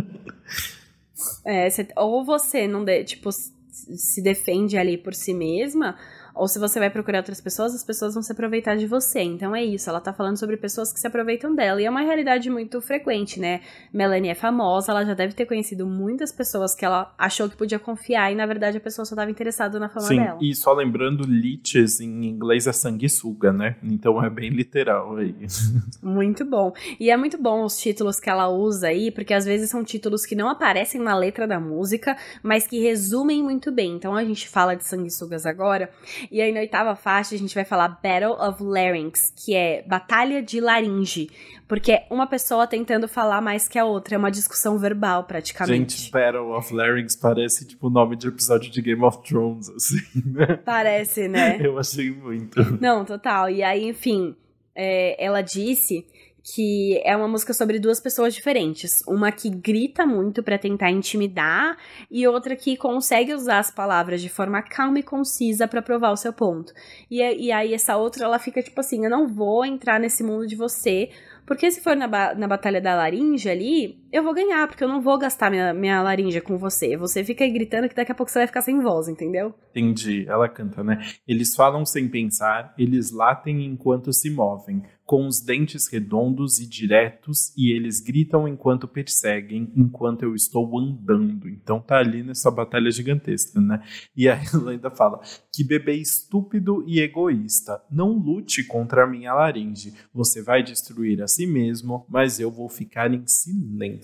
É, 1.44 1.68
cê- 1.70 1.88
ou 1.96 2.24
você 2.24 2.66
não 2.66 2.84
de- 2.84 3.04
tipo, 3.04 3.30
se 3.32 4.22
defende 4.22 4.76
ali 4.76 4.96
por 4.98 5.14
si 5.14 5.32
mesma, 5.34 5.96
ou 6.34 6.48
se 6.48 6.58
você 6.58 6.78
vai 6.78 6.90
procurar 6.90 7.18
outras 7.18 7.40
pessoas, 7.40 7.74
as 7.74 7.84
pessoas 7.84 8.14
vão 8.14 8.22
se 8.22 8.32
aproveitar 8.32 8.76
de 8.76 8.86
você. 8.86 9.20
Então 9.20 9.54
é 9.54 9.64
isso, 9.64 9.88
ela 9.88 10.00
tá 10.00 10.12
falando 10.12 10.36
sobre 10.36 10.56
pessoas 10.56 10.92
que 10.92 11.00
se 11.00 11.06
aproveitam 11.06 11.54
dela. 11.54 11.80
E 11.80 11.84
é 11.84 11.90
uma 11.90 12.00
realidade 12.00 12.48
muito 12.50 12.80
frequente, 12.80 13.38
né? 13.40 13.60
Melanie 13.92 14.30
é 14.30 14.34
famosa, 14.34 14.92
ela 14.92 15.04
já 15.04 15.14
deve 15.14 15.34
ter 15.34 15.46
conhecido 15.46 15.86
muitas 15.86 16.32
pessoas 16.32 16.74
que 16.74 16.84
ela 16.84 17.12
achou 17.18 17.48
que 17.48 17.56
podia 17.56 17.78
confiar, 17.78 18.32
e 18.32 18.34
na 18.34 18.46
verdade 18.46 18.78
a 18.78 18.80
pessoa 18.80 19.04
só 19.04 19.14
tava 19.14 19.30
interessada 19.30 19.78
na 19.78 19.88
fama 19.88 20.06
Sim, 20.06 20.16
dela. 20.16 20.38
e 20.40 20.54
só 20.54 20.72
lembrando, 20.72 21.24
liches 21.24 22.00
em 22.00 22.26
inglês 22.26 22.66
é 22.66 22.72
sanguessuga, 22.72 23.52
né? 23.52 23.76
Então 23.82 24.22
é 24.24 24.30
bem 24.30 24.50
literal 24.50 25.16
aí. 25.16 25.34
Muito 26.02 26.44
bom. 26.44 26.72
E 26.98 27.10
é 27.10 27.16
muito 27.16 27.38
bom 27.38 27.64
os 27.64 27.78
títulos 27.78 28.18
que 28.18 28.28
ela 28.28 28.48
usa 28.48 28.88
aí, 28.88 29.10
porque 29.10 29.34
às 29.34 29.44
vezes 29.44 29.70
são 29.70 29.84
títulos 29.84 30.24
que 30.24 30.34
não 30.34 30.48
aparecem 30.48 31.00
na 31.00 31.16
letra 31.16 31.46
da 31.46 31.60
música, 31.60 32.16
mas 32.42 32.66
que 32.66 32.80
resumem 32.80 33.42
muito 33.42 33.70
bem. 33.70 33.94
Então 33.94 34.14
a 34.14 34.24
gente 34.24 34.48
fala 34.48 34.74
de 34.74 34.86
sanguessugas 34.86 35.46
agora. 35.46 35.90
E 36.30 36.40
aí 36.40 36.52
na 36.52 36.60
oitava 36.60 36.96
faixa 36.96 37.34
a 37.34 37.38
gente 37.38 37.54
vai 37.54 37.64
falar 37.64 37.88
Battle 38.02 38.32
of 38.32 38.62
Larynx, 38.62 39.32
que 39.36 39.54
é 39.54 39.82
Batalha 39.86 40.42
de 40.42 40.60
Laringe. 40.60 41.30
Porque 41.68 41.92
é 41.92 42.06
uma 42.10 42.26
pessoa 42.26 42.66
tentando 42.66 43.06
falar 43.06 43.40
mais 43.40 43.68
que 43.68 43.78
a 43.78 43.84
outra. 43.84 44.16
É 44.16 44.18
uma 44.18 44.30
discussão 44.30 44.76
verbal, 44.76 45.24
praticamente. 45.24 45.96
Gente, 45.96 46.10
Battle 46.10 46.50
of 46.50 46.74
Larynx 46.74 47.14
parece 47.14 47.66
tipo 47.66 47.86
o 47.86 47.90
nome 47.90 48.16
de 48.16 48.26
episódio 48.26 48.70
de 48.70 48.82
Game 48.82 49.04
of 49.04 49.22
Thrones, 49.22 49.68
assim, 49.68 50.00
né? 50.26 50.56
Parece, 50.64 51.28
né? 51.28 51.58
Eu 51.60 51.78
achei 51.78 52.10
muito. 52.10 52.60
Não, 52.80 53.04
total. 53.04 53.48
E 53.48 53.62
aí, 53.62 53.86
enfim, 53.86 54.34
é, 54.74 55.22
ela 55.24 55.42
disse 55.42 56.06
que 56.42 57.00
é 57.04 57.16
uma 57.16 57.28
música 57.28 57.52
sobre 57.52 57.78
duas 57.78 58.00
pessoas 58.00 58.34
diferentes. 58.34 59.02
Uma 59.06 59.30
que 59.30 59.50
grita 59.50 60.06
muito 60.06 60.42
pra 60.42 60.58
tentar 60.58 60.90
intimidar 60.90 61.76
e 62.10 62.26
outra 62.26 62.56
que 62.56 62.76
consegue 62.76 63.34
usar 63.34 63.58
as 63.58 63.70
palavras 63.70 64.22
de 64.22 64.28
forma 64.28 64.62
calma 64.62 64.98
e 64.98 65.02
concisa 65.02 65.68
pra 65.68 65.82
provar 65.82 66.10
o 66.12 66.16
seu 66.16 66.32
ponto. 66.32 66.72
E, 67.10 67.20
e 67.20 67.52
aí 67.52 67.74
essa 67.74 67.96
outra, 67.96 68.24
ela 68.24 68.38
fica 68.38 68.62
tipo 68.62 68.80
assim, 68.80 69.04
eu 69.04 69.10
não 69.10 69.28
vou 69.28 69.64
entrar 69.64 70.00
nesse 70.00 70.22
mundo 70.22 70.46
de 70.46 70.56
você, 70.56 71.10
porque 71.46 71.70
se 71.70 71.80
for 71.80 71.94
na, 71.94 72.08
ba- 72.08 72.34
na 72.34 72.48
batalha 72.48 72.80
da 72.80 72.94
laringe 72.94 73.48
ali, 73.48 73.99
eu 74.12 74.22
vou 74.22 74.34
ganhar, 74.34 74.66
porque 74.66 74.82
eu 74.82 74.88
não 74.88 75.00
vou 75.00 75.18
gastar 75.18 75.50
minha, 75.50 75.72
minha 75.72 76.02
laringe 76.02 76.40
com 76.40 76.58
você. 76.58 76.96
Você 76.96 77.22
fica 77.24 77.44
aí 77.44 77.50
gritando 77.50 77.88
que 77.88 77.94
daqui 77.94 78.10
a 78.10 78.14
pouco 78.14 78.30
você 78.30 78.40
vai 78.40 78.46
ficar 78.46 78.62
sem 78.62 78.80
voz, 78.80 79.08
entendeu? 79.08 79.54
Entendi, 79.70 80.26
ela 80.28 80.48
canta, 80.48 80.82
né? 80.82 80.98
Eles 81.26 81.54
falam 81.54 81.84
sem 81.84 82.08
pensar, 82.08 82.74
eles 82.76 83.12
latem 83.12 83.64
enquanto 83.64 84.12
se 84.12 84.28
movem, 84.30 84.82
com 85.10 85.26
os 85.26 85.40
dentes 85.40 85.88
redondos 85.88 86.60
e 86.60 86.68
diretos, 86.68 87.52
e 87.56 87.72
eles 87.72 88.00
gritam 88.00 88.46
enquanto 88.46 88.86
perseguem, 88.86 89.72
enquanto 89.76 90.22
eu 90.22 90.36
estou 90.36 90.78
andando. 90.78 91.48
Então 91.48 91.80
tá 91.80 91.98
ali 91.98 92.22
nessa 92.22 92.48
batalha 92.48 92.90
gigantesca, 92.92 93.60
né? 93.60 93.82
E 94.16 94.28
aí 94.28 94.44
ela 94.54 94.70
ainda 94.70 94.88
fala: 94.88 95.20
que 95.52 95.64
bebê 95.64 95.94
estúpido 95.94 96.84
e 96.86 97.00
egoísta, 97.00 97.82
não 97.90 98.12
lute 98.12 98.62
contra 98.62 99.02
a 99.02 99.06
minha 99.06 99.34
laringe. 99.34 99.94
Você 100.14 100.42
vai 100.42 100.62
destruir 100.62 101.20
a 101.20 101.26
si 101.26 101.44
mesmo, 101.44 102.06
mas 102.08 102.38
eu 102.38 102.48
vou 102.48 102.68
ficar 102.68 103.12
em 103.12 103.26
silêncio. 103.26 103.99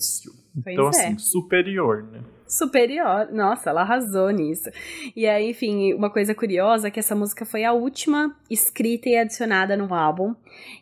Pois 0.63 0.73
então, 0.73 0.85
é. 0.85 0.89
assim, 0.89 1.17
superior, 1.17 2.03
né? 2.03 2.21
Superior. 2.47 3.29
Nossa, 3.31 3.69
ela 3.69 3.81
arrasou 3.81 4.29
nisso. 4.29 4.69
E 5.15 5.27
aí, 5.27 5.51
enfim, 5.51 5.93
uma 5.93 6.09
coisa 6.09 6.33
curiosa 6.33 6.87
é 6.87 6.91
que 6.91 6.99
essa 6.99 7.15
música 7.15 7.45
foi 7.45 7.63
a 7.63 7.73
última 7.73 8.35
escrita 8.49 9.09
e 9.09 9.17
adicionada 9.17 9.75
no 9.75 9.93
álbum. 9.93 10.33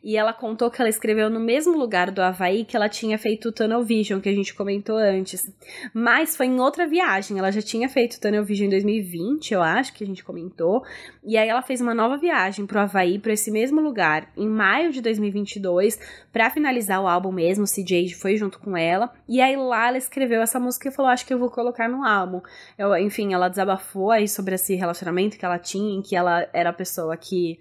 E 0.03 0.15
ela 0.15 0.33
contou 0.33 0.69
que 0.69 0.81
ela 0.81 0.89
escreveu 0.89 1.29
no 1.29 1.39
mesmo 1.39 1.77
lugar 1.77 2.11
do 2.11 2.21
Havaí 2.21 2.63
que 2.63 2.75
ela 2.75 2.87
tinha 2.87 3.17
feito 3.17 3.49
o 3.49 3.51
Tunnel 3.51 3.83
Vision, 3.83 4.19
que 4.19 4.29
a 4.29 4.33
gente 4.33 4.53
comentou 4.53 4.97
antes. 4.97 5.51
Mas 5.93 6.35
foi 6.35 6.45
em 6.45 6.59
outra 6.59 6.87
viagem. 6.87 7.39
Ela 7.39 7.51
já 7.51 7.61
tinha 7.61 7.89
feito 7.89 8.15
o 8.15 8.19
Tunnel 8.19 8.43
Vision 8.43 8.67
em 8.67 8.69
2020, 8.69 9.53
eu 9.53 9.61
acho, 9.61 9.93
que 9.93 10.03
a 10.03 10.07
gente 10.07 10.23
comentou. 10.23 10.83
E 11.23 11.37
aí 11.37 11.49
ela 11.49 11.61
fez 11.61 11.81
uma 11.81 11.93
nova 11.93 12.17
viagem 12.17 12.65
pro 12.65 12.79
Havaí, 12.79 13.17
para 13.17 13.33
esse 13.33 13.49
mesmo 13.49 13.81
lugar, 13.81 14.29
em 14.37 14.47
maio 14.47 14.91
de 14.91 15.01
2022, 15.01 15.99
pra 16.31 16.49
finalizar 16.49 17.01
o 17.01 17.07
álbum 17.07 17.31
mesmo. 17.31 17.63
O 17.63 17.67
CJ 17.67 18.13
foi 18.13 18.37
junto 18.37 18.59
com 18.59 18.77
ela. 18.77 19.11
E 19.27 19.41
aí 19.41 19.55
lá 19.55 19.87
ela 19.87 19.97
escreveu 19.97 20.41
essa 20.41 20.59
música 20.59 20.89
e 20.89 20.91
falou: 20.91 21.11
Acho 21.11 21.25
que 21.25 21.33
eu 21.33 21.39
vou 21.39 21.49
colocar 21.55 21.89
no 21.89 22.03
álbum. 22.03 22.41
Eu, 22.77 22.95
enfim, 22.97 23.33
ela 23.33 23.47
desabafou 23.47 24.11
aí 24.11 24.27
sobre 24.27 24.55
esse 24.55 24.75
relacionamento 24.75 25.37
que 25.37 25.45
ela 25.45 25.57
tinha, 25.57 25.97
em 25.97 26.01
que 26.01 26.15
ela 26.15 26.47
era 26.53 26.69
a 26.69 26.73
pessoa 26.73 27.15
que 27.15 27.57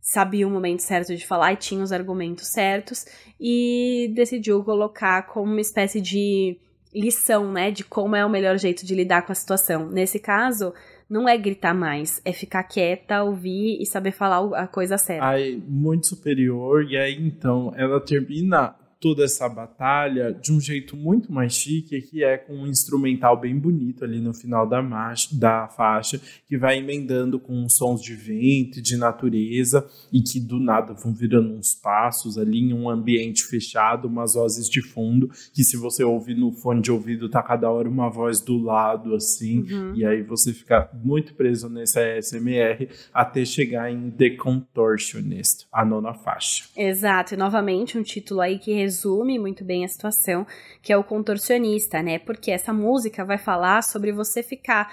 sabia 0.00 0.48
o 0.48 0.50
momento 0.50 0.80
certo 0.80 1.14
de 1.14 1.26
falar 1.26 1.52
e 1.52 1.56
tinha 1.56 1.82
os 1.82 1.92
argumentos 1.92 2.48
certos. 2.48 3.04
E 3.38 4.10
decidiu 4.14 4.64
colocar 4.64 5.26
como 5.26 5.52
uma 5.52 5.60
espécie 5.60 6.00
de 6.00 6.58
lição, 6.92 7.52
né? 7.52 7.70
De 7.70 7.84
como 7.84 8.16
é 8.16 8.24
o 8.24 8.30
melhor 8.30 8.56
jeito 8.58 8.84
de 8.86 8.94
lidar 8.94 9.22
com 9.22 9.32
a 9.32 9.34
situação. 9.34 9.88
Nesse 9.88 10.18
caso. 10.18 10.72
Não 11.06 11.28
é 11.28 11.36
gritar 11.36 11.74
mais, 11.74 12.18
é 12.24 12.32
ficar 12.32 12.62
quieta, 12.64 13.22
ouvir 13.22 13.76
e 13.78 13.84
saber 13.84 14.10
falar 14.10 14.58
a 14.58 14.66
coisa 14.66 14.96
certa. 14.96 15.26
Ai, 15.26 15.62
muito 15.68 16.06
superior. 16.06 16.82
E 16.82 16.96
aí, 16.96 17.14
então, 17.14 17.74
ela 17.76 18.00
termina 18.00 18.74
toda 19.04 19.22
essa 19.22 19.46
batalha 19.50 20.32
de 20.32 20.50
um 20.50 20.58
jeito 20.58 20.96
muito 20.96 21.30
mais 21.30 21.52
chique, 21.52 22.00
que 22.00 22.24
é 22.24 22.38
com 22.38 22.54
um 22.54 22.66
instrumental 22.66 23.38
bem 23.38 23.54
bonito 23.54 24.02
ali 24.02 24.18
no 24.18 24.32
final 24.32 24.66
da, 24.66 24.80
marcha, 24.80 25.28
da 25.38 25.68
faixa, 25.68 26.18
que 26.48 26.56
vai 26.56 26.78
emendando 26.78 27.38
com 27.38 27.68
sons 27.68 28.00
de 28.00 28.14
vento 28.14 28.78
e 28.78 28.82
de 28.82 28.96
natureza 28.96 29.86
e 30.10 30.22
que 30.22 30.40
do 30.40 30.58
nada 30.58 30.94
vão 30.94 31.12
virando 31.12 31.52
uns 31.52 31.74
passos 31.74 32.38
ali 32.38 32.58
em 32.58 32.72
um 32.72 32.88
ambiente 32.88 33.44
fechado, 33.44 34.08
umas 34.08 34.32
vozes 34.32 34.70
de 34.70 34.80
fundo, 34.80 35.30
que 35.52 35.62
se 35.62 35.76
você 35.76 36.02
ouvir 36.02 36.34
no 36.34 36.50
fone 36.50 36.80
de 36.80 36.90
ouvido, 36.90 37.28
tá 37.28 37.42
cada 37.42 37.70
hora 37.70 37.86
uma 37.86 38.08
voz 38.08 38.40
do 38.40 38.56
lado 38.56 39.14
assim, 39.14 39.70
uhum. 39.70 39.94
e 39.94 40.06
aí 40.06 40.22
você 40.22 40.50
fica 40.54 40.88
muito 40.94 41.34
preso 41.34 41.68
nesse 41.68 41.98
ASMR 41.98 42.88
até 43.12 43.44
chegar 43.44 43.92
em 43.92 44.10
The 44.10 44.30
Contortionist, 44.30 45.66
a 45.70 45.84
nona 45.84 46.14
faixa. 46.14 46.64
Exato, 46.74 47.34
e 47.34 47.36
novamente 47.36 47.98
um 47.98 48.02
título 48.02 48.40
aí 48.40 48.58
que 48.58 48.72
resume 48.72 48.93
muito 49.38 49.64
bem 49.64 49.84
a 49.84 49.88
situação, 49.88 50.46
que 50.82 50.92
é 50.92 50.96
o 50.96 51.04
contorcionista, 51.04 52.02
né? 52.02 52.18
Porque 52.18 52.50
essa 52.50 52.72
música 52.72 53.24
vai 53.24 53.38
falar 53.38 53.82
sobre 53.82 54.12
você 54.12 54.42
ficar 54.42 54.92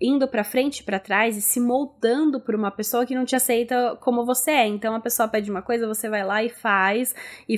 indo 0.00 0.28
para 0.28 0.44
frente 0.44 0.78
e 0.78 0.82
para 0.84 0.98
trás 0.98 1.36
e 1.36 1.42
se 1.42 1.58
moldando 1.58 2.40
por 2.40 2.54
uma 2.54 2.70
pessoa 2.70 3.04
que 3.04 3.14
não 3.14 3.24
te 3.24 3.34
aceita 3.34 3.96
como 4.00 4.24
você 4.24 4.50
é. 4.52 4.66
Então 4.66 4.94
a 4.94 5.00
pessoa 5.00 5.28
pede 5.28 5.50
uma 5.50 5.62
coisa, 5.62 5.86
você 5.86 6.08
vai 6.08 6.24
lá 6.24 6.42
e 6.42 6.48
faz 6.48 7.14
e 7.48 7.54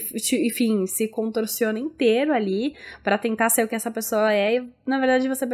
enfim, 0.47 0.87
se 0.87 1.09
contorciona 1.09 1.79
inteiro 1.79 2.33
ali 2.33 2.75
para 3.03 3.19
tentar 3.19 3.51
ser 3.51 3.65
o 3.65 3.69
que 3.69 3.75
essa 3.75 3.91
pessoa 3.91 4.33
é 4.33 4.57
e 4.57 4.69
na 4.87 4.99
verdade 4.99 5.29
você 5.29 5.47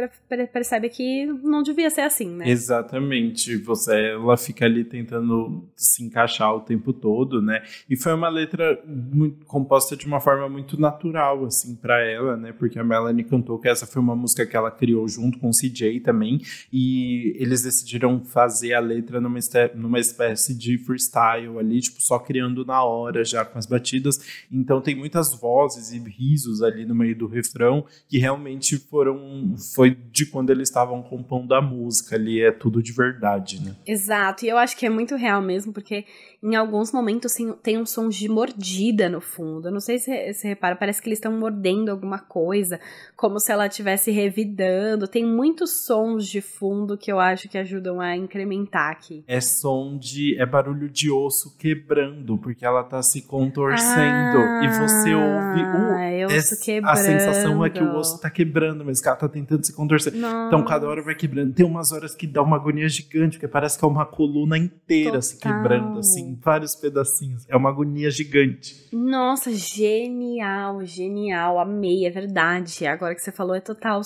percebe 0.51 0.89
que 0.89 1.25
não 1.25 1.61
devia 1.61 1.89
ser 1.89 2.01
assim, 2.01 2.29
né? 2.29 2.49
Exatamente. 2.49 3.57
Você 3.57 4.11
ela 4.11 4.37
fica 4.37 4.65
ali 4.65 4.83
tentando 4.83 5.67
se 5.75 6.03
encaixar 6.03 6.55
o 6.55 6.61
tempo 6.61 6.93
todo, 6.93 7.41
né? 7.41 7.63
E 7.89 7.97
foi 7.97 8.13
uma 8.13 8.29
letra 8.29 8.81
muito, 8.85 9.45
composta 9.45 9.95
de 9.95 10.05
uma 10.05 10.19
forma 10.19 10.47
muito 10.47 10.79
natural 10.79 11.45
assim 11.45 11.75
para 11.75 12.01
ela, 12.01 12.37
né? 12.37 12.53
Porque 12.53 12.79
a 12.79 12.83
Melanie 12.83 13.23
cantou 13.23 13.59
que 13.59 13.67
essa 13.67 13.85
foi 13.85 14.01
uma 14.01 14.15
música 14.15 14.45
que 14.45 14.55
ela 14.55 14.71
criou 14.71 15.07
junto 15.07 15.37
com 15.37 15.49
o 15.49 15.51
CJ 15.51 15.99
também 15.99 16.39
e 16.71 17.35
eles 17.37 17.63
decidiram 17.63 18.23
fazer 18.23 18.73
a 18.73 18.79
letra 18.79 19.21
numa, 19.21 19.39
numa 19.75 19.99
espécie 19.99 20.53
de 20.53 20.77
freestyle 20.77 21.57
ali, 21.59 21.81
tipo, 21.81 22.01
só 22.01 22.19
criando 22.19 22.65
na 22.65 22.83
hora 22.83 23.23
já 23.23 23.45
com 23.45 23.57
as 23.57 23.65
batidas. 23.65 24.45
Então 24.51 24.81
tem 24.81 24.95
muitas 24.95 25.33
vozes 25.33 25.91
e 25.91 25.99
risos 25.99 26.61
ali 26.61 26.85
no 26.85 26.95
meio 26.95 27.15
do 27.15 27.27
refrão 27.27 27.85
que 28.07 28.17
realmente 28.17 28.77
foram 28.77 29.55
foi 29.73 29.91
de 30.11 30.25
quando 30.25 30.49
eles 30.49 30.69
estavam 30.69 31.01
compondo 31.01 31.53
a 31.53 31.61
música 31.61 32.15
ali, 32.15 32.41
é 32.41 32.51
tudo 32.51 32.81
de 32.81 32.91
verdade, 32.91 33.61
né? 33.61 33.75
Exato, 33.85 34.45
e 34.45 34.49
eu 34.49 34.57
acho 34.57 34.75
que 34.77 34.85
é 34.85 34.89
muito 34.89 35.15
real 35.15 35.41
mesmo, 35.41 35.71
porque 35.71 36.05
em 36.43 36.55
alguns 36.55 36.91
momentos 36.91 37.33
tem, 37.35 37.53
tem 37.53 37.77
um 37.77 37.85
som 37.85 38.09
de 38.09 38.27
mordida 38.27 39.07
no 39.07 39.21
fundo. 39.21 39.67
Eu 39.67 39.71
não 39.71 39.79
sei 39.79 39.99
se 39.99 40.33
você 40.33 40.47
repara, 40.47 40.75
parece 40.75 40.99
que 40.99 41.07
eles 41.07 41.19
estão 41.19 41.31
mordendo 41.31 41.89
alguma 41.89 42.17
coisa, 42.17 42.79
como 43.15 43.39
se 43.39 43.51
ela 43.51 43.67
estivesse 43.67 44.09
revidando. 44.09 45.07
Tem 45.07 45.23
muitos 45.23 45.85
sons 45.85 46.27
de 46.27 46.41
fundo 46.41 46.97
que 46.97 47.11
eu 47.11 47.19
acho 47.19 47.47
que 47.47 47.59
ajudam 47.59 48.01
a 48.01 48.17
incrementar 48.17 48.91
aqui. 48.91 49.23
É 49.27 49.39
som 49.39 49.97
de. 49.99 50.35
é 50.39 50.45
barulho 50.45 50.89
de 50.89 51.11
osso 51.11 51.55
quebrando, 51.57 52.37
porque 52.39 52.65
ela 52.65 52.83
tá 52.83 53.03
se 53.03 53.21
contorcendo. 53.21 54.39
Ah, 54.39 54.61
e 54.63 54.67
você 54.67 55.13
ouve 55.13 55.61
o. 55.61 55.91
É 56.01 56.25
osso 56.25 56.55
é, 56.55 56.57
quebrando. 56.57 56.91
A 56.91 56.95
sensação 56.95 57.63
é 57.63 57.69
que 57.69 57.83
o 57.83 57.95
osso 57.95 58.19
tá 58.19 58.31
quebrando, 58.31 58.83
mas 58.83 59.05
ela 59.05 59.15
tá 59.15 59.29
tentando 59.29 59.63
se 59.63 59.73
contorcer. 59.73 60.15
Nossa. 60.15 60.47
Então 60.47 60.65
cada 60.65 60.87
hora 60.87 61.03
vai 61.03 61.13
quebrando. 61.13 61.53
Tem 61.53 61.65
umas 61.65 61.91
horas 61.91 62.15
que 62.15 62.25
dá 62.25 62.41
uma 62.41 62.55
agonia 62.55 62.89
gigante, 62.89 63.37
porque 63.37 63.47
parece 63.47 63.77
que 63.77 63.85
é 63.85 63.87
uma 63.87 64.07
coluna 64.07 64.57
inteira 64.57 65.11
Total. 65.11 65.21
se 65.21 65.37
quebrando, 65.37 65.99
assim 65.99 66.30
vários 66.35 66.75
pedacinhos. 66.75 67.45
É 67.47 67.55
uma 67.55 67.69
agonia 67.69 68.09
gigante. 68.09 68.87
Nossa, 68.91 69.51
genial, 69.51 70.85
genial. 70.85 71.59
Amei, 71.59 72.05
é 72.05 72.09
verdade. 72.09 72.85
Agora 72.85 73.15
que 73.15 73.21
você 73.21 73.31
falou, 73.31 73.55
é 73.55 73.61
total, 73.61 74.01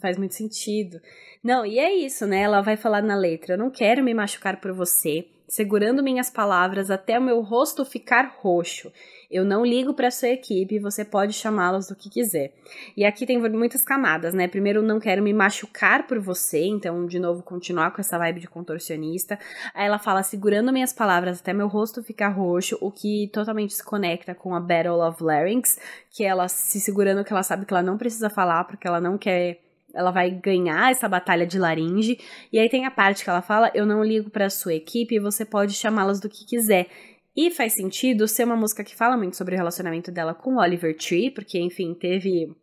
faz 0.00 0.16
muito 0.16 0.34
sentido. 0.34 1.00
Não, 1.42 1.66
e 1.66 1.78
é 1.78 1.94
isso, 1.94 2.26
né? 2.26 2.40
Ela 2.40 2.62
vai 2.62 2.76
falar 2.76 3.02
na 3.02 3.14
letra: 3.14 3.54
Eu 3.54 3.58
não 3.58 3.70
quero 3.70 4.02
me 4.02 4.14
machucar 4.14 4.60
por 4.60 4.72
você, 4.72 5.26
segurando 5.46 6.02
minhas 6.02 6.30
palavras 6.30 6.90
até 6.90 7.18
o 7.18 7.22
meu 7.22 7.42
rosto 7.42 7.84
ficar 7.84 8.36
roxo. 8.40 8.90
Eu 9.34 9.44
não 9.44 9.66
ligo 9.66 9.92
para 9.92 10.12
sua 10.12 10.28
equipe, 10.28 10.78
você 10.78 11.04
pode 11.04 11.32
chamá-los 11.32 11.88
do 11.88 11.96
que 11.96 12.08
quiser. 12.08 12.52
E 12.96 13.04
aqui 13.04 13.26
tem 13.26 13.36
muitas 13.36 13.82
camadas, 13.82 14.32
né? 14.32 14.46
Primeiro, 14.46 14.80
não 14.80 15.00
quero 15.00 15.20
me 15.20 15.32
machucar 15.32 16.06
por 16.06 16.20
você, 16.20 16.64
então, 16.64 17.04
de 17.04 17.18
novo, 17.18 17.42
continuar 17.42 17.90
com 17.90 18.00
essa 18.00 18.16
vibe 18.16 18.38
de 18.38 18.46
contorcionista. 18.46 19.36
Aí 19.74 19.86
ela 19.86 19.98
fala, 19.98 20.22
segurando 20.22 20.72
minhas 20.72 20.92
palavras 20.92 21.40
até 21.40 21.52
meu 21.52 21.66
rosto 21.66 22.00
ficar 22.00 22.28
roxo, 22.28 22.78
o 22.80 22.92
que 22.92 23.28
totalmente 23.32 23.74
se 23.74 23.82
conecta 23.82 24.36
com 24.36 24.54
a 24.54 24.60
Battle 24.60 25.04
of 25.04 25.20
Larynx, 25.20 25.80
que 26.12 26.22
ela 26.22 26.46
se 26.46 26.78
segurando 26.78 27.24
que 27.24 27.32
ela 27.32 27.42
sabe 27.42 27.66
que 27.66 27.74
ela 27.74 27.82
não 27.82 27.98
precisa 27.98 28.30
falar, 28.30 28.62
porque 28.62 28.86
ela 28.86 29.00
não 29.00 29.18
quer 29.18 29.58
ela 29.92 30.10
vai 30.10 30.28
ganhar 30.30 30.90
essa 30.90 31.08
batalha 31.08 31.46
de 31.46 31.58
laringe. 31.58 32.18
E 32.52 32.58
aí 32.58 32.68
tem 32.68 32.84
a 32.84 32.90
parte 32.90 33.22
que 33.22 33.30
ela 33.30 33.40
fala: 33.40 33.70
Eu 33.74 33.86
não 33.86 34.02
ligo 34.02 34.28
para 34.28 34.50
sua 34.50 34.74
equipe, 34.74 35.20
você 35.20 35.44
pode 35.44 35.72
chamá-las 35.72 36.20
do 36.20 36.28
que 36.28 36.44
quiser. 36.44 36.88
E 37.36 37.50
faz 37.50 37.74
sentido 37.74 38.28
ser 38.28 38.44
uma 38.44 38.56
música 38.56 38.84
que 38.84 38.94
fala 38.94 39.16
muito 39.16 39.36
sobre 39.36 39.54
o 39.54 39.58
relacionamento 39.58 40.12
dela 40.12 40.34
com 40.34 40.56
Oliver 40.56 40.96
Tree, 40.96 41.30
porque, 41.30 41.58
enfim, 41.58 41.92
teve 41.94 42.54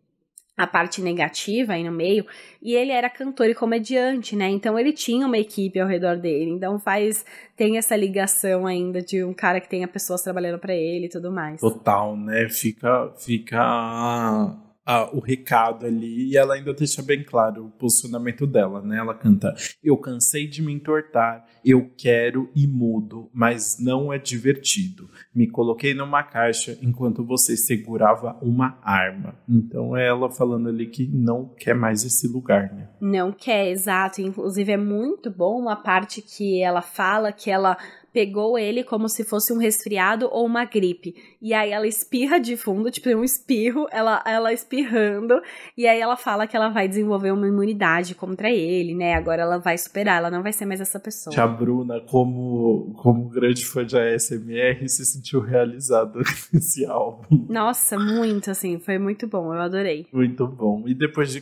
a 0.57 0.67
parte 0.67 1.01
negativa 1.01 1.73
aí 1.73 1.83
no 1.83 1.91
meio, 1.91 2.25
e 2.61 2.75
ele 2.75 2.91
era 2.91 3.09
cantor 3.09 3.49
e 3.49 3.55
comediante, 3.55 4.35
né? 4.35 4.49
Então 4.49 4.77
ele 4.77 4.93
tinha 4.93 5.25
uma 5.25 5.37
equipe 5.37 5.79
ao 5.79 5.87
redor 5.87 6.17
dele. 6.17 6.51
Então 6.51 6.79
faz 6.79 7.25
tem 7.55 7.77
essa 7.77 7.95
ligação 7.95 8.67
ainda 8.67 9.01
de 9.01 9.23
um 9.23 9.33
cara 9.33 9.59
que 9.59 9.69
tenha 9.69 9.87
pessoas 9.87 10.21
trabalhando 10.21 10.59
para 10.59 10.75
ele 10.75 11.05
e 11.05 11.09
tudo 11.09 11.31
mais. 11.31 11.59
Total, 11.59 12.15
né? 12.15 12.47
Fica 12.49 13.11
fica 13.17 14.55
a, 14.91 15.09
o 15.13 15.19
recado 15.19 15.85
ali 15.85 16.31
e 16.31 16.37
ela 16.37 16.55
ainda 16.55 16.73
deixa 16.73 17.01
bem 17.01 17.23
claro 17.23 17.67
o 17.67 17.71
posicionamento 17.71 18.45
dela, 18.45 18.81
né? 18.81 18.97
Ela 18.97 19.13
canta: 19.13 19.55
Eu 19.81 19.95
cansei 19.95 20.45
de 20.47 20.61
me 20.61 20.73
entortar, 20.73 21.45
eu 21.63 21.89
quero 21.97 22.49
e 22.53 22.67
mudo, 22.67 23.29
mas 23.33 23.77
não 23.79 24.11
é 24.11 24.17
divertido. 24.17 25.09
Me 25.33 25.47
coloquei 25.47 25.93
numa 25.93 26.23
caixa 26.23 26.77
enquanto 26.81 27.25
você 27.25 27.55
segurava 27.55 28.37
uma 28.41 28.77
arma. 28.83 29.35
Então 29.47 29.95
é 29.95 30.07
ela 30.07 30.29
falando 30.29 30.67
ali 30.67 30.87
que 30.87 31.07
não 31.07 31.45
quer 31.45 31.73
mais 31.73 32.03
esse 32.03 32.27
lugar, 32.27 32.73
né? 32.73 32.89
Não 32.99 33.31
quer, 33.31 33.69
exato. 33.69 34.21
Inclusive 34.21 34.73
é 34.73 34.77
muito 34.77 35.31
bom 35.31 35.69
a 35.69 35.75
parte 35.75 36.21
que 36.21 36.61
ela 36.61 36.81
fala 36.81 37.31
que 37.31 37.49
ela 37.49 37.77
pegou 38.13 38.57
ele 38.57 38.83
como 38.83 39.07
se 39.07 39.23
fosse 39.23 39.53
um 39.53 39.57
resfriado 39.57 40.27
ou 40.31 40.45
uma 40.45 40.65
gripe. 40.65 41.15
E 41.41 41.53
aí 41.53 41.71
ela 41.71 41.87
espirra 41.87 42.39
de 42.39 42.55
fundo, 42.55 42.91
tipo 42.91 43.09
um 43.09 43.23
espirro, 43.23 43.87
ela, 43.91 44.23
ela 44.25 44.53
espirrando, 44.53 45.41
e 45.77 45.87
aí 45.87 45.99
ela 45.99 46.15
fala 46.15 46.47
que 46.47 46.55
ela 46.55 46.69
vai 46.69 46.87
desenvolver 46.87 47.31
uma 47.31 47.47
imunidade 47.47 48.15
contra 48.15 48.49
ele, 48.49 48.93
né? 48.93 49.13
Agora 49.13 49.41
ela 49.41 49.57
vai 49.57 49.77
superar, 49.77 50.17
ela 50.17 50.31
não 50.31 50.43
vai 50.43 50.53
ser 50.53 50.65
mais 50.65 50.81
essa 50.81 50.99
pessoa. 50.99 51.35
A 51.41 51.47
Bruna, 51.47 52.01
como, 52.01 52.93
como 53.01 53.29
grande 53.29 53.65
fã 53.65 53.85
de 53.85 53.97
ASMR, 53.97 54.87
se 54.87 55.05
sentiu 55.05 55.41
realizada 55.41 56.19
nesse 56.53 56.85
álbum. 56.85 57.45
Nossa, 57.49 57.97
muito, 57.97 58.51
assim, 58.51 58.79
foi 58.79 58.97
muito 58.97 59.27
bom, 59.27 59.53
eu 59.53 59.61
adorei. 59.61 60.07
Muito 60.11 60.47
bom. 60.47 60.83
E 60.87 60.93
depois 60.93 61.31
de 61.31 61.41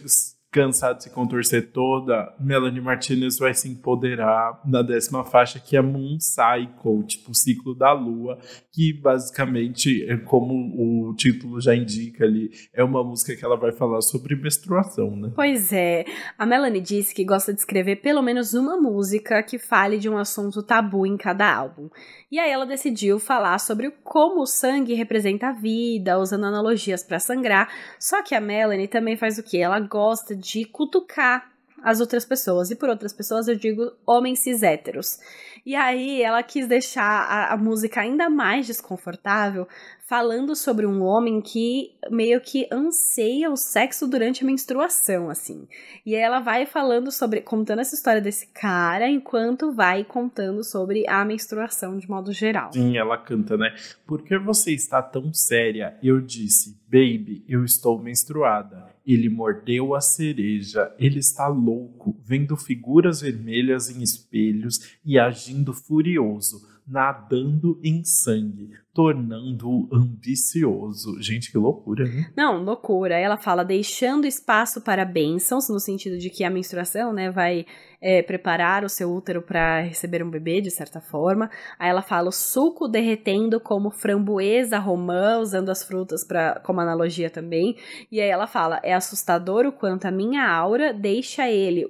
cansado 0.52 0.98
de 0.98 1.04
se 1.04 1.10
contorcer 1.12 1.72
toda, 1.72 2.36
Melanie 2.40 2.82
Martinez 2.82 3.38
vai 3.38 3.54
se 3.54 3.70
empoderar 3.70 4.60
na 4.66 4.82
décima 4.82 5.24
faixa, 5.24 5.60
que 5.60 5.78
é 5.78 5.82
Moon 5.82 6.18
Cycle, 6.20 7.04
tipo 7.06 7.32
o 7.32 7.36
ciclo 7.36 7.76
da 7.76 7.92
lua, 7.92 8.40
que 8.72 8.94
basicamente, 8.94 10.04
é 10.10 10.18
como 10.18 10.54
o 10.54 11.14
título 11.16 11.62
já 11.62 11.76
indica 11.76 12.24
ali, 12.26 12.50
é 12.74 12.84
uma 12.84 13.04
música 13.04 13.36
que 13.36 13.46
ela 13.46 13.58
vai 13.58 13.72
falar 13.72 14.02
sobre 14.02 14.36
menstruação, 14.36 15.16
né? 15.16 15.32
Pois 15.36 15.72
é. 15.72 16.06
A 16.38 16.46
Melanie 16.46 16.82
disse 16.82 17.14
que 17.14 17.24
gosta 17.24 17.54
de 17.54 17.60
escrever 17.60 17.98
pelo 17.98 18.22
menos 18.22 18.54
uma 18.54 18.80
música 18.80 19.44
que 19.44 19.60
fale 19.60 20.00
de 20.00 20.10
um 20.10 20.18
assunto 20.18 20.64
tabu 20.64 21.06
em 21.06 21.18
cada 21.18 21.54
álbum. 21.54 21.90
E 22.32 22.38
aí 22.38 22.52
ela 22.52 22.66
decidiu 22.66 23.20
falar 23.20 23.58
sobre 23.60 23.90
como 24.04 24.42
o 24.42 24.46
sangue 24.46 24.94
representa 24.94 25.48
a 25.48 25.52
vida, 25.52 26.20
usando 26.20 26.46
analogias 26.46 27.04
para 27.04 27.20
sangrar. 27.20 27.68
Só 28.00 28.22
que 28.22 28.36
a 28.36 28.42
Melanie 28.42 28.88
também 28.88 29.18
faz 29.18 29.40
o 29.40 29.44
que? 29.44 29.58
Ela 29.58 29.80
gosta 29.80 30.36
de 30.36 30.64
cutucar 30.66 31.52
as 31.82 32.00
outras 32.00 32.26
pessoas. 32.26 32.70
E 32.70 32.76
por 32.76 32.88
outras 32.88 33.14
pessoas 33.14 33.48
eu 33.48 33.56
digo 33.56 33.92
homens 34.06 34.40
cis 34.40 34.62
héteros. 34.62 35.20
E 35.66 35.76
aí 35.76 36.22
ela 36.22 36.42
quis 36.44 36.68
deixar 36.68 37.04
a, 37.04 37.54
a, 37.54 37.58
música 37.58 38.02
ainda 38.02 38.30
mais 38.30 38.68
desconfortável, 38.68 39.68
falando 40.06 40.56
sobre 40.56 40.86
um 40.86 41.04
homem 41.04 41.42
que 41.42 41.92
meio 42.10 42.42
que 42.42 42.68
anseia 42.72 43.52
o 43.52 43.56
sexo 43.56 44.08
durante 44.08 44.44
a 44.44 44.48
menstruação, 44.48 45.30
assim. 45.30 45.68
E 46.06 46.16
ela 46.16 46.40
vai 46.40 46.66
falando 46.66 47.12
sobre, 47.12 47.42
contando 47.42 47.80
essa 47.80 47.96
história 47.96 48.22
desse 48.22 48.48
cara, 48.48 49.08
enquanto 49.08 49.72
vai 49.72 50.04
contando 50.04 50.64
sobre 50.64 51.08
a 51.08 51.24
menstruação 51.24 51.98
de 51.98 52.10
modo 52.10 52.32
geral. 52.32 52.74
Sim, 52.74 52.98
ela 52.98 53.18
canta, 53.18 53.58
né? 53.58 53.76
Por 54.08 54.24
que 54.24 54.38
você 54.38 54.74
está 54.74 55.02
tão 55.02 55.34
séria? 55.34 55.98
Eu 56.02 56.20
disse, 56.22 56.80
baby, 56.88 57.44
eu 57.48 57.64
estou 57.64 58.02
menstruada. 58.02 58.90
Ele 59.06 59.30
mordeu 59.30 59.96
a 59.96 60.02
cereja. 60.02 60.94
Ele 61.00 61.20
está 61.20 61.48
louco, 61.48 62.16
vendo 62.24 62.56
figuras 62.56 63.22
vermelhas 63.22 63.90
em 63.90 64.02
espelhos 64.04 64.98
e 65.06 65.18
agindo 65.18 65.49
furioso. 65.74 66.62
Nadando 66.90 67.80
em 67.84 68.04
sangue, 68.04 68.72
tornando-o 68.94 69.88
ambicioso. 69.94 71.22
Gente, 71.22 71.52
que 71.52 71.58
loucura, 71.58 72.06
né? 72.06 72.32
Não, 72.36 72.64
loucura. 72.64 73.16
Ela 73.16 73.38
fala 73.38 73.64
deixando 73.64 74.26
espaço 74.26 74.82
para 74.82 75.06
bênçãos, 75.06 75.70
no 75.70 75.80
sentido 75.80 76.18
de 76.18 76.30
que 76.30 76.44
a 76.44 76.50
menstruação, 76.50 77.14
né, 77.14 77.30
vai 77.30 77.66
é, 78.02 78.22
preparar 78.24 78.84
o 78.84 78.90
seu 78.90 79.14
útero 79.14 79.42
para 79.42 79.82
receber 79.82 80.24
um 80.24 80.30
bebê, 80.30 80.62
de 80.62 80.72
certa 80.72 81.00
forma. 81.00 81.50
Aí 81.78 81.90
ela 81.90 82.02
fala 82.02 82.30
o 82.30 82.32
suco 82.32 82.88
derretendo 82.88 83.60
como 83.60 83.92
framboesa 83.92 84.80
romã, 84.80 85.38
usando 85.38 85.70
as 85.70 85.84
frutas 85.84 86.24
pra, 86.24 86.60
como 86.62 86.82
analogia 86.82 87.30
também. 87.30 87.78
E 88.12 88.20
aí 88.20 88.30
ela 88.30 88.48
fala: 88.48 88.80
é 88.84 88.94
assustador 88.94 89.66
o 89.66 89.72
quanto 89.72 90.06
a 90.06 90.12
minha 90.12 90.50
aura 90.50 90.94
deixa 90.94 91.50
ele 91.50 91.86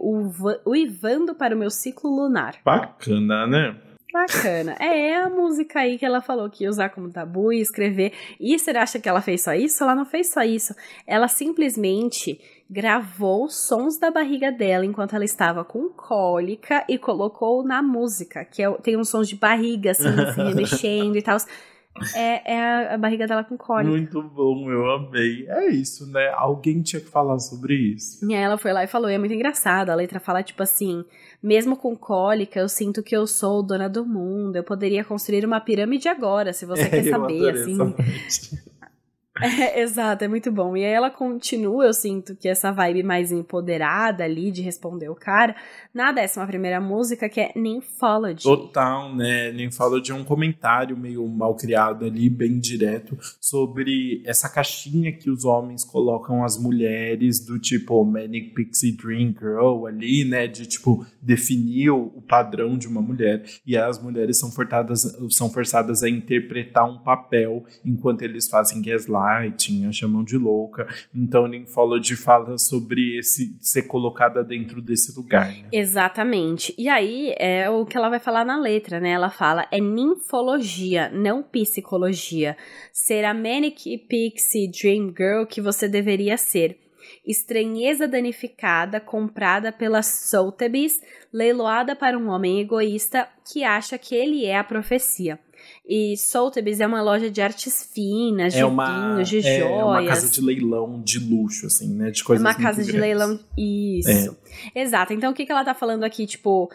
uivando 0.66 1.34
para 1.36 1.56
o 1.56 1.58
meu 1.58 1.70
ciclo 1.70 2.10
lunar. 2.10 2.56
Bacana, 2.66 3.47
né? 3.47 3.88
Bacana. 4.12 4.76
É, 4.80 5.10
é 5.10 5.16
a 5.18 5.30
música 5.30 5.80
aí 5.80 5.97
que 5.97 6.05
ela 6.05 6.22
falou 6.22 6.49
que 6.49 6.64
ia 6.64 6.70
usar 6.70 6.89
como 6.89 7.12
tabu 7.12 7.53
e 7.53 7.62
escrever. 7.62 8.14
E 8.39 8.57
você 8.57 8.72
acha 8.72 8.99
que 8.99 9.07
ela 9.07 9.22
fez 9.22 9.43
só 9.43 9.53
isso? 9.53 9.84
Ela 9.84 9.95
não 9.95 10.05
fez 10.05 10.32
só 10.32 10.41
isso. 10.41 10.74
Ela 11.05 11.28
simplesmente 11.28 12.39
gravou 12.70 13.49
sons 13.49 13.97
da 13.97 14.12
barriga 14.12 14.51
dela 14.51 14.86
enquanto 14.86 15.16
ela 15.16 15.26
estava 15.26 15.64
com 15.64 15.89
cólica 15.89 16.86
e 16.88 16.97
colocou 16.97 17.64
na 17.64 17.82
música, 17.82 18.45
que 18.45 18.62
é, 18.62 18.72
tem 18.78 18.95
uns 18.97 19.10
sons 19.10 19.28
de 19.28 19.36
barriga, 19.36 19.91
assim, 19.91 20.07
assim 20.07 20.53
mexendo 20.55 21.16
e 21.16 21.22
tal. 21.22 21.38
É, 22.15 22.53
é 22.53 22.93
a, 22.93 22.97
barriga 22.97 23.27
dela 23.27 23.43
com 23.43 23.57
cólica. 23.57 23.91
Muito 23.91 24.21
bom, 24.21 24.69
eu 24.71 24.89
amei. 24.91 25.45
É 25.49 25.69
isso, 25.69 26.09
né? 26.09 26.29
Alguém 26.35 26.81
tinha 26.81 27.01
que 27.01 27.09
falar 27.09 27.39
sobre 27.39 27.75
isso. 27.75 28.25
E 28.25 28.33
aí 28.33 28.41
ela 28.41 28.57
foi 28.57 28.71
lá 28.71 28.83
e 28.83 28.87
falou, 28.87 29.09
e 29.09 29.13
é 29.13 29.17
muito 29.17 29.33
engraçado. 29.33 29.89
A 29.89 29.95
letra 29.95 30.19
fala, 30.19 30.41
tipo 30.41 30.63
assim, 30.63 31.03
mesmo 31.41 31.75
com 31.75 31.95
cólica, 31.95 32.59
eu 32.59 32.69
sinto 32.69 33.03
que 33.03 33.15
eu 33.15 33.27
sou 33.27 33.61
dona 33.61 33.89
do 33.89 34.05
mundo. 34.05 34.55
Eu 34.55 34.63
poderia 34.63 35.03
construir 35.03 35.45
uma 35.45 35.59
pirâmide 35.59 36.07
agora, 36.07 36.53
se 36.53 36.65
você 36.65 36.83
é, 36.87 36.89
quer 36.89 37.03
saber, 37.03 37.49
assim. 37.49 37.77
É, 39.41 39.79
exato, 39.81 40.23
é 40.23 40.27
muito 40.27 40.51
bom. 40.51 40.75
E 40.75 40.83
aí 40.83 40.91
ela 40.91 41.09
continua, 41.09 41.85
eu 41.85 41.93
sinto 41.93 42.35
que 42.35 42.47
essa 42.47 42.71
vibe 42.71 43.03
mais 43.03 43.31
empoderada 43.31 44.23
ali 44.23 44.51
de 44.51 44.61
responder 44.61 45.09
o 45.09 45.15
cara, 45.15 45.55
na 45.93 46.11
décima 46.11 46.45
primeira 46.45 46.79
música, 46.79 47.29
que 47.29 47.39
é 47.39 47.51
Nymphology. 47.55 48.43
Total, 48.43 49.15
né? 49.15 49.51
Nymphology 49.51 50.11
é 50.11 50.15
um 50.15 50.23
comentário 50.23 50.97
meio 50.97 51.27
mal 51.27 51.55
criado 51.55 52.05
ali, 52.05 52.29
bem 52.29 52.59
direto, 52.59 53.17
sobre 53.39 54.21
essa 54.25 54.49
caixinha 54.49 55.11
que 55.11 55.29
os 55.29 55.45
homens 55.45 55.83
colocam 55.83 56.43
as 56.43 56.57
mulheres, 56.57 57.45
do 57.45 57.59
tipo 57.59 58.03
Manic 58.03 58.53
Pixie 58.53 58.91
Dream 58.91 59.33
Girl 59.37 59.85
ali, 59.85 60.25
né? 60.25 60.47
De 60.47 60.65
tipo, 60.65 61.05
definir 61.21 61.91
o 61.91 62.21
padrão 62.27 62.77
de 62.77 62.87
uma 62.87 63.01
mulher. 63.01 63.43
E 63.65 63.77
as 63.77 64.01
mulheres 64.01 64.37
são 64.37 64.51
forçadas, 64.51 65.17
são 65.29 65.49
forçadas 65.49 66.03
a 66.03 66.09
interpretar 66.09 66.89
um 66.89 66.99
papel 66.99 67.63
enquanto 67.85 68.21
eles 68.21 68.47
fazem 68.47 68.81
gaslight 68.81 69.28
gaslighting, 69.30 69.91
chamam 69.91 70.23
de 70.23 70.38
louca. 70.38 70.88
Então, 71.13 71.47
Nymphology 71.47 72.15
fala 72.15 72.57
sobre 72.57 73.19
esse 73.19 73.55
ser 73.59 73.84
colocada 73.84 74.43
dentro 74.43 74.82
desse 74.82 75.15
lugar. 75.15 75.47
Né? 75.47 75.69
Exatamente. 75.71 76.73
E 76.77 76.89
aí 76.89 77.34
é 77.38 77.69
o 77.69 77.86
que 77.86 77.97
ela 77.97 78.09
vai 78.09 78.19
falar 78.19 78.43
na 78.43 78.59
letra, 78.59 78.99
né? 78.99 79.11
Ela 79.11 79.30
fala 79.30 79.67
é 79.71 79.80
ninfologia, 79.80 81.09
não 81.09 81.43
psicologia. 81.43 82.57
Ser 82.91 83.25
a 83.25 83.34
Manic 83.34 83.97
Pixie 84.09 84.69
Dream 84.69 85.13
Girl 85.15 85.45
que 85.45 85.61
você 85.61 85.88
deveria 85.88 86.38
ser 86.38 86.77
estranheza 87.25 88.07
danificada 88.07 88.99
comprada 88.99 89.71
pela 89.71 90.01
Sotheby's, 90.01 91.01
leiloada 91.34 91.95
para 91.95 92.17
um 92.17 92.30
homem 92.30 92.59
egoísta 92.59 93.27
que 93.51 93.63
acha 93.63 93.97
que 93.97 94.15
ele 94.15 94.45
é 94.45 94.57
a 94.57 94.63
profecia. 94.63 95.39
E 95.88 96.16
Sotheby's 96.18 96.80
é 96.80 96.88
uma 96.88 97.01
loja 97.01 97.32
de 97.32 97.41
artes 97.41 97.89
finas, 97.93 98.53
de 98.53 98.60
é 98.60 98.66
uma, 98.66 99.16
vinhos, 99.16 99.30
de 99.30 99.39
é 99.39 99.41
joias. 99.41 99.80
É 99.80 99.84
uma 99.84 100.05
casa 100.05 100.30
de 100.30 100.41
leilão 100.41 101.01
de 101.01 101.20
luxo, 101.20 101.66
assim, 101.66 101.93
né? 101.93 102.12
De 102.12 102.24
coisas 102.24 102.45
É 102.45 102.47
uma 102.47 102.55
casa 102.55 102.84
de 102.84 102.91
leilão, 102.91 103.39
isso. 103.57 104.38
É. 104.76 104.82
Exato. 104.82 105.14
Então, 105.14 105.32
o 105.32 105.34
que, 105.34 105.45
que 105.45 105.51
ela 105.51 105.66
tá 105.66 105.74
falando 105.74 106.03
aqui? 106.03 106.28
Tipo, 106.28 106.70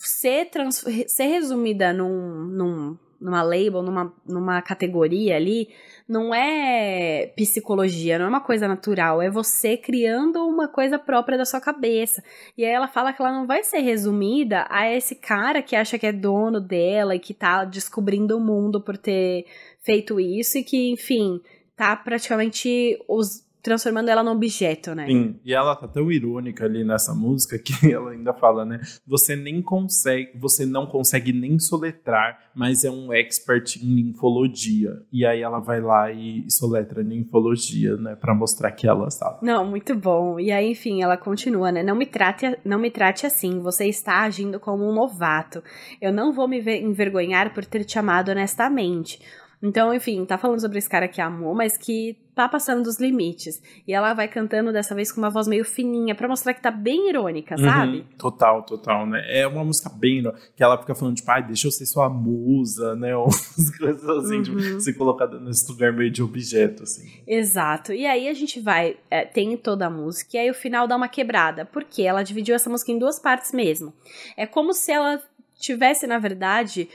ser, 0.00 0.46
trans, 0.46 0.84
ser 1.06 1.26
resumida 1.26 1.92
num, 1.92 2.44
num, 2.46 2.98
numa 3.20 3.42
label, 3.42 3.82
numa, 3.82 4.12
numa 4.26 4.62
categoria 4.62 5.36
ali, 5.36 5.68
não 6.08 6.34
é 6.34 7.32
psicologia, 7.36 8.18
não 8.18 8.26
é 8.26 8.28
uma 8.28 8.40
coisa 8.40 8.68
natural, 8.68 9.20
é 9.22 9.30
você 9.30 9.76
criando 9.76 10.46
uma 10.46 10.68
coisa 10.68 10.98
própria 10.98 11.38
da 11.38 11.44
sua 11.44 11.60
cabeça. 11.60 12.22
E 12.56 12.64
aí 12.64 12.70
ela 12.70 12.88
fala 12.88 13.12
que 13.12 13.20
ela 13.20 13.32
não 13.32 13.46
vai 13.46 13.62
ser 13.62 13.80
resumida 13.80 14.66
a 14.68 14.90
esse 14.90 15.14
cara 15.14 15.62
que 15.62 15.74
acha 15.76 15.98
que 15.98 16.06
é 16.06 16.12
dono 16.12 16.60
dela 16.60 17.14
e 17.14 17.20
que 17.20 17.34
tá 17.34 17.64
descobrindo 17.64 18.36
o 18.36 18.40
mundo 18.40 18.80
por 18.80 18.96
ter 18.96 19.46
feito 19.80 20.20
isso 20.20 20.58
e 20.58 20.64
que, 20.64 20.90
enfim, 20.90 21.40
tá 21.76 21.94
praticamente 21.94 22.98
os 23.08 23.45
transformando 23.66 24.08
ela 24.08 24.22
num 24.22 24.30
objeto, 24.30 24.94
né? 24.94 25.06
Sim, 25.06 25.40
e 25.44 25.52
ela 25.52 25.74
tá 25.74 25.88
tão 25.88 26.10
irônica 26.12 26.64
ali 26.64 26.84
nessa 26.84 27.12
música 27.12 27.58
que 27.58 27.72
ela 27.92 28.12
ainda 28.12 28.32
fala, 28.32 28.64
né? 28.64 28.80
Você 29.04 29.34
nem 29.34 29.60
consegue, 29.60 30.30
você 30.38 30.64
não 30.64 30.86
consegue 30.86 31.32
nem 31.32 31.58
soletrar, 31.58 32.38
mas 32.54 32.84
é 32.84 32.90
um 32.90 33.12
expert 33.12 33.76
em 33.82 34.04
ninfologia. 34.04 35.02
E 35.12 35.26
aí 35.26 35.42
ela 35.42 35.58
vai 35.58 35.80
lá 35.80 36.12
e 36.12 36.48
soletra 36.48 37.02
ninfologia, 37.02 37.96
né, 37.96 38.14
para 38.14 38.32
mostrar 38.32 38.70
que 38.70 38.86
ela 38.86 39.10
sabe. 39.10 39.38
Não, 39.42 39.66
muito 39.66 39.96
bom. 39.96 40.38
E 40.38 40.52
aí, 40.52 40.70
enfim, 40.70 41.02
ela 41.02 41.16
continua, 41.16 41.72
né? 41.72 41.82
Não 41.82 41.96
me 41.96 42.06
trate, 42.06 42.56
não 42.64 42.78
me 42.78 42.90
trate 42.90 43.26
assim. 43.26 43.58
Você 43.60 43.86
está 43.86 44.22
agindo 44.22 44.60
como 44.60 44.88
um 44.88 44.94
novato. 44.94 45.60
Eu 46.00 46.12
não 46.12 46.32
vou 46.32 46.46
me 46.46 46.60
envergonhar 46.78 47.52
por 47.52 47.64
ter 47.64 47.84
te 47.84 47.98
amado 47.98 48.30
honestamente. 48.30 49.20
Então, 49.60 49.92
enfim, 49.92 50.24
tá 50.24 50.38
falando 50.38 50.60
sobre 50.60 50.78
esse 50.78 50.88
cara 50.88 51.08
que 51.08 51.20
amou, 51.20 51.54
mas 51.54 51.76
que 51.76 52.16
tá 52.36 52.46
passando 52.46 52.82
dos 52.82 53.00
limites. 53.00 53.62
E 53.88 53.94
ela 53.94 54.12
vai 54.12 54.28
cantando 54.28 54.70
dessa 54.70 54.94
vez 54.94 55.10
com 55.10 55.18
uma 55.18 55.30
voz 55.30 55.48
meio 55.48 55.64
fininha, 55.64 56.14
para 56.14 56.28
mostrar 56.28 56.52
que 56.52 56.60
tá 56.60 56.70
bem 56.70 57.08
irônica, 57.08 57.56
uhum, 57.58 57.64
sabe? 57.64 58.06
Total, 58.18 58.62
total, 58.62 59.06
né? 59.06 59.24
É 59.26 59.46
uma 59.46 59.64
música 59.64 59.88
bem 59.88 60.22
que 60.54 60.62
ela 60.62 60.76
fica 60.76 60.94
falando, 60.94 61.16
tipo, 61.16 61.30
ai, 61.30 61.42
deixa 61.42 61.66
eu 61.66 61.72
ser 61.72 61.86
sua 61.86 62.10
musa, 62.10 62.94
né? 62.94 63.16
Umas 63.16 63.78
coisas 63.78 64.06
assim, 64.06 64.42
tipo, 64.42 64.58
uhum. 64.58 64.62
tipo, 64.62 64.80
ser 64.80 64.92
colocada 64.92 65.40
nesse 65.40 65.66
lugar 65.72 65.94
meio 65.94 66.10
de 66.10 66.22
objeto, 66.22 66.82
assim. 66.82 67.10
Exato. 67.26 67.94
E 67.94 68.04
aí 68.04 68.28
a 68.28 68.34
gente 68.34 68.60
vai, 68.60 68.98
é, 69.10 69.24
tem 69.24 69.56
toda 69.56 69.86
a 69.86 69.90
música, 69.90 70.36
e 70.36 70.40
aí 70.40 70.50
o 70.50 70.54
final 70.54 70.86
dá 70.86 70.94
uma 70.94 71.08
quebrada, 71.08 71.64
porque 71.64 72.02
ela 72.02 72.22
dividiu 72.22 72.54
essa 72.54 72.68
música 72.68 72.92
em 72.92 72.98
duas 72.98 73.18
partes 73.18 73.50
mesmo. 73.52 73.94
É 74.36 74.46
como 74.46 74.74
se 74.74 74.92
ela 74.92 75.22
tivesse, 75.58 76.06
na 76.06 76.18
verdade, 76.18 76.86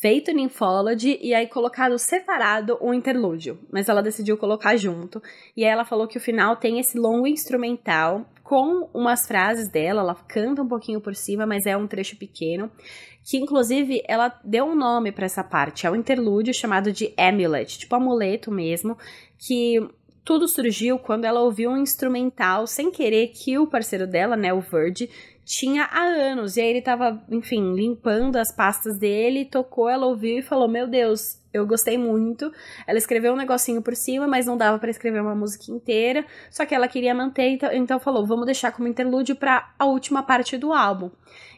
feito 0.00 0.32
Nymphology 0.32 1.18
e 1.20 1.34
aí 1.34 1.46
colocado 1.48 1.98
separado 1.98 2.78
um 2.80 2.94
interlúdio, 2.94 3.58
mas 3.70 3.88
ela 3.88 4.02
decidiu 4.02 4.36
colocar 4.36 4.76
junto. 4.76 5.20
E 5.56 5.64
aí 5.64 5.70
ela 5.70 5.84
falou 5.84 6.06
que 6.06 6.18
o 6.18 6.20
final 6.20 6.56
tem 6.56 6.78
esse 6.78 6.98
longo 6.98 7.26
instrumental 7.26 8.24
com 8.42 8.88
umas 8.94 9.26
frases 9.26 9.70
dela, 9.70 10.00
ela 10.00 10.14
canta 10.14 10.62
um 10.62 10.68
pouquinho 10.68 11.00
por 11.00 11.14
cima, 11.14 11.46
mas 11.46 11.66
é 11.66 11.76
um 11.76 11.86
trecho 11.86 12.16
pequeno, 12.16 12.70
que 13.22 13.36
inclusive 13.36 14.02
ela 14.08 14.28
deu 14.42 14.64
um 14.64 14.74
nome 14.74 15.12
para 15.12 15.26
essa 15.26 15.44
parte, 15.44 15.86
é 15.86 15.90
um 15.90 15.96
interlúdio 15.96 16.54
chamado 16.54 16.90
de 16.90 17.12
Amulet, 17.18 17.78
tipo 17.78 17.94
amuleto 17.94 18.50
mesmo, 18.50 18.96
que 19.36 19.86
tudo 20.24 20.46
surgiu 20.46 20.98
quando 20.98 21.24
ela 21.24 21.40
ouviu 21.40 21.70
um 21.70 21.76
instrumental 21.76 22.66
sem 22.66 22.90
querer 22.90 23.28
que 23.28 23.58
o 23.58 23.66
parceiro 23.66 24.06
dela, 24.06 24.36
né, 24.36 24.52
o 24.52 24.60
Verge, 24.60 25.10
tinha 25.48 25.84
há 25.84 26.02
anos. 26.02 26.58
E 26.58 26.60
aí 26.60 26.68
ele 26.68 26.82
tava, 26.82 27.24
enfim, 27.30 27.72
limpando 27.72 28.36
as 28.36 28.54
pastas 28.54 28.98
dele, 28.98 29.46
tocou, 29.46 29.88
ela 29.88 30.06
ouviu 30.06 30.38
e 30.38 30.42
falou: 30.42 30.68
Meu 30.68 30.86
Deus, 30.86 31.42
eu 31.52 31.66
gostei 31.66 31.96
muito. 31.96 32.52
Ela 32.86 32.98
escreveu 32.98 33.32
um 33.32 33.36
negocinho 33.36 33.80
por 33.80 33.96
cima, 33.96 34.26
mas 34.28 34.44
não 34.44 34.58
dava 34.58 34.78
para 34.78 34.90
escrever 34.90 35.22
uma 35.22 35.34
música 35.34 35.72
inteira. 35.72 36.24
Só 36.50 36.66
que 36.66 36.74
ela 36.74 36.86
queria 36.86 37.14
manter, 37.14 37.48
então, 37.48 37.72
então 37.72 37.98
falou: 37.98 38.26
Vamos 38.26 38.44
deixar 38.44 38.72
como 38.72 38.86
interlúdio 38.86 39.34
para 39.34 39.72
a 39.78 39.86
última 39.86 40.22
parte 40.22 40.58
do 40.58 40.74
álbum. 40.74 41.10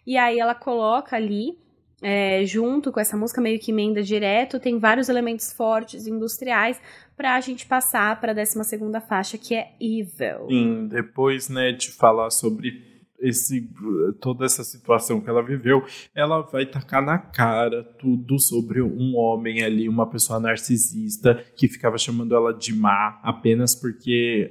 E 0.06 0.16
aí 0.16 0.38
ela 0.38 0.54
coloca 0.54 1.16
ali. 1.16 1.58
É, 2.02 2.46
junto 2.46 2.90
com 2.90 2.98
essa 2.98 3.14
música 3.14 3.42
meio 3.42 3.60
que 3.60 3.70
emenda 3.70 4.02
direto, 4.02 4.58
tem 4.58 4.78
vários 4.78 5.10
elementos 5.10 5.52
fortes 5.52 6.06
industriais 6.06 6.80
pra 7.14 7.38
gente 7.42 7.66
passar 7.66 8.18
pra 8.18 8.32
12 8.32 8.64
segunda 8.64 9.02
faixa, 9.02 9.36
que 9.36 9.54
é 9.54 9.72
Evil. 9.78 10.48
Sim, 10.48 10.88
depois, 10.88 11.50
né, 11.50 11.72
de 11.72 11.92
falar 11.92 12.30
sobre 12.30 12.89
esse, 13.20 13.68
toda 14.20 14.44
essa 14.44 14.64
situação 14.64 15.20
que 15.20 15.28
ela 15.28 15.42
viveu, 15.42 15.84
ela 16.14 16.40
vai 16.40 16.66
tacar 16.66 17.04
na 17.04 17.18
cara 17.18 17.84
tudo 17.98 18.38
sobre 18.38 18.82
um 18.82 19.16
homem 19.16 19.62
ali, 19.62 19.88
uma 19.88 20.08
pessoa 20.08 20.40
narcisista 20.40 21.34
que 21.56 21.68
ficava 21.68 21.98
chamando 21.98 22.34
ela 22.34 22.52
de 22.52 22.74
má 22.74 23.20
apenas 23.22 23.74
porque 23.74 24.50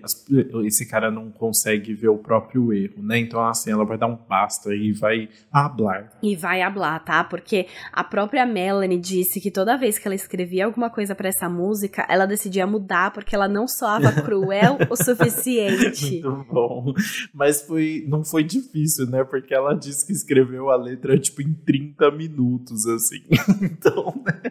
esse 0.65 0.87
cara 0.87 1.09
não 1.09 1.31
consegue 1.31 1.93
ver 1.93 2.09
o 2.09 2.17
próprio 2.17 2.71
erro, 2.71 3.01
né? 3.01 3.17
Então, 3.17 3.43
assim, 3.45 3.71
ela 3.71 3.85
vai 3.85 3.97
dar 3.97 4.07
um 4.07 4.15
basta 4.15 4.73
e 4.73 4.91
vai 4.91 5.29
hablar. 5.51 6.11
E 6.21 6.35
vai 6.35 6.61
hablar, 6.61 7.03
tá? 7.03 7.23
Porque 7.23 7.67
a 7.91 8.03
própria 8.03 8.45
Melanie 8.45 8.99
disse 8.99 9.41
que 9.41 9.49
toda 9.49 9.77
vez 9.77 9.97
que 9.97 10.07
ela 10.07 10.15
escrevia 10.15 10.65
alguma 10.65 10.89
coisa 10.89 11.15
para 11.15 11.29
essa 11.29 11.49
música, 11.49 12.05
ela 12.09 12.25
decidia 12.25 12.67
mudar 12.67 13.11
porque 13.11 13.35
ela 13.35 13.47
não 13.47 13.67
soava 13.67 14.11
cruel 14.21 14.77
o 14.89 14.95
suficiente. 14.95 16.21
Muito 16.21 16.45
bom. 16.51 16.93
Mas 17.33 17.61
foi, 17.61 18.05
não 18.07 18.23
foi 18.23 18.43
de 18.43 18.58
difícil, 18.61 19.07
né? 19.07 19.23
Porque 19.23 19.53
ela 19.53 19.73
disse 19.73 20.05
que 20.05 20.11
escreveu 20.11 20.69
a 20.69 20.75
letra, 20.75 21.17
tipo, 21.17 21.41
em 21.41 21.53
30 21.53 22.11
minutos, 22.11 22.85
assim. 22.87 23.21
então, 23.61 24.13
né? 24.25 24.41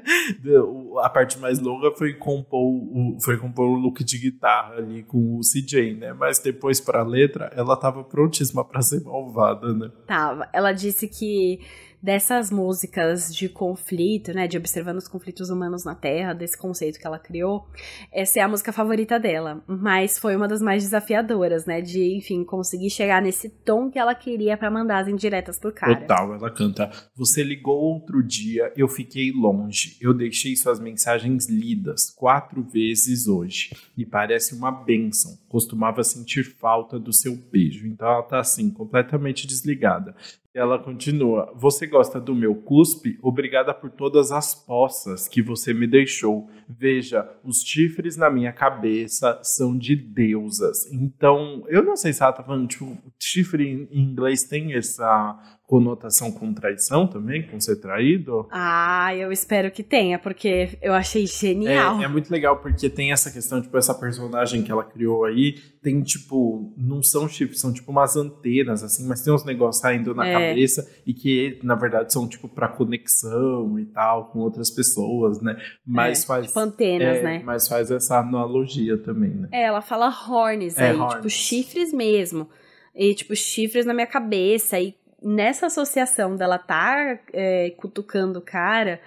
A 1.02 1.08
parte 1.08 1.38
mais 1.38 1.58
longa 1.58 1.90
foi 1.96 2.14
compor 2.14 2.60
o, 2.60 3.18
foi 3.22 3.36
compor 3.36 3.68
o 3.68 3.74
look 3.74 4.02
de 4.02 4.18
guitarra 4.18 4.76
ali 4.76 5.02
com 5.02 5.36
o 5.36 5.40
CJ, 5.40 5.94
né? 5.94 6.12
Mas 6.12 6.38
depois 6.38 6.80
pra 6.80 7.02
letra, 7.02 7.50
ela 7.54 7.76
tava 7.76 8.04
prontíssima 8.04 8.64
para 8.64 8.82
ser 8.82 9.02
malvada, 9.02 9.72
né? 9.72 9.90
Tava. 10.06 10.48
Ela 10.52 10.72
disse 10.72 11.08
que 11.08 11.60
dessas 12.02 12.50
músicas 12.50 13.34
de 13.34 13.48
conflito, 13.48 14.32
né, 14.32 14.46
de 14.46 14.56
observando 14.56 14.98
os 14.98 15.08
conflitos 15.08 15.50
humanos 15.50 15.84
na 15.84 15.94
Terra, 15.94 16.32
desse 16.32 16.56
conceito 16.56 16.98
que 16.98 17.06
ela 17.06 17.18
criou, 17.18 17.66
essa 18.12 18.38
é 18.38 18.42
a 18.42 18.48
música 18.48 18.72
favorita 18.72 19.18
dela, 19.18 19.62
mas 19.66 20.18
foi 20.18 20.36
uma 20.36 20.48
das 20.48 20.62
mais 20.62 20.82
desafiadoras, 20.84 21.66
né, 21.66 21.80
de, 21.80 22.16
enfim, 22.16 22.44
conseguir 22.44 22.90
chegar 22.90 23.20
nesse 23.20 23.48
tom 23.48 23.90
que 23.90 23.98
ela 23.98 24.14
queria 24.14 24.56
para 24.56 24.70
mandar 24.70 25.00
as 25.00 25.08
indiretas 25.08 25.58
pro 25.58 25.72
cara. 25.72 26.00
Total, 26.00 26.34
ela 26.34 26.50
canta: 26.50 26.90
"Você 27.16 27.42
ligou 27.42 27.76
outro 27.76 28.22
dia, 28.22 28.72
eu 28.76 28.88
fiquei 28.88 29.32
longe. 29.32 29.96
Eu 30.00 30.14
deixei 30.14 30.56
suas 30.56 30.80
mensagens 30.80 31.48
lidas 31.48 32.10
quatro 32.10 32.62
vezes 32.62 33.26
hoje. 33.26 33.70
Me 33.96 34.06
parece 34.06 34.54
uma 34.54 34.70
bênção. 34.70 35.38
Costumava 35.48 36.04
sentir 36.04 36.44
falta 36.44 36.98
do 36.98 37.12
seu 37.12 37.34
beijo." 37.34 37.86
Então 37.86 38.08
ela 38.08 38.22
tá 38.22 38.40
assim, 38.40 38.70
completamente 38.70 39.46
desligada. 39.46 40.14
Ela 40.58 40.76
continua: 40.76 41.52
Você 41.54 41.86
gosta 41.86 42.20
do 42.20 42.34
meu 42.34 42.52
cuspe? 42.52 43.16
Obrigada 43.22 43.72
por 43.72 43.90
todas 43.90 44.32
as 44.32 44.56
poças 44.56 45.28
que 45.28 45.40
você 45.40 45.72
me 45.72 45.86
deixou. 45.86 46.50
Veja, 46.68 47.30
os 47.44 47.62
chifres 47.62 48.16
na 48.16 48.28
minha 48.28 48.52
cabeça 48.52 49.38
são 49.44 49.78
de 49.78 49.94
deusas. 49.94 50.90
Então, 50.92 51.64
eu 51.68 51.80
não 51.80 51.96
sei 51.96 52.12
se 52.12 52.24
ela 52.24 52.32
tá 52.32 52.42
falando, 52.42 52.66
tipo, 52.66 52.98
chifre 53.20 53.88
em 53.88 54.00
inglês 54.00 54.42
tem 54.42 54.74
essa 54.74 55.57
conotação 55.68 56.32
com 56.32 56.52
traição 56.54 57.06
também, 57.06 57.46
com 57.46 57.60
ser 57.60 57.76
traído? 57.76 58.48
Ah, 58.50 59.14
eu 59.14 59.30
espero 59.30 59.70
que 59.70 59.82
tenha, 59.82 60.18
porque 60.18 60.78
eu 60.80 60.94
achei 60.94 61.26
genial. 61.26 62.00
É, 62.00 62.04
é, 62.04 62.08
muito 62.08 62.30
legal, 62.30 62.56
porque 62.56 62.88
tem 62.88 63.12
essa 63.12 63.30
questão, 63.30 63.60
tipo, 63.60 63.76
essa 63.76 63.92
personagem 63.92 64.62
que 64.62 64.72
ela 64.72 64.82
criou 64.82 65.26
aí, 65.26 65.56
tem, 65.82 66.02
tipo, 66.02 66.72
não 66.74 67.02
são 67.02 67.28
chifres, 67.28 67.60
são, 67.60 67.70
tipo, 67.70 67.92
umas 67.92 68.16
antenas, 68.16 68.82
assim, 68.82 69.06
mas 69.06 69.22
tem 69.22 69.30
uns 69.30 69.44
negócios 69.44 69.82
saindo 69.82 70.14
na 70.14 70.26
é. 70.26 70.32
cabeça 70.32 70.90
e 71.06 71.12
que, 71.12 71.60
na 71.62 71.74
verdade, 71.74 72.14
são, 72.14 72.26
tipo, 72.26 72.48
pra 72.48 72.68
conexão 72.68 73.78
e 73.78 73.84
tal, 73.84 74.30
com 74.30 74.38
outras 74.38 74.70
pessoas, 74.74 75.42
né? 75.42 75.54
Mas 75.86 76.24
é, 76.24 76.26
faz... 76.26 76.46
Tipo 76.46 76.60
antenas, 76.60 77.18
é, 77.18 77.22
né? 77.22 77.42
Mas 77.44 77.68
faz 77.68 77.90
essa 77.90 78.18
analogia 78.18 78.96
também, 78.96 79.34
né? 79.34 79.48
É, 79.52 79.64
ela 79.64 79.82
fala 79.82 80.08
horns 80.08 80.78
é, 80.78 80.86
aí, 80.86 80.92
tipo, 80.92 81.02
horns. 81.02 81.14
tipo, 81.16 81.28
chifres 81.28 81.92
mesmo. 81.92 82.48
E, 82.94 83.14
tipo, 83.14 83.36
chifres 83.36 83.84
na 83.84 83.92
minha 83.92 84.06
cabeça 84.06 84.80
e 84.80 84.94
nessa 85.22 85.66
associação 85.66 86.36
dela 86.36 86.58
tá 86.58 87.18
é, 87.32 87.70
cutucando 87.76 88.38
o 88.38 88.42
cara, 88.42 89.00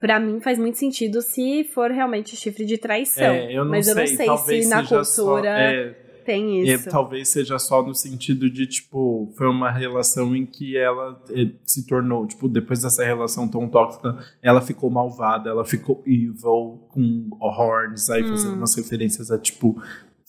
para 0.00 0.18
mim 0.18 0.40
faz 0.40 0.58
muito 0.58 0.78
sentido 0.78 1.22
se 1.22 1.64
for 1.64 1.90
realmente 1.90 2.36
chifre 2.36 2.64
de 2.64 2.78
traição. 2.78 3.24
É, 3.24 3.52
eu 3.52 3.64
Mas 3.64 3.86
eu 3.86 3.94
sei, 3.94 4.26
não 4.26 4.36
sei 4.36 4.62
se 4.62 4.68
na 4.68 4.80
cultura 4.82 5.04
só, 5.04 5.38
é, 5.38 5.94
tem 6.24 6.62
isso. 6.62 6.88
talvez 6.88 7.28
seja 7.28 7.58
só 7.58 7.82
no 7.82 7.94
sentido 7.94 8.50
de, 8.50 8.66
tipo, 8.66 9.32
foi 9.36 9.48
uma 9.48 9.70
relação 9.70 10.34
em 10.34 10.46
que 10.46 10.76
ela 10.76 11.22
é, 11.30 11.50
se 11.64 11.86
tornou, 11.86 12.26
tipo, 12.26 12.48
depois 12.48 12.82
dessa 12.82 13.04
relação 13.04 13.48
tão 13.48 13.68
tóxica, 13.68 14.18
ela 14.42 14.60
ficou 14.60 14.90
malvada, 14.90 15.50
ela 15.50 15.64
ficou 15.64 16.02
evil, 16.06 16.80
com 16.88 17.28
horns, 17.40 18.08
aí 18.10 18.24
hum. 18.24 18.28
fazendo 18.28 18.54
umas 18.54 18.74
referências 18.74 19.30
a, 19.30 19.38
tipo, 19.38 19.80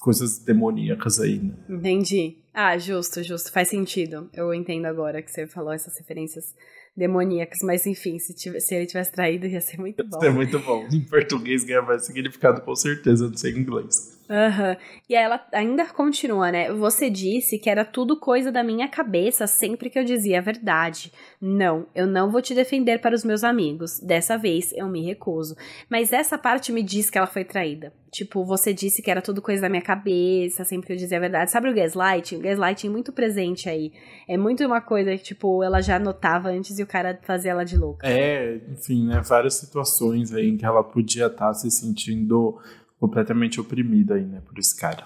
coisas 0.03 0.37
demoníacas 0.37 1.17
aí, 1.17 1.39
né? 1.39 1.53
Entendi. 1.69 2.37
Ah, 2.53 2.77
justo, 2.77 3.23
justo. 3.23 3.53
Faz 3.53 3.69
sentido. 3.69 4.29
Eu 4.33 4.53
entendo 4.53 4.85
agora 4.85 5.21
que 5.21 5.31
você 5.31 5.47
falou 5.47 5.71
essas 5.71 5.97
referências 5.97 6.53
demoníacas, 6.95 7.59
mas 7.63 7.87
enfim, 7.87 8.19
se, 8.19 8.35
tivesse, 8.35 8.67
se 8.67 8.75
ele 8.75 8.85
tivesse 8.85 9.13
traído, 9.13 9.47
ia 9.47 9.61
ser 9.61 9.79
muito 9.79 10.03
bom. 10.03 10.17
Ia 10.17 10.21
ser 10.21 10.29
muito 10.29 10.59
bom. 10.59 10.85
Em 10.91 10.99
português 10.99 11.63
ganha 11.63 11.81
mais 11.81 12.05
significado, 12.05 12.61
com 12.61 12.75
certeza, 12.75 13.29
não 13.29 13.37
sei 13.37 13.53
em 13.53 13.59
inglês. 13.59 14.12
Aham. 14.29 14.69
Uhum. 14.69 14.75
E 15.09 15.15
ela 15.15 15.45
ainda 15.51 15.85
continua, 15.85 16.51
né? 16.51 16.71
Você 16.71 17.09
disse 17.09 17.57
que 17.59 17.69
era 17.69 17.83
tudo 17.83 18.19
coisa 18.19 18.51
da 18.51 18.63
minha 18.63 18.87
cabeça 18.87 19.45
sempre 19.47 19.89
que 19.89 19.99
eu 19.99 20.03
dizia 20.03 20.39
a 20.39 20.41
verdade. 20.41 21.11
Não, 21.39 21.85
eu 21.93 22.07
não 22.07 22.31
vou 22.31 22.41
te 22.41 22.55
defender 22.55 22.99
para 22.99 23.15
os 23.15 23.23
meus 23.23 23.43
amigos. 23.43 23.99
Dessa 23.99 24.37
vez 24.37 24.71
eu 24.73 24.87
me 24.87 25.03
recuso. 25.03 25.55
Mas 25.89 26.13
essa 26.13 26.37
parte 26.37 26.71
me 26.71 26.81
diz 26.81 27.09
que 27.09 27.17
ela 27.17 27.27
foi 27.27 27.43
traída. 27.43 27.93
Tipo, 28.11 28.45
você 28.45 28.71
disse 28.73 29.01
que 29.01 29.09
era 29.09 29.23
tudo 29.23 29.41
coisa 29.41 29.63
da 29.63 29.69
minha 29.69 29.81
cabeça, 29.81 30.63
sempre 30.63 30.85
que 30.85 30.93
eu 30.93 30.97
dizia 30.97 31.17
a 31.17 31.21
verdade. 31.21 31.49
Sabe 31.49 31.67
o 31.67 31.73
gaslighting? 31.73 32.35
O 32.37 32.41
gaslighting 32.41 32.87
é 32.87 32.89
muito 32.91 33.11
presente 33.11 33.67
aí. 33.67 33.91
É 34.27 34.37
muito 34.37 34.63
uma 34.63 34.79
coisa 34.79 35.17
que, 35.17 35.23
tipo, 35.23 35.63
ela 35.63 35.81
já 35.81 35.97
notava 35.97 36.49
antes 36.49 36.77
e 36.77 36.83
o 36.83 36.87
cara 36.87 37.19
fazia 37.23 37.51
ela 37.51 37.63
de 37.63 37.75
louca. 37.75 38.07
É, 38.07 38.61
enfim, 38.71 39.07
né? 39.07 39.19
Várias 39.21 39.55
situações 39.55 40.31
aí 40.31 40.49
em 40.49 40.57
que 40.57 40.65
ela 40.65 40.83
podia 40.83 41.25
estar 41.25 41.47
tá 41.47 41.53
se 41.55 41.71
sentindo 41.71 42.59
completamente 43.03 43.59
oprimida 43.59 44.15
aí, 44.15 44.23
né, 44.23 44.41
por 44.47 44.57
esse 44.57 44.79
cara. 44.79 45.05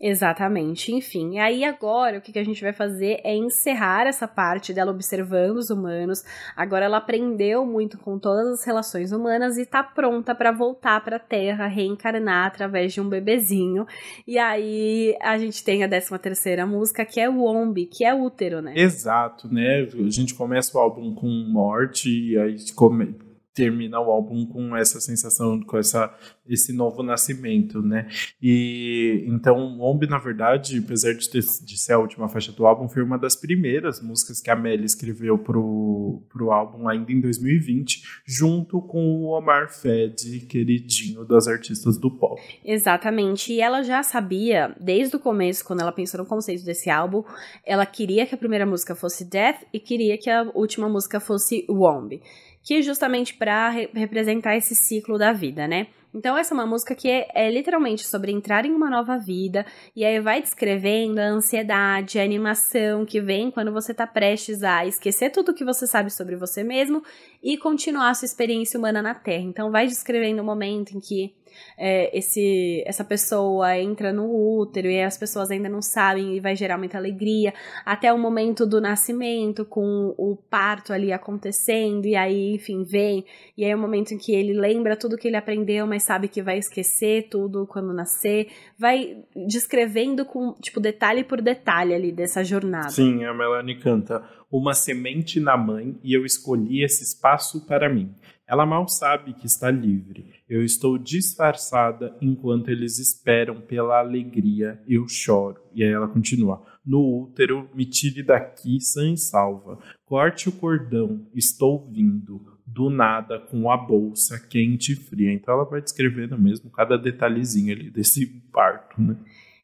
Exatamente, 0.00 0.92
enfim. 0.92 1.34
E 1.34 1.38
aí 1.38 1.64
agora 1.64 2.18
o 2.18 2.20
que, 2.20 2.32
que 2.32 2.38
a 2.40 2.44
gente 2.44 2.60
vai 2.60 2.72
fazer 2.72 3.20
é 3.22 3.36
encerrar 3.36 4.08
essa 4.08 4.26
parte 4.26 4.74
dela 4.74 4.90
observando 4.90 5.56
os 5.58 5.70
humanos. 5.70 6.24
Agora 6.56 6.86
ela 6.86 6.96
aprendeu 6.96 7.64
muito 7.64 7.96
com 7.96 8.18
todas 8.18 8.48
as 8.48 8.64
relações 8.64 9.12
humanas 9.12 9.56
e 9.56 9.64
tá 9.64 9.84
pronta 9.84 10.34
para 10.34 10.50
voltar 10.50 11.02
para 11.04 11.16
a 11.16 11.20
Terra, 11.20 11.68
reencarnar 11.68 12.48
através 12.48 12.92
de 12.92 13.00
um 13.00 13.08
bebezinho. 13.08 13.86
E 14.26 14.36
aí 14.36 15.16
a 15.22 15.38
gente 15.38 15.62
tem 15.62 15.84
a 15.84 15.88
13 15.88 16.18
terceira 16.18 16.66
música 16.66 17.06
que 17.06 17.20
é 17.20 17.30
o 17.30 17.44
Ombi, 17.44 17.86
que 17.86 18.04
é 18.04 18.12
útero, 18.12 18.60
né? 18.60 18.74
Exato, 18.76 19.46
né? 19.46 19.88
A 19.94 20.10
gente 20.10 20.34
começa 20.34 20.76
o 20.76 20.80
álbum 20.80 21.14
com 21.14 21.28
morte 21.28 22.10
e 22.10 22.36
aí 22.36 22.56
come 22.74 23.14
termina 23.54 24.00
o 24.00 24.10
álbum 24.10 24.44
com 24.46 24.76
essa 24.76 25.00
sensação, 25.00 25.60
com 25.60 25.78
essa, 25.78 26.12
esse 26.46 26.72
novo 26.72 27.02
nascimento, 27.02 27.80
né? 27.80 28.08
E 28.42 29.24
então, 29.28 29.80
Ombi, 29.80 30.08
na 30.08 30.18
verdade, 30.18 30.78
apesar 30.78 31.14
de, 31.14 31.30
ter, 31.30 31.40
de 31.40 31.78
ser 31.78 31.92
a 31.92 31.98
última 31.98 32.28
faixa 32.28 32.50
do 32.50 32.66
álbum, 32.66 32.88
foi 32.88 33.02
uma 33.02 33.16
das 33.16 33.36
primeiras 33.36 34.02
músicas 34.02 34.40
que 34.40 34.50
a 34.50 34.56
Melly 34.56 34.84
escreveu 34.84 35.38
pro, 35.38 36.22
pro 36.28 36.50
álbum 36.50 36.88
ainda 36.88 37.12
em 37.12 37.20
2020, 37.20 38.02
junto 38.26 38.82
com 38.82 39.22
o 39.22 39.38
Omar 39.38 39.72
Fed, 39.72 40.40
queridinho 40.46 41.24
das 41.24 41.46
artistas 41.46 41.96
do 41.96 42.10
pop. 42.10 42.40
Exatamente, 42.64 43.52
e 43.52 43.60
ela 43.60 43.82
já 43.82 44.02
sabia, 44.02 44.74
desde 44.80 45.14
o 45.14 45.20
começo, 45.20 45.64
quando 45.64 45.80
ela 45.80 45.92
pensou 45.92 46.18
no 46.18 46.26
conceito 46.26 46.64
desse 46.64 46.90
álbum, 46.90 47.22
ela 47.64 47.86
queria 47.86 48.26
que 48.26 48.34
a 48.34 48.38
primeira 48.38 48.66
música 48.66 48.96
fosse 48.96 49.24
Death 49.24 49.62
e 49.72 49.78
queria 49.78 50.18
que 50.18 50.28
a 50.28 50.42
última 50.54 50.88
música 50.88 51.20
fosse 51.20 51.64
Womb 51.68 52.20
que 52.64 52.74
é 52.74 52.82
justamente 52.82 53.34
para 53.34 53.68
re 53.68 53.88
representar 53.94 54.56
esse 54.56 54.74
ciclo 54.74 55.18
da 55.18 55.32
vida, 55.32 55.68
né? 55.68 55.86
Então, 56.14 56.38
essa 56.38 56.54
é 56.54 56.56
uma 56.56 56.66
música 56.66 56.94
que 56.94 57.10
é, 57.10 57.26
é, 57.34 57.50
literalmente 57.50 58.06
sobre 58.06 58.30
entrar 58.30 58.64
em 58.64 58.70
uma 58.70 58.88
nova 58.88 59.18
vida, 59.18 59.66
e 59.96 60.04
aí 60.04 60.20
vai 60.20 60.40
descrevendo 60.40 61.18
a 61.18 61.24
ansiedade, 61.24 62.20
a 62.20 62.22
animação 62.22 63.04
que 63.04 63.20
vem 63.20 63.50
quando 63.50 63.72
você 63.72 63.92
tá 63.92 64.06
prestes 64.06 64.62
a 64.62 64.86
esquecer 64.86 65.30
tudo 65.30 65.52
que 65.52 65.64
você 65.64 65.88
sabe 65.88 66.10
sobre 66.10 66.36
você 66.36 66.62
mesmo 66.62 67.02
e 67.42 67.58
continuar 67.58 68.10
a 68.10 68.14
sua 68.14 68.26
experiência 68.26 68.78
humana 68.78 69.02
na 69.02 69.12
Terra. 69.12 69.42
Então, 69.42 69.72
vai 69.72 69.88
descrevendo 69.88 70.40
o 70.40 70.44
momento 70.44 70.96
em 70.96 71.00
que 71.00 71.34
é, 71.78 72.16
esse, 72.16 72.82
essa 72.86 73.04
pessoa 73.04 73.78
entra 73.78 74.12
no 74.12 74.24
útero 74.58 74.88
e 74.88 75.02
as 75.02 75.16
pessoas 75.16 75.50
ainda 75.50 75.68
não 75.68 75.82
sabem 75.82 76.36
e 76.36 76.40
vai 76.40 76.54
gerar 76.56 76.78
muita 76.78 76.98
alegria, 76.98 77.52
até 77.84 78.12
o 78.12 78.18
momento 78.18 78.66
do 78.66 78.80
nascimento, 78.80 79.64
com 79.64 80.14
o 80.16 80.36
parto 80.36 80.92
ali 80.92 81.12
acontecendo, 81.12 82.06
e 82.06 82.16
aí, 82.16 82.54
enfim, 82.54 82.84
vem, 82.84 83.24
e 83.56 83.64
aí 83.64 83.70
é 83.70 83.76
o 83.76 83.78
momento 83.78 84.12
em 84.12 84.18
que 84.18 84.32
ele 84.32 84.52
lembra 84.52 84.96
tudo 84.96 85.16
que 85.16 85.28
ele 85.28 85.36
aprendeu, 85.36 85.86
mas 85.86 86.02
sabe 86.02 86.28
que 86.28 86.42
vai 86.42 86.58
esquecer 86.58 87.28
tudo 87.28 87.66
quando 87.66 87.92
nascer, 87.92 88.48
vai 88.78 89.18
descrevendo 89.46 90.24
com, 90.24 90.52
tipo, 90.60 90.80
detalhe 90.80 91.24
por 91.24 91.40
detalhe 91.40 91.94
ali 91.94 92.12
dessa 92.12 92.44
jornada. 92.44 92.90
Sim, 92.90 93.24
a 93.24 93.34
Melanie 93.34 93.78
canta 93.78 94.22
uma 94.50 94.74
semente 94.74 95.40
na 95.40 95.56
mãe 95.56 95.98
e 96.02 96.16
eu 96.16 96.24
escolhi 96.24 96.84
esse 96.84 97.02
espaço 97.02 97.66
para 97.66 97.92
mim. 97.92 98.14
Ela 98.46 98.66
mal 98.66 98.86
sabe 98.88 99.32
que 99.32 99.46
está 99.46 99.70
livre. 99.70 100.33
Eu 100.48 100.62
estou 100.62 100.98
disfarçada 100.98 102.16
enquanto 102.20 102.68
eles 102.68 102.98
esperam 102.98 103.60
pela 103.62 103.98
alegria. 103.98 104.80
Eu 104.86 105.08
choro. 105.08 105.62
E 105.74 105.82
aí 105.82 105.90
ela 105.90 106.08
continua. 106.08 106.62
No 106.84 107.22
útero, 107.22 107.68
me 107.74 107.86
tire 107.86 108.22
daqui 108.22 108.78
sã 108.80 109.10
e 109.10 109.16
salva. 109.16 109.78
Corte 110.04 110.48
o 110.48 110.52
cordão. 110.52 111.26
Estou 111.34 111.88
vindo. 111.90 112.52
Do 112.66 112.90
nada, 112.90 113.38
com 113.38 113.70
a 113.70 113.76
bolsa 113.76 114.38
quente 114.38 114.92
e 114.92 114.96
fria. 114.96 115.32
Então 115.32 115.54
ela 115.54 115.64
vai 115.64 115.80
descrevendo 115.80 116.38
mesmo 116.38 116.70
cada 116.70 116.98
detalhezinho 116.98 117.72
ali 117.72 117.90
desse 117.90 118.26
parto, 118.52 119.00
né? 119.00 119.16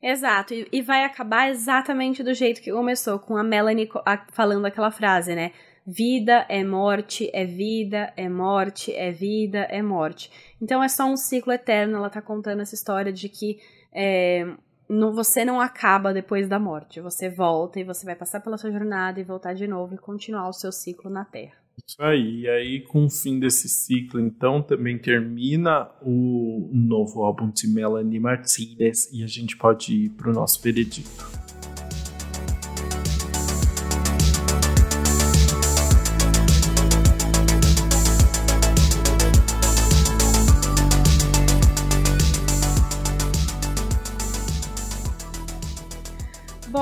Exato, 0.02 0.54
e, 0.72 0.80
vai 0.80 1.04
acabar 1.04 1.50
exatamente 1.50 2.22
do 2.22 2.32
jeito 2.32 2.62
que 2.62 2.72
começou, 2.72 3.18
com 3.18 3.36
a 3.36 3.44
Melanie 3.44 3.86
falando 4.32 4.64
aquela 4.64 4.90
frase, 4.90 5.34
né? 5.34 5.52
Vida 5.92 6.46
é 6.48 6.62
morte, 6.62 7.28
é 7.32 7.44
vida, 7.44 8.12
é 8.16 8.28
morte, 8.28 8.94
é 8.94 9.10
vida, 9.10 9.58
é 9.62 9.82
morte. 9.82 10.30
Então 10.62 10.80
é 10.80 10.88
só 10.88 11.04
um 11.04 11.16
ciclo 11.16 11.52
eterno. 11.52 11.96
Ela 11.96 12.08
tá 12.08 12.22
contando 12.22 12.62
essa 12.62 12.76
história 12.76 13.12
de 13.12 13.28
que 13.28 13.58
é, 13.92 14.46
não, 14.88 15.12
você 15.12 15.44
não 15.44 15.60
acaba 15.60 16.14
depois 16.14 16.48
da 16.48 16.60
morte. 16.60 17.00
Você 17.00 17.28
volta 17.28 17.80
e 17.80 17.84
você 17.84 18.06
vai 18.06 18.14
passar 18.14 18.38
pela 18.38 18.56
sua 18.56 18.70
jornada 18.70 19.18
e 19.18 19.24
voltar 19.24 19.52
de 19.52 19.66
novo 19.66 19.96
e 19.96 19.98
continuar 19.98 20.48
o 20.48 20.52
seu 20.52 20.70
ciclo 20.70 21.10
na 21.10 21.24
Terra. 21.24 21.54
Isso 21.84 22.00
aí. 22.00 22.42
E 22.42 22.48
aí, 22.48 22.80
com 22.82 23.06
o 23.06 23.10
fim 23.10 23.40
desse 23.40 23.68
ciclo, 23.68 24.20
então, 24.20 24.62
também 24.62 24.96
termina 24.96 25.90
o 26.02 26.70
novo 26.72 27.24
álbum 27.24 27.50
de 27.50 27.66
Melanie 27.66 28.20
Martinez 28.20 29.10
e 29.12 29.24
a 29.24 29.26
gente 29.26 29.56
pode 29.56 29.92
ir 29.92 30.10
para 30.10 30.30
o 30.30 30.32
nosso 30.32 30.62
veredito. 30.62 31.39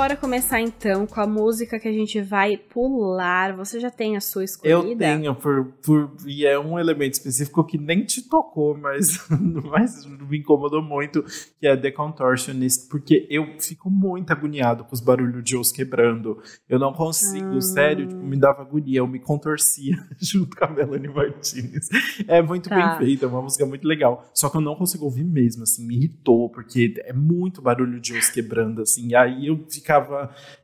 Bora 0.08 0.16
começar 0.16 0.58
então 0.58 1.06
com 1.06 1.20
a 1.20 1.26
música 1.26 1.78
que 1.78 1.86
a 1.86 1.92
gente 1.92 2.18
vai 2.22 2.56
pular. 2.56 3.54
Você 3.54 3.78
já 3.78 3.90
tem 3.90 4.16
a 4.16 4.22
sua 4.22 4.42
escolhida? 4.42 5.06
Eu 5.06 5.18
tenho, 5.18 5.34
por, 5.34 5.66
por, 5.84 6.10
e 6.26 6.46
é 6.46 6.58
um 6.58 6.78
elemento 6.78 7.12
específico 7.12 7.62
que 7.62 7.76
nem 7.76 8.06
te 8.06 8.26
tocou, 8.26 8.74
mas, 8.74 9.28
mas 9.70 10.06
me 10.06 10.38
incomodou 10.38 10.80
muito, 10.80 11.22
que 11.60 11.66
é 11.66 11.76
The 11.76 11.90
Contortionist, 11.90 12.88
porque 12.88 13.26
eu 13.28 13.56
fico 13.60 13.90
muito 13.90 14.30
agoniado 14.30 14.82
com 14.82 14.94
os 14.94 15.00
barulhos 15.02 15.44
de 15.44 15.54
osso 15.58 15.74
quebrando. 15.74 16.42
Eu 16.66 16.78
não 16.78 16.94
consigo, 16.94 17.56
hum. 17.56 17.60
sério, 17.60 18.08
tipo, 18.08 18.22
me 18.22 18.38
dava 18.38 18.62
agonia, 18.62 19.00
eu 19.00 19.06
me 19.06 19.18
contorcia 19.18 19.94
junto 20.18 20.56
com 20.56 20.64
a 20.64 20.70
Melanie 20.70 21.12
Martinez. 21.12 21.86
É 22.26 22.40
muito 22.40 22.70
tá. 22.70 22.96
bem 22.96 23.06
feita, 23.06 23.26
é 23.26 23.28
uma 23.28 23.42
música 23.42 23.66
muito 23.66 23.86
legal. 23.86 24.26
Só 24.32 24.48
que 24.48 24.56
eu 24.56 24.62
não 24.62 24.74
consigo 24.74 25.04
ouvir 25.04 25.24
mesmo, 25.24 25.64
assim, 25.64 25.86
me 25.86 25.96
irritou, 25.96 26.48
porque 26.48 26.94
é 27.04 27.12
muito 27.12 27.60
barulho 27.60 28.00
de 28.00 28.16
osso 28.16 28.32
quebrando, 28.32 28.80
assim, 28.80 29.08
e 29.08 29.14
aí 29.14 29.48
eu 29.48 29.66
ficava 29.68 29.97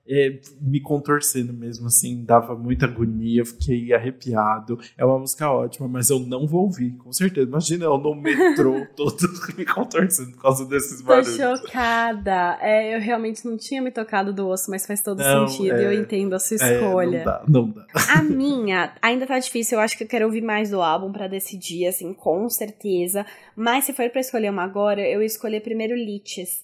é, 0.07 0.39
me 0.61 0.81
contorcendo 0.81 1.53
mesmo, 1.53 1.87
assim, 1.87 2.25
dava 2.25 2.55
muita 2.55 2.87
agonia, 2.87 3.45
fiquei 3.45 3.93
arrepiado. 3.93 4.79
É 4.99 5.05
uma 5.05 5.19
música 5.19 5.51
ótima, 5.51 5.89
mas 5.89 6.11
eu 6.11 6.19
não 6.19 6.47
vou 6.47 6.63
ouvir, 6.63 6.93
com 6.97 7.13
certeza. 7.13 7.49
Imagina 7.49 7.85
eu 7.87 7.97
no 7.99 8.15
metrô 8.15 8.87
todo 8.95 9.17
me 9.57 9.65
contorcendo 9.65 10.33
por 10.33 10.43
causa 10.43 10.67
desses 10.67 11.01
barulhos. 11.01 11.37
Tô 11.37 11.57
chocada. 11.57 12.59
É, 12.61 12.95
eu 12.95 13.01
realmente 13.01 13.47
não 13.47 13.57
tinha 13.57 13.81
me 13.81 13.91
tocado 13.91 14.33
do 14.33 14.47
osso, 14.49 14.71
mas 14.71 14.87
faz 14.87 15.03
todo 15.03 15.19
não, 15.19 15.49
sentido. 15.49 15.77
É, 15.77 15.85
eu 15.85 15.93
entendo 15.93 16.35
a 16.35 16.39
sua 16.39 16.57
escolha. 16.57 17.19
É, 17.19 17.25
não 17.25 17.25
dá, 17.25 17.45
não 17.49 17.71
dá. 17.71 17.87
A 18.15 18.23
minha 18.23 18.93
ainda 19.01 19.27
tá 19.27 19.39
difícil. 19.39 19.79
Eu 19.79 19.83
acho 19.83 19.97
que 19.97 20.05
eu 20.05 20.09
quero 20.09 20.27
ouvir 20.27 20.43
mais 20.43 20.71
do 20.71 20.83
álbum 20.83 21.11
para 21.11 21.29
decidir, 21.29 21.87
assim, 21.87 22.13
com 22.13 22.49
certeza. 22.49 23.25
Mas 23.57 23.85
se 23.85 23.93
for 23.93 24.09
para 24.11 24.21
escolher 24.21 24.51
uma 24.51 24.65
agora, 24.65 25.01
eu 25.01 25.23
escolhi 25.23 25.61
primeiro 25.61 25.95
Liches. 25.95 26.63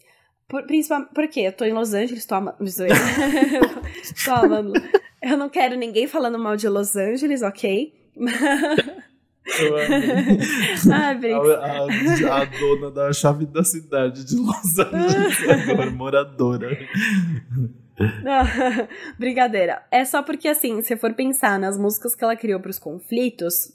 Por, 0.51 0.65
principalmente 0.65 1.11
porque 1.15 1.41
eu 1.41 1.53
tô 1.53 1.65
em 1.65 1.73
Los 1.73 1.95
Angeles, 1.95 2.27
tô 2.27 2.35
amando. 2.35 2.59
tô 4.25 4.33
amando. 4.33 4.73
Eu 5.23 5.37
não 5.39 5.49
quero 5.49 5.77
ninguém 5.77 6.09
falando 6.09 6.39
mal 6.39 6.57
de 6.57 6.69
Los 6.69 6.97
Angeles, 6.97 7.41
ok? 7.41 7.95
Eu 8.17 9.77
ah, 10.93 11.11
a, 11.11 12.35
a, 12.35 12.43
a, 12.43 12.45
dona 12.45 12.91
da 12.91 13.13
chave 13.13 13.47
da 13.47 13.63
cidade 13.63 14.25
de 14.25 14.35
Los 14.37 14.79
Angeles, 14.79 15.69
agora 15.69 15.91
moradora. 15.93 16.77
Não, 18.23 18.43
brincadeira. 19.19 19.85
É 19.91 20.05
só 20.05 20.23
porque, 20.23 20.49
assim, 20.49 20.83
se 20.83 20.97
for 20.97 21.15
pensar 21.15 21.59
nas 21.61 21.79
músicas 21.79 22.15
que 22.15 22.25
ela 22.25 22.35
criou 22.35 22.59
para 22.59 22.71
os 22.71 22.79
conflitos, 22.79 23.73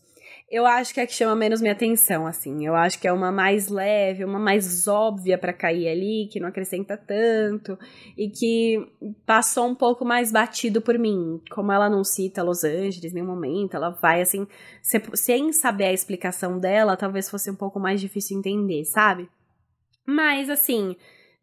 eu 0.49 0.65
acho 0.65 0.93
que 0.93 0.99
é 0.99 1.07
que 1.07 1.13
chama 1.13 1.35
menos 1.35 1.59
minha 1.59 1.73
atenção, 1.73 2.27
assim. 2.27 2.65
Eu 2.65 2.75
acho 2.75 2.99
que 2.99 3.07
é 3.07 3.11
uma 3.11 3.31
mais 3.31 3.67
leve, 3.67 4.23
uma 4.23 4.37
mais 4.37 4.87
óbvia 4.87 5.37
para 5.37 5.51
cair 5.51 5.87
ali, 5.87 6.29
que 6.31 6.39
não 6.39 6.47
acrescenta 6.47 6.95
tanto 6.95 7.77
e 8.15 8.29
que 8.29 8.87
passou 9.25 9.67
um 9.67 9.75
pouco 9.75 10.05
mais 10.05 10.31
batido 10.31 10.81
por 10.81 10.99
mim. 10.99 11.41
Como 11.49 11.71
ela 11.71 11.89
não 11.89 12.03
cita 12.03 12.43
Los 12.43 12.63
Angeles 12.63 13.11
em 13.11 13.15
nenhum 13.15 13.27
momento, 13.27 13.75
ela 13.75 13.89
vai 13.89 14.21
assim, 14.21 14.47
sem 15.13 15.51
saber 15.51 15.85
a 15.85 15.93
explicação 15.93 16.59
dela, 16.59 16.95
talvez 16.95 17.29
fosse 17.29 17.49
um 17.49 17.55
pouco 17.55 17.79
mais 17.79 17.99
difícil 17.99 18.37
entender, 18.37 18.85
sabe? 18.85 19.27
Mas 20.05 20.47
assim, 20.51 20.95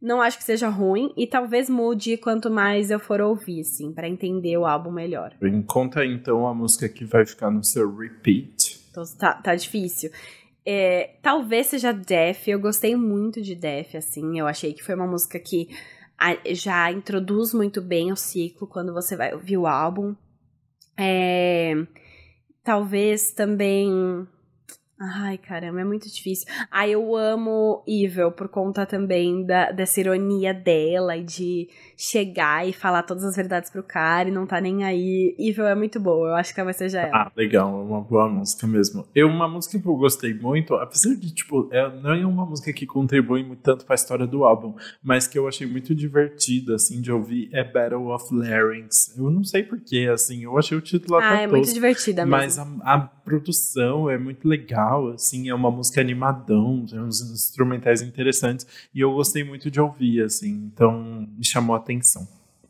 não 0.02 0.20
acho 0.20 0.38
que 0.38 0.44
seja 0.44 0.68
ruim 0.68 1.12
e 1.16 1.26
talvez 1.26 1.68
mude 1.68 2.16
quanto 2.16 2.50
mais 2.50 2.90
eu 2.90 2.98
for 2.98 3.20
ouvir, 3.20 3.60
assim, 3.60 3.92
para 3.92 4.08
entender 4.08 4.56
o 4.56 4.66
álbum 4.66 4.90
melhor. 4.90 5.32
Conta 5.66 6.04
então 6.04 6.46
a 6.46 6.52
música 6.52 6.88
que 6.88 7.04
vai 7.04 7.24
ficar 7.24 7.50
no 7.50 7.64
seu 7.64 7.94
repeat. 7.96 8.61
Então 8.92 9.02
tá, 9.18 9.32
tá 9.32 9.54
difícil. 9.56 10.12
É, 10.64 11.16
talvez 11.22 11.68
seja 11.68 11.92
Def, 11.92 12.46
eu 12.46 12.60
gostei 12.60 12.94
muito 12.94 13.42
de 13.42 13.56
Def, 13.56 13.96
assim, 13.96 14.38
eu 14.38 14.46
achei 14.46 14.72
que 14.72 14.84
foi 14.84 14.94
uma 14.94 15.06
música 15.06 15.40
que 15.40 15.68
já 16.52 16.92
introduz 16.92 17.52
muito 17.52 17.82
bem 17.82 18.12
o 18.12 18.16
ciclo 18.16 18.68
quando 18.68 18.92
você 18.92 19.16
vai 19.16 19.32
ouvir 19.32 19.56
o 19.56 19.66
álbum. 19.66 20.14
É, 20.96 21.74
talvez 22.62 23.32
também 23.32 24.28
Ai, 25.04 25.36
caramba, 25.36 25.80
é 25.80 25.84
muito 25.84 26.08
difícil. 26.08 26.46
Ah, 26.70 26.86
eu 26.86 27.16
amo 27.16 27.82
Evil 27.88 28.30
por 28.30 28.48
conta 28.48 28.86
também 28.86 29.44
da, 29.44 29.72
dessa 29.72 29.98
ironia 29.98 30.54
dela 30.54 31.16
e 31.16 31.24
de 31.24 31.68
chegar 31.96 32.68
e 32.68 32.72
falar 32.72 33.02
todas 33.02 33.24
as 33.24 33.34
verdades 33.34 33.68
pro 33.68 33.82
cara 33.82 34.28
e 34.28 34.32
não 34.32 34.46
tá 34.46 34.60
nem 34.60 34.84
aí. 34.84 35.34
Evil 35.36 35.66
é 35.66 35.74
muito 35.74 35.98
boa, 35.98 36.28
eu 36.28 36.34
acho 36.36 36.54
que 36.54 36.62
vai 36.62 36.72
ser 36.72 36.88
já 36.88 37.00
ela. 37.00 37.16
Ah, 37.16 37.32
legal, 37.36 37.80
é 37.80 37.84
uma 37.84 38.00
boa 38.00 38.28
música 38.28 38.64
mesmo. 38.64 39.04
Eu, 39.12 39.26
uma 39.26 39.48
música 39.48 39.76
que 39.76 39.84
eu 39.84 39.96
gostei 39.96 40.34
muito, 40.34 40.74
apesar 40.74 41.16
de, 41.16 41.34
tipo, 41.34 41.68
é, 41.72 41.90
não 42.00 42.12
é 42.12 42.24
uma 42.24 42.46
música 42.46 42.72
que 42.72 42.86
contribui 42.86 43.42
muito 43.42 43.60
tanto 43.60 43.84
pra 43.84 43.96
história 43.96 44.26
do 44.26 44.44
álbum, 44.44 44.76
mas 45.02 45.26
que 45.26 45.36
eu 45.36 45.48
achei 45.48 45.66
muito 45.66 45.96
divertida, 45.96 46.76
assim, 46.76 47.00
de 47.00 47.10
ouvir, 47.10 47.50
é 47.52 47.64
Battle 47.64 48.06
of 48.06 48.32
Larynx. 48.32 49.16
Eu 49.18 49.28
não 49.30 49.42
sei 49.42 49.64
porquê, 49.64 50.08
assim, 50.12 50.44
eu 50.44 50.56
achei 50.56 50.78
o 50.78 50.80
título 50.80 51.16
até 51.16 51.26
Ah, 51.26 51.40
é 51.40 51.46
muito 51.48 51.74
divertida 51.74 52.24
mesmo. 52.24 52.30
Mas 52.30 52.58
a, 52.58 52.62
a 52.84 53.10
produção 53.24 54.10
é 54.10 54.18
muito 54.18 54.46
legal, 54.46 55.08
assim, 55.08 55.48
é 55.48 55.54
uma 55.54 55.70
música 55.70 56.00
animadão, 56.00 56.84
tem 56.86 57.00
uns 57.00 57.20
instrumentais 57.20 58.02
interessantes, 58.02 58.66
e 58.94 59.00
eu 59.00 59.12
gostei 59.12 59.44
muito 59.44 59.70
de 59.70 59.80
ouvir, 59.80 60.22
assim, 60.22 60.70
então 60.72 61.26
me 61.36 61.44
chamou 61.44 61.74
a 61.74 61.78
atenção. 61.78 62.26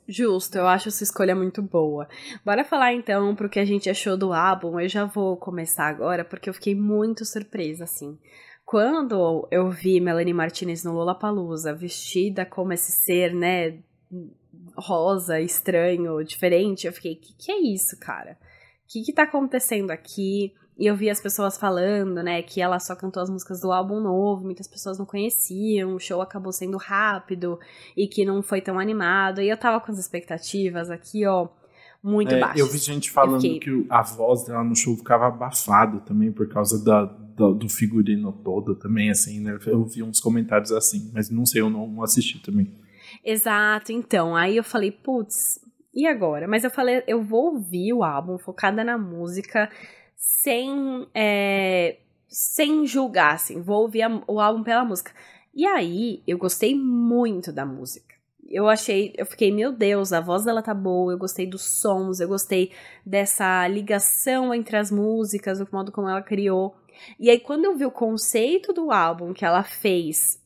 Justo, 0.08 0.58
eu 0.58 0.66
acho 0.66 0.88
essa 0.88 1.04
escolha 1.04 1.34
muito 1.34 1.62
boa. 1.62 2.08
Bora 2.44 2.64
falar 2.64 2.92
então 2.92 3.34
pro 3.34 3.48
que 3.48 3.60
a 3.60 3.64
gente 3.64 3.88
achou 3.88 4.16
do 4.16 4.32
álbum. 4.32 4.78
Eu 4.78 4.88
já 4.88 5.04
vou 5.04 5.36
começar 5.36 5.86
agora 5.86 6.24
porque 6.24 6.50
eu 6.50 6.54
fiquei 6.54 6.74
muito 6.74 7.24
surpresa, 7.24 7.84
assim. 7.84 8.18
Quando 8.64 9.46
eu 9.50 9.70
vi 9.70 10.00
Melanie 10.00 10.34
Martinez 10.34 10.82
no 10.82 10.92
Lollapalooza, 10.92 11.72
vestida 11.72 12.44
como 12.44 12.72
esse 12.72 12.90
ser, 12.90 13.32
né, 13.32 13.78
rosa, 14.76 15.40
estranho, 15.40 16.22
diferente, 16.24 16.86
eu 16.86 16.92
fiquei, 16.92 17.14
que 17.14 17.34
que 17.34 17.52
é 17.52 17.60
isso, 17.60 17.98
cara? 17.98 18.36
O 18.92 18.94
que 18.94 19.04
que 19.04 19.12
tá 19.14 19.22
acontecendo 19.22 19.90
aqui? 19.90 20.52
E 20.78 20.84
eu 20.86 20.94
vi 20.94 21.08
as 21.08 21.18
pessoas 21.18 21.56
falando, 21.56 22.22
né, 22.22 22.42
que 22.42 22.60
ela 22.60 22.78
só 22.78 22.94
cantou 22.94 23.22
as 23.22 23.30
músicas 23.30 23.58
do 23.58 23.72
álbum 23.72 23.98
novo, 24.00 24.44
muitas 24.44 24.68
pessoas 24.68 24.98
não 24.98 25.06
conheciam, 25.06 25.94
o 25.94 25.98
show 25.98 26.20
acabou 26.20 26.52
sendo 26.52 26.76
rápido 26.76 27.58
e 27.96 28.06
que 28.06 28.22
não 28.22 28.42
foi 28.42 28.60
tão 28.60 28.78
animado. 28.78 29.40
E 29.40 29.48
eu 29.48 29.56
tava 29.56 29.80
com 29.80 29.90
as 29.90 29.98
expectativas 29.98 30.90
aqui, 30.90 31.26
ó, 31.26 31.48
muito 32.02 32.34
é, 32.34 32.40
baixas. 32.40 32.58
Eu 32.58 32.66
vi 32.66 32.76
gente 32.76 33.10
falando 33.10 33.40
fiquei... 33.40 33.60
que 33.60 33.86
a 33.88 34.02
voz 34.02 34.44
dela 34.44 34.62
no 34.62 34.76
show 34.76 34.94
ficava 34.94 35.26
abafada 35.28 35.98
também 36.00 36.30
por 36.30 36.46
causa 36.50 36.84
da, 36.84 37.06
da, 37.06 37.50
do 37.50 37.70
figurino 37.70 38.30
todo 38.30 38.74
também, 38.74 39.10
assim, 39.10 39.40
né? 39.40 39.58
Eu 39.66 39.86
vi 39.86 40.02
uns 40.02 40.20
comentários 40.20 40.70
assim, 40.70 41.10
mas 41.14 41.30
não 41.30 41.46
sei, 41.46 41.62
eu 41.62 41.70
não 41.70 42.02
assisti 42.02 42.42
também. 42.42 42.70
Exato, 43.24 43.90
então, 43.90 44.36
aí 44.36 44.56
eu 44.56 44.64
falei, 44.64 44.90
putz, 44.90 45.60
e 45.94 46.06
agora? 46.06 46.48
Mas 46.48 46.64
eu 46.64 46.70
falei, 46.70 47.02
eu 47.06 47.22
vou 47.22 47.54
ouvir 47.54 47.92
o 47.92 48.02
álbum, 48.02 48.38
focada 48.38 48.82
na 48.82 48.96
música, 48.96 49.70
sem, 50.16 51.06
é, 51.14 51.98
sem 52.28 52.86
julgar, 52.86 53.34
assim, 53.34 53.60
vou 53.60 53.82
ouvir 53.82 54.02
a, 54.02 54.22
o 54.26 54.40
álbum 54.40 54.62
pela 54.62 54.84
música. 54.84 55.12
E 55.54 55.66
aí, 55.66 56.22
eu 56.26 56.38
gostei 56.38 56.74
muito 56.74 57.52
da 57.52 57.66
música. 57.66 58.14
Eu 58.48 58.68
achei, 58.68 59.14
eu 59.16 59.26
fiquei, 59.26 59.52
meu 59.52 59.72
Deus, 59.72 60.12
a 60.12 60.20
voz 60.20 60.44
dela 60.44 60.62
tá 60.62 60.74
boa, 60.74 61.12
eu 61.12 61.18
gostei 61.18 61.46
dos 61.46 61.80
sons, 61.80 62.20
eu 62.20 62.28
gostei 62.28 62.72
dessa 63.04 63.66
ligação 63.68 64.54
entre 64.54 64.76
as 64.76 64.90
músicas, 64.90 65.60
o 65.60 65.68
modo 65.72 65.92
como 65.92 66.08
ela 66.08 66.22
criou. 66.22 66.74
E 67.18 67.30
aí, 67.30 67.38
quando 67.38 67.64
eu 67.64 67.76
vi 67.76 67.86
o 67.86 67.90
conceito 67.90 68.72
do 68.72 68.90
álbum 68.90 69.32
que 69.32 69.44
ela 69.44 69.62
fez, 69.62 70.40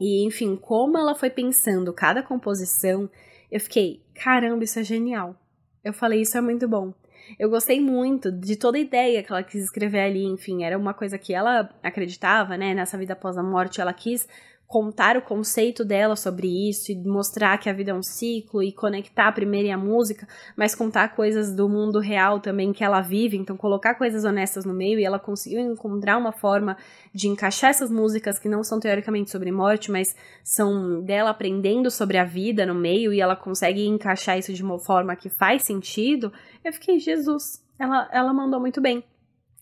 e 0.00 0.26
enfim, 0.26 0.56
como 0.56 0.98
ela 0.98 1.14
foi 1.14 1.30
pensando 1.30 1.92
cada 1.92 2.22
composição, 2.22 3.08
eu 3.52 3.60
fiquei, 3.60 4.02
caramba, 4.14 4.64
isso 4.64 4.78
é 4.78 4.82
genial. 4.82 5.36
Eu 5.84 5.92
falei, 5.92 6.22
isso 6.22 6.38
é 6.38 6.40
muito 6.40 6.66
bom. 6.66 6.94
Eu 7.38 7.50
gostei 7.50 7.80
muito 7.80 8.32
de 8.32 8.56
toda 8.56 8.78
a 8.78 8.80
ideia 8.80 9.22
que 9.22 9.30
ela 9.30 9.42
quis 9.42 9.62
escrever 9.62 10.00
ali, 10.00 10.24
enfim, 10.24 10.64
era 10.64 10.76
uma 10.76 10.94
coisa 10.94 11.18
que 11.18 11.34
ela 11.34 11.68
acreditava, 11.82 12.56
né, 12.56 12.72
nessa 12.72 12.96
vida 12.96 13.12
após 13.12 13.36
a 13.36 13.42
morte, 13.42 13.78
ela 13.78 13.92
quis 13.92 14.26
contar 14.72 15.18
o 15.18 15.22
conceito 15.22 15.84
dela 15.84 16.16
sobre 16.16 16.48
isso 16.48 16.90
e 16.90 16.96
mostrar 16.96 17.58
que 17.58 17.68
a 17.68 17.74
vida 17.74 17.90
é 17.90 17.94
um 17.94 18.02
ciclo 18.02 18.62
e 18.62 18.72
conectar 18.72 19.28
a 19.28 19.32
primeira 19.32 19.68
e 19.68 19.70
a 19.70 19.76
música, 19.76 20.26
mas 20.56 20.74
contar 20.74 21.14
coisas 21.14 21.54
do 21.54 21.68
mundo 21.68 21.98
real 21.98 22.40
também 22.40 22.72
que 22.72 22.82
ela 22.82 23.02
vive, 23.02 23.36
então 23.36 23.54
colocar 23.54 23.96
coisas 23.96 24.24
honestas 24.24 24.64
no 24.64 24.72
meio 24.72 24.98
e 24.98 25.04
ela 25.04 25.18
conseguiu 25.18 25.60
encontrar 25.60 26.16
uma 26.16 26.32
forma 26.32 26.74
de 27.12 27.28
encaixar 27.28 27.68
essas 27.68 27.90
músicas 27.90 28.38
que 28.38 28.48
não 28.48 28.64
são 28.64 28.80
teoricamente 28.80 29.30
sobre 29.30 29.52
morte, 29.52 29.90
mas 29.90 30.16
são 30.42 31.02
dela 31.02 31.28
aprendendo 31.28 31.90
sobre 31.90 32.16
a 32.16 32.24
vida 32.24 32.64
no 32.64 32.74
meio 32.74 33.12
e 33.12 33.20
ela 33.20 33.36
consegue 33.36 33.86
encaixar 33.86 34.38
isso 34.38 34.54
de 34.54 34.62
uma 34.62 34.78
forma 34.78 35.14
que 35.14 35.28
faz 35.28 35.64
sentido. 35.66 36.32
Eu 36.64 36.72
fiquei, 36.72 36.98
Jesus, 36.98 37.62
ela, 37.78 38.08
ela 38.10 38.32
mandou 38.32 38.58
muito 38.58 38.80
bem. 38.80 39.04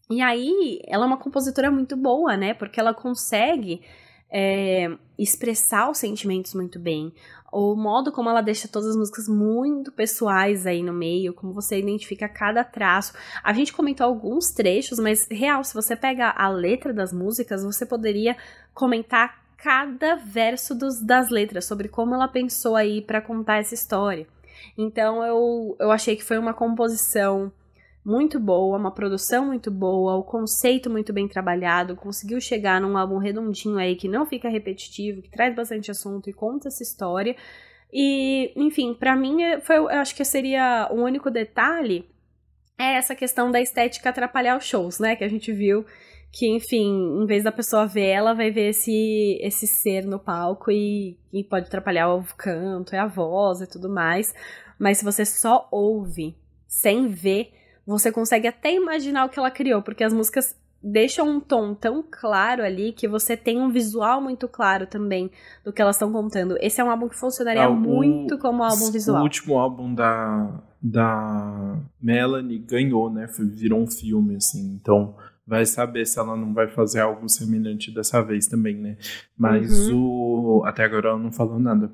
E 0.09 0.23
aí, 0.23 0.79
ela 0.87 1.05
é 1.05 1.07
uma 1.09 1.17
compositora 1.17 1.69
muito 1.69 1.97
boa, 1.97 2.37
né? 2.37 2.55
Porque 2.55 2.79
ela 2.79 2.95
consegue 2.95 3.83
é, 4.31 4.91
expressar 5.19 5.91
os 5.91 5.99
sentimentos 5.99 6.55
muito 6.55 6.79
bem. 6.79 7.13
O 7.53 7.75
modo 7.75 8.13
como 8.13 8.31
ela 8.31 8.41
deixa 8.41 8.69
todas 8.69 8.91
as 8.91 8.97
músicas 8.97 9.29
muito 9.29 9.91
pessoais 9.91 10.67
aí 10.67 10.83
no 10.83 10.93
meio, 10.93 11.35
como 11.35 11.53
você 11.53 11.79
identifica 11.79 12.29
cada 12.29 12.63
traço. 12.63 13.13
A 13.43 13.53
gente 13.53 13.73
comentou 13.73 14.07
alguns 14.07 14.51
trechos, 14.51 15.01
mas 15.01 15.27
real, 15.29 15.65
se 15.65 15.75
você 15.75 15.97
pega 15.97 16.31
a 16.31 16.49
letra 16.49 16.93
das 16.93 17.13
músicas, 17.13 17.65
você 17.65 17.85
poderia 17.85 18.37
comentar 18.73 19.41
cada 19.57 20.15
verso 20.15 20.75
dos, 20.75 21.03
das 21.03 21.29
letras, 21.29 21.65
sobre 21.65 21.89
como 21.89 22.15
ela 22.15 22.29
pensou 22.29 22.77
aí 22.77 23.03
para 23.03 23.21
contar 23.21 23.59
essa 23.59 23.75
história. 23.75 24.27
Então 24.79 25.25
eu, 25.25 25.77
eu 25.79 25.91
achei 25.91 26.17
que 26.17 26.25
foi 26.25 26.39
uma 26.39 26.55
composição 26.55 27.53
muito 28.05 28.41
boa, 28.41 28.79
uma 28.79 28.91
produção 28.91 29.47
muito 29.47 29.71
boa, 29.71 30.17
o 30.17 30.23
conceito 30.23 30.89
muito 30.89 31.13
bem 31.13 31.29
trabalhado, 31.29 31.97
conseguiu 31.97 32.41
chegar 32.41 32.81
num 32.81 32.97
álbum 32.97 33.19
redondinho 33.19 33.79
aí 33.79 33.95
que 33.95 34.09
não 34.09 34.25
fica 34.25 34.49
repetitivo, 34.49 35.23
que 35.23 35.31
traz 35.31 35.55
bastante 35.55 35.91
assunto 35.91 36.31
e 36.31 36.33
conta 36.33 36.69
essa 36.69 36.83
história. 36.83 37.37
E, 37.93 38.53
enfim, 38.57 38.95
para 38.95 39.15
mim 39.17 39.43
é, 39.43 39.61
foi, 39.61 39.77
eu 39.77 39.89
acho 39.89 40.15
que 40.15 40.25
seria 40.25 40.89
o 40.91 41.03
único 41.03 41.31
detalhe 41.31 42.09
é 42.79 42.95
essa 42.95 43.15
questão 43.15 43.51
da 43.51 43.61
estética 43.61 44.09
atrapalhar 44.09 44.57
os 44.57 44.65
shows, 44.65 44.99
né, 44.99 45.15
que 45.15 45.25
a 45.25 45.29
gente 45.29 45.53
viu 45.53 45.85
que, 46.33 46.49
enfim, 46.49 47.23
em 47.23 47.27
vez 47.27 47.43
da 47.43 47.51
pessoa 47.51 47.87
ver 47.87 48.07
ela, 48.07 48.35
vai 48.35 48.51
ver 48.51 48.71
esse, 48.71 49.39
esse 49.43 49.67
ser 49.67 50.05
no 50.07 50.19
palco 50.19 50.71
e, 50.71 51.19
e 51.33 51.43
pode 51.43 51.67
atrapalhar 51.67 52.15
o 52.15 52.25
canto, 52.37 52.95
e 52.95 52.99
a 52.99 53.07
voz 53.07 53.61
e 53.61 53.67
tudo 53.67 53.89
mais. 53.89 54.33
Mas 54.79 54.99
se 54.99 55.05
você 55.05 55.25
só 55.25 55.69
ouve 55.71 56.37
sem 56.69 57.09
ver, 57.09 57.53
você 57.91 58.13
consegue 58.13 58.47
até 58.47 58.73
imaginar 58.75 59.25
o 59.25 59.29
que 59.29 59.39
ela 59.39 59.51
criou, 59.51 59.83
porque 59.83 60.05
as 60.05 60.13
músicas 60.13 60.57
deixam 60.83 61.29
um 61.29 61.41
tom 61.41 61.75
tão 61.75 62.03
claro 62.09 62.63
ali 62.63 62.93
que 62.93 63.07
você 63.07 63.37
tem 63.37 63.61
um 63.61 63.71
visual 63.71 64.21
muito 64.21 64.49
claro 64.49 64.87
também 64.87 65.31
do 65.65 65.73
que 65.73 65.83
elas 65.83 65.97
estão 65.97 66.11
contando. 66.11 66.57
Esse 66.61 66.81
é 66.81 66.85
um 66.85 66.91
álbum 66.91 67.09
que 67.09 67.17
funcionaria 67.17 67.65
ah, 67.65 67.71
muito 67.71 68.39
como 68.39 68.63
álbum 68.63 68.91
visual. 68.91 69.21
O 69.21 69.25
último 69.25 69.59
álbum 69.59 69.95
da, 69.95 70.63
da 70.81 71.77
Melanie 72.01 72.59
ganhou, 72.59 73.11
né? 73.11 73.29
Virou 73.39 73.81
um 73.81 73.87
filme, 73.87 74.37
assim. 74.37 74.79
Então, 74.81 75.15
vai 75.47 75.67
saber 75.67 76.07
se 76.07 76.19
ela 76.19 76.37
não 76.37 76.55
vai 76.55 76.69
fazer 76.69 77.01
algo 77.01 77.29
semelhante 77.29 77.93
dessa 77.93 78.23
vez 78.23 78.47
também, 78.47 78.77
né? 78.77 78.97
Mas 79.37 79.89
uhum. 79.89 80.61
o. 80.61 80.65
Até 80.65 80.85
agora 80.85 81.09
ela 81.09 81.19
não 81.19 81.33
falou 81.33 81.59
nada. 81.59 81.91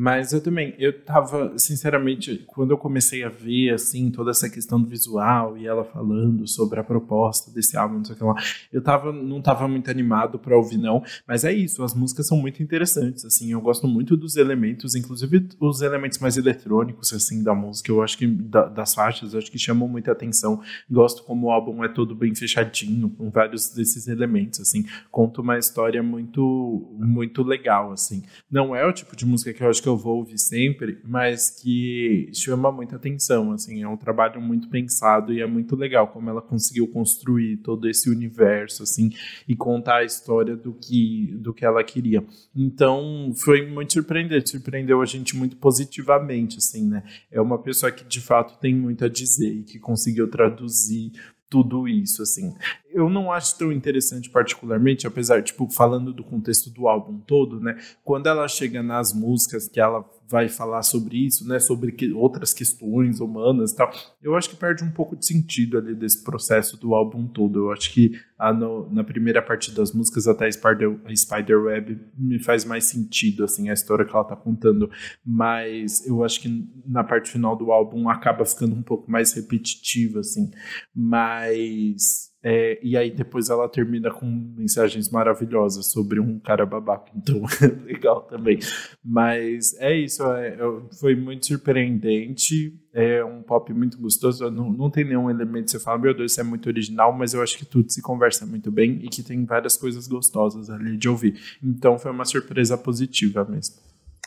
Mas 0.00 0.32
eu 0.32 0.40
também, 0.40 0.76
eu 0.78 0.92
tava, 0.92 1.58
sinceramente, 1.58 2.44
quando 2.46 2.70
eu 2.70 2.78
comecei 2.78 3.24
a 3.24 3.28
ver, 3.28 3.74
assim, 3.74 4.12
toda 4.12 4.30
essa 4.30 4.48
questão 4.48 4.80
do 4.80 4.88
visual 4.88 5.58
e 5.58 5.66
ela 5.66 5.82
falando 5.82 6.46
sobre 6.46 6.78
a 6.78 6.84
proposta 6.84 7.50
desse 7.50 7.76
álbum, 7.76 7.96
não 7.96 8.04
sei 8.04 8.14
o 8.14 8.18
que 8.18 8.22
lá, 8.22 8.34
eu 8.72 8.80
tava, 8.80 9.10
não 9.10 9.42
tava 9.42 9.66
muito 9.66 9.90
animado 9.90 10.38
pra 10.38 10.56
ouvir, 10.56 10.78
não. 10.78 11.02
Mas 11.26 11.42
é 11.42 11.52
isso, 11.52 11.82
as 11.82 11.94
músicas 11.94 12.28
são 12.28 12.38
muito 12.38 12.62
interessantes, 12.62 13.24
assim, 13.24 13.50
eu 13.50 13.60
gosto 13.60 13.88
muito 13.88 14.16
dos 14.16 14.36
elementos, 14.36 14.94
inclusive 14.94 15.48
os 15.58 15.82
elementos 15.82 16.20
mais 16.20 16.36
eletrônicos, 16.36 17.12
assim, 17.12 17.42
da 17.42 17.52
música, 17.52 17.90
eu 17.90 18.00
acho 18.00 18.16
que, 18.16 18.26
da, 18.28 18.66
das 18.66 18.94
faixas, 18.94 19.32
eu 19.32 19.40
acho 19.40 19.50
que 19.50 19.58
chamam 19.58 19.88
muita 19.88 20.12
atenção. 20.12 20.62
Gosto 20.88 21.24
como 21.24 21.48
o 21.48 21.50
álbum 21.50 21.82
é 21.82 21.88
todo 21.88 22.14
bem 22.14 22.32
fechadinho, 22.36 23.10
com 23.10 23.30
vários 23.30 23.70
desses 23.70 24.06
elementos, 24.06 24.60
assim, 24.60 24.86
conta 25.10 25.40
uma 25.40 25.58
história 25.58 26.04
muito, 26.04 26.88
muito 27.00 27.42
legal, 27.42 27.90
assim. 27.90 28.22
Não 28.48 28.76
é 28.76 28.86
o 28.86 28.92
tipo 28.92 29.16
de 29.16 29.26
música 29.26 29.52
que 29.52 29.60
eu 29.60 29.68
acho 29.68 29.82
que 29.82 29.87
eu 29.88 29.96
vou 29.96 30.18
ouvir 30.18 30.38
sempre, 30.38 30.98
mas 31.04 31.50
que 31.50 32.30
chama 32.32 32.70
muita 32.70 32.96
atenção, 32.96 33.52
assim, 33.52 33.82
é 33.82 33.88
um 33.88 33.96
trabalho 33.96 34.40
muito 34.40 34.68
pensado 34.68 35.32
e 35.32 35.40
é 35.40 35.46
muito 35.46 35.74
legal 35.74 36.08
como 36.08 36.28
ela 36.30 36.42
conseguiu 36.42 36.86
construir 36.88 37.58
todo 37.58 37.88
esse 37.88 38.08
universo, 38.10 38.82
assim, 38.82 39.10
e 39.46 39.56
contar 39.56 39.98
a 39.98 40.04
história 40.04 40.56
do 40.56 40.72
que, 40.72 41.34
do 41.38 41.52
que 41.52 41.64
ela 41.64 41.82
queria. 41.82 42.24
Então, 42.54 43.32
foi 43.36 43.66
muito 43.66 43.92
surpreendente, 43.92 44.50
surpreendeu 44.50 45.00
a 45.00 45.06
gente 45.06 45.36
muito 45.36 45.56
positivamente, 45.56 46.58
assim, 46.58 46.86
né? 46.88 47.02
É 47.30 47.40
uma 47.40 47.58
pessoa 47.58 47.90
que 47.90 48.04
de 48.04 48.20
fato 48.20 48.58
tem 48.60 48.74
muito 48.74 49.04
a 49.04 49.08
dizer 49.08 49.52
e 49.52 49.62
que 49.62 49.78
conseguiu 49.78 50.28
traduzir 50.28 51.12
tudo 51.50 51.88
isso, 51.88 52.22
assim. 52.22 52.54
Eu 52.98 53.08
não 53.08 53.30
acho 53.30 53.56
tão 53.56 53.70
interessante 53.70 54.28
particularmente, 54.28 55.06
apesar, 55.06 55.40
tipo, 55.40 55.70
falando 55.70 56.12
do 56.12 56.24
contexto 56.24 56.68
do 56.68 56.88
álbum 56.88 57.20
todo, 57.20 57.60
né? 57.60 57.78
Quando 58.02 58.26
ela 58.26 58.48
chega 58.48 58.82
nas 58.82 59.12
músicas 59.12 59.68
que 59.68 59.78
ela 59.78 60.04
vai 60.28 60.48
falar 60.48 60.82
sobre 60.82 61.24
isso, 61.24 61.46
né, 61.48 61.58
sobre 61.58 61.92
que, 61.92 62.12
outras 62.12 62.52
questões 62.52 63.18
humanas 63.18 63.70
e 63.70 63.76
tal, 63.76 63.90
eu 64.22 64.34
acho 64.34 64.50
que 64.50 64.56
perde 64.56 64.84
um 64.84 64.90
pouco 64.90 65.16
de 65.16 65.24
sentido 65.24 65.78
ali 65.78 65.94
desse 65.94 66.22
processo 66.22 66.76
do 66.76 66.94
álbum 66.94 67.26
todo. 67.26 67.60
Eu 67.60 67.72
acho 67.72 67.92
que 67.92 68.12
a, 68.36 68.52
no, 68.52 68.92
na 68.92 69.02
primeira 69.02 69.40
parte 69.40 69.70
das 69.70 69.92
músicas 69.92 70.26
até 70.26 70.46
a 70.46 70.52
Spider, 70.52 71.00
a 71.04 71.14
Spiderweb 71.16 71.98
me 72.16 72.38
faz 72.42 72.64
mais 72.64 72.84
sentido, 72.84 73.44
assim, 73.44 73.70
a 73.70 73.72
história 73.72 74.04
que 74.04 74.14
ela 74.14 74.24
tá 74.24 74.36
contando, 74.36 74.90
mas 75.24 76.04
eu 76.04 76.22
acho 76.24 76.40
que 76.40 76.68
na 76.84 77.04
parte 77.04 77.30
final 77.30 77.56
do 77.56 77.70
álbum 77.70 78.08
acaba 78.08 78.44
ficando 78.44 78.74
um 78.74 78.82
pouco 78.82 79.10
mais 79.10 79.32
repetitiva, 79.32 80.20
assim, 80.20 80.50
mas 80.94 82.28
é, 82.50 82.78
e 82.82 82.96
aí 82.96 83.10
depois 83.10 83.50
ela 83.50 83.68
termina 83.68 84.10
com 84.10 84.24
mensagens 84.24 85.10
maravilhosas 85.10 85.92
sobre 85.92 86.18
um 86.18 86.38
cara 86.38 86.64
babaca, 86.64 87.12
então 87.14 87.42
legal 87.84 88.22
também. 88.22 88.58
Mas 89.04 89.74
é 89.78 89.94
isso, 89.94 90.24
é, 90.32 90.54
é, 90.54 90.58
foi 90.98 91.14
muito 91.14 91.46
surpreendente, 91.46 92.74
é 92.94 93.22
um 93.22 93.42
pop 93.42 93.70
muito 93.74 93.98
gostoso, 93.98 94.50
não, 94.50 94.72
não 94.72 94.90
tem 94.90 95.04
nenhum 95.04 95.28
elemento 95.28 95.66
que 95.66 95.72
você 95.72 95.78
fala, 95.78 95.98
meu 95.98 96.14
Deus, 96.16 96.32
isso 96.32 96.40
é 96.40 96.44
muito 96.44 96.66
original, 96.68 97.12
mas 97.12 97.34
eu 97.34 97.42
acho 97.42 97.58
que 97.58 97.66
tudo 97.66 97.92
se 97.92 98.00
conversa 98.00 98.46
muito 98.46 98.70
bem 98.70 98.98
e 99.02 99.10
que 99.10 99.22
tem 99.22 99.44
várias 99.44 99.76
coisas 99.76 100.08
gostosas 100.08 100.70
ali 100.70 100.96
de 100.96 101.06
ouvir. 101.06 101.38
Então 101.62 101.98
foi 101.98 102.10
uma 102.10 102.24
surpresa 102.24 102.78
positiva 102.78 103.44
mesmo. 103.44 103.76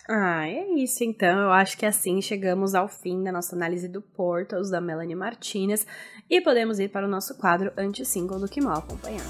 Ah, 0.09 0.47
é 0.47 0.67
isso 0.73 1.03
então. 1.03 1.39
Eu 1.39 1.51
acho 1.51 1.77
que 1.77 1.85
assim 1.85 2.21
chegamos 2.21 2.75
ao 2.75 2.87
fim 2.87 3.23
da 3.23 3.31
nossa 3.31 3.55
análise 3.55 3.87
do 3.87 4.01
Portals 4.01 4.69
da 4.69 4.81
Melanie 4.81 5.15
Martinez 5.15 5.85
e 6.29 6.41
podemos 6.41 6.79
ir 6.79 6.89
para 6.89 7.05
o 7.05 7.09
nosso 7.09 7.37
quadro 7.37 7.71
anti-single 7.77 8.39
do 8.39 8.47
Que 8.47 8.61
Mal 8.61 8.79
Acompanhado. 8.79 9.29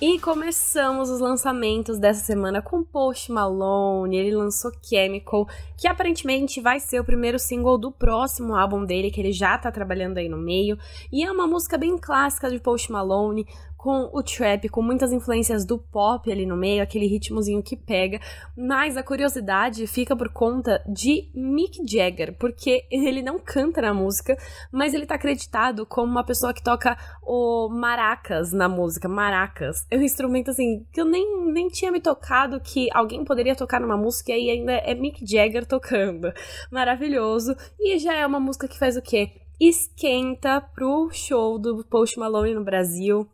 E 0.00 0.16
começamos 0.20 1.10
os 1.10 1.18
lançamentos 1.18 1.98
dessa 1.98 2.24
semana 2.24 2.62
com 2.62 2.84
Post 2.84 3.32
Malone. 3.32 4.16
Ele 4.16 4.36
lançou 4.36 4.70
Chemical, 4.80 5.48
que 5.76 5.88
aparentemente 5.88 6.60
vai 6.60 6.78
ser 6.78 7.00
o 7.00 7.04
primeiro 7.04 7.36
single 7.36 7.76
do 7.76 7.90
próximo 7.90 8.54
álbum 8.54 8.84
dele, 8.84 9.10
que 9.10 9.20
ele 9.20 9.32
já 9.32 9.58
tá 9.58 9.72
trabalhando 9.72 10.18
aí 10.18 10.28
no 10.28 10.38
meio. 10.38 10.78
E 11.10 11.24
é 11.24 11.32
uma 11.32 11.48
música 11.48 11.76
bem 11.76 11.98
clássica 11.98 12.48
de 12.48 12.60
Post 12.60 12.92
Malone, 12.92 13.44
com 13.78 14.10
o 14.12 14.22
trap, 14.24 14.68
com 14.68 14.82
muitas 14.82 15.12
influências 15.12 15.64
do 15.64 15.78
pop 15.78 16.30
ali 16.30 16.44
no 16.44 16.56
meio, 16.56 16.82
aquele 16.82 17.06
ritmozinho 17.06 17.62
que 17.62 17.76
pega. 17.76 18.20
Mas 18.56 18.96
a 18.96 19.04
curiosidade 19.04 19.86
fica 19.86 20.16
por 20.16 20.30
conta 20.30 20.82
de 20.84 21.30
Mick 21.32 21.78
Jagger, 21.88 22.36
porque 22.36 22.84
ele 22.90 23.22
não 23.22 23.38
canta 23.38 23.80
na 23.80 23.94
música, 23.94 24.36
mas 24.72 24.92
ele 24.92 25.06
tá 25.06 25.14
acreditado 25.14 25.86
como 25.86 26.10
uma 26.10 26.24
pessoa 26.24 26.52
que 26.52 26.62
toca 26.62 26.98
o 27.22 27.68
maracas 27.68 28.52
na 28.52 28.68
música. 28.68 29.08
Maracas. 29.08 29.86
É 29.88 29.96
um 29.96 30.02
instrumento 30.02 30.50
assim 30.50 30.84
que 30.92 31.00
eu 31.00 31.04
nem, 31.04 31.52
nem 31.52 31.68
tinha 31.68 31.92
me 31.92 32.00
tocado 32.00 32.60
que 32.60 32.88
alguém 32.92 33.24
poderia 33.24 33.54
tocar 33.54 33.80
numa 33.80 33.96
música 33.96 34.32
e 34.32 34.50
ainda 34.50 34.72
é 34.72 34.92
Mick 34.92 35.24
Jagger 35.24 35.64
tocando. 35.64 36.32
Maravilhoso. 36.68 37.54
E 37.78 37.96
já 37.98 38.14
é 38.14 38.26
uma 38.26 38.40
música 38.40 38.66
que 38.66 38.78
faz 38.78 38.96
o 38.96 39.02
quê? 39.02 39.30
esquenta 39.60 40.60
pro 40.60 41.10
show 41.10 41.58
do 41.58 41.84
Post 41.84 42.18
Malone 42.18 42.54
no 42.54 42.62
Brasil. 42.62 43.28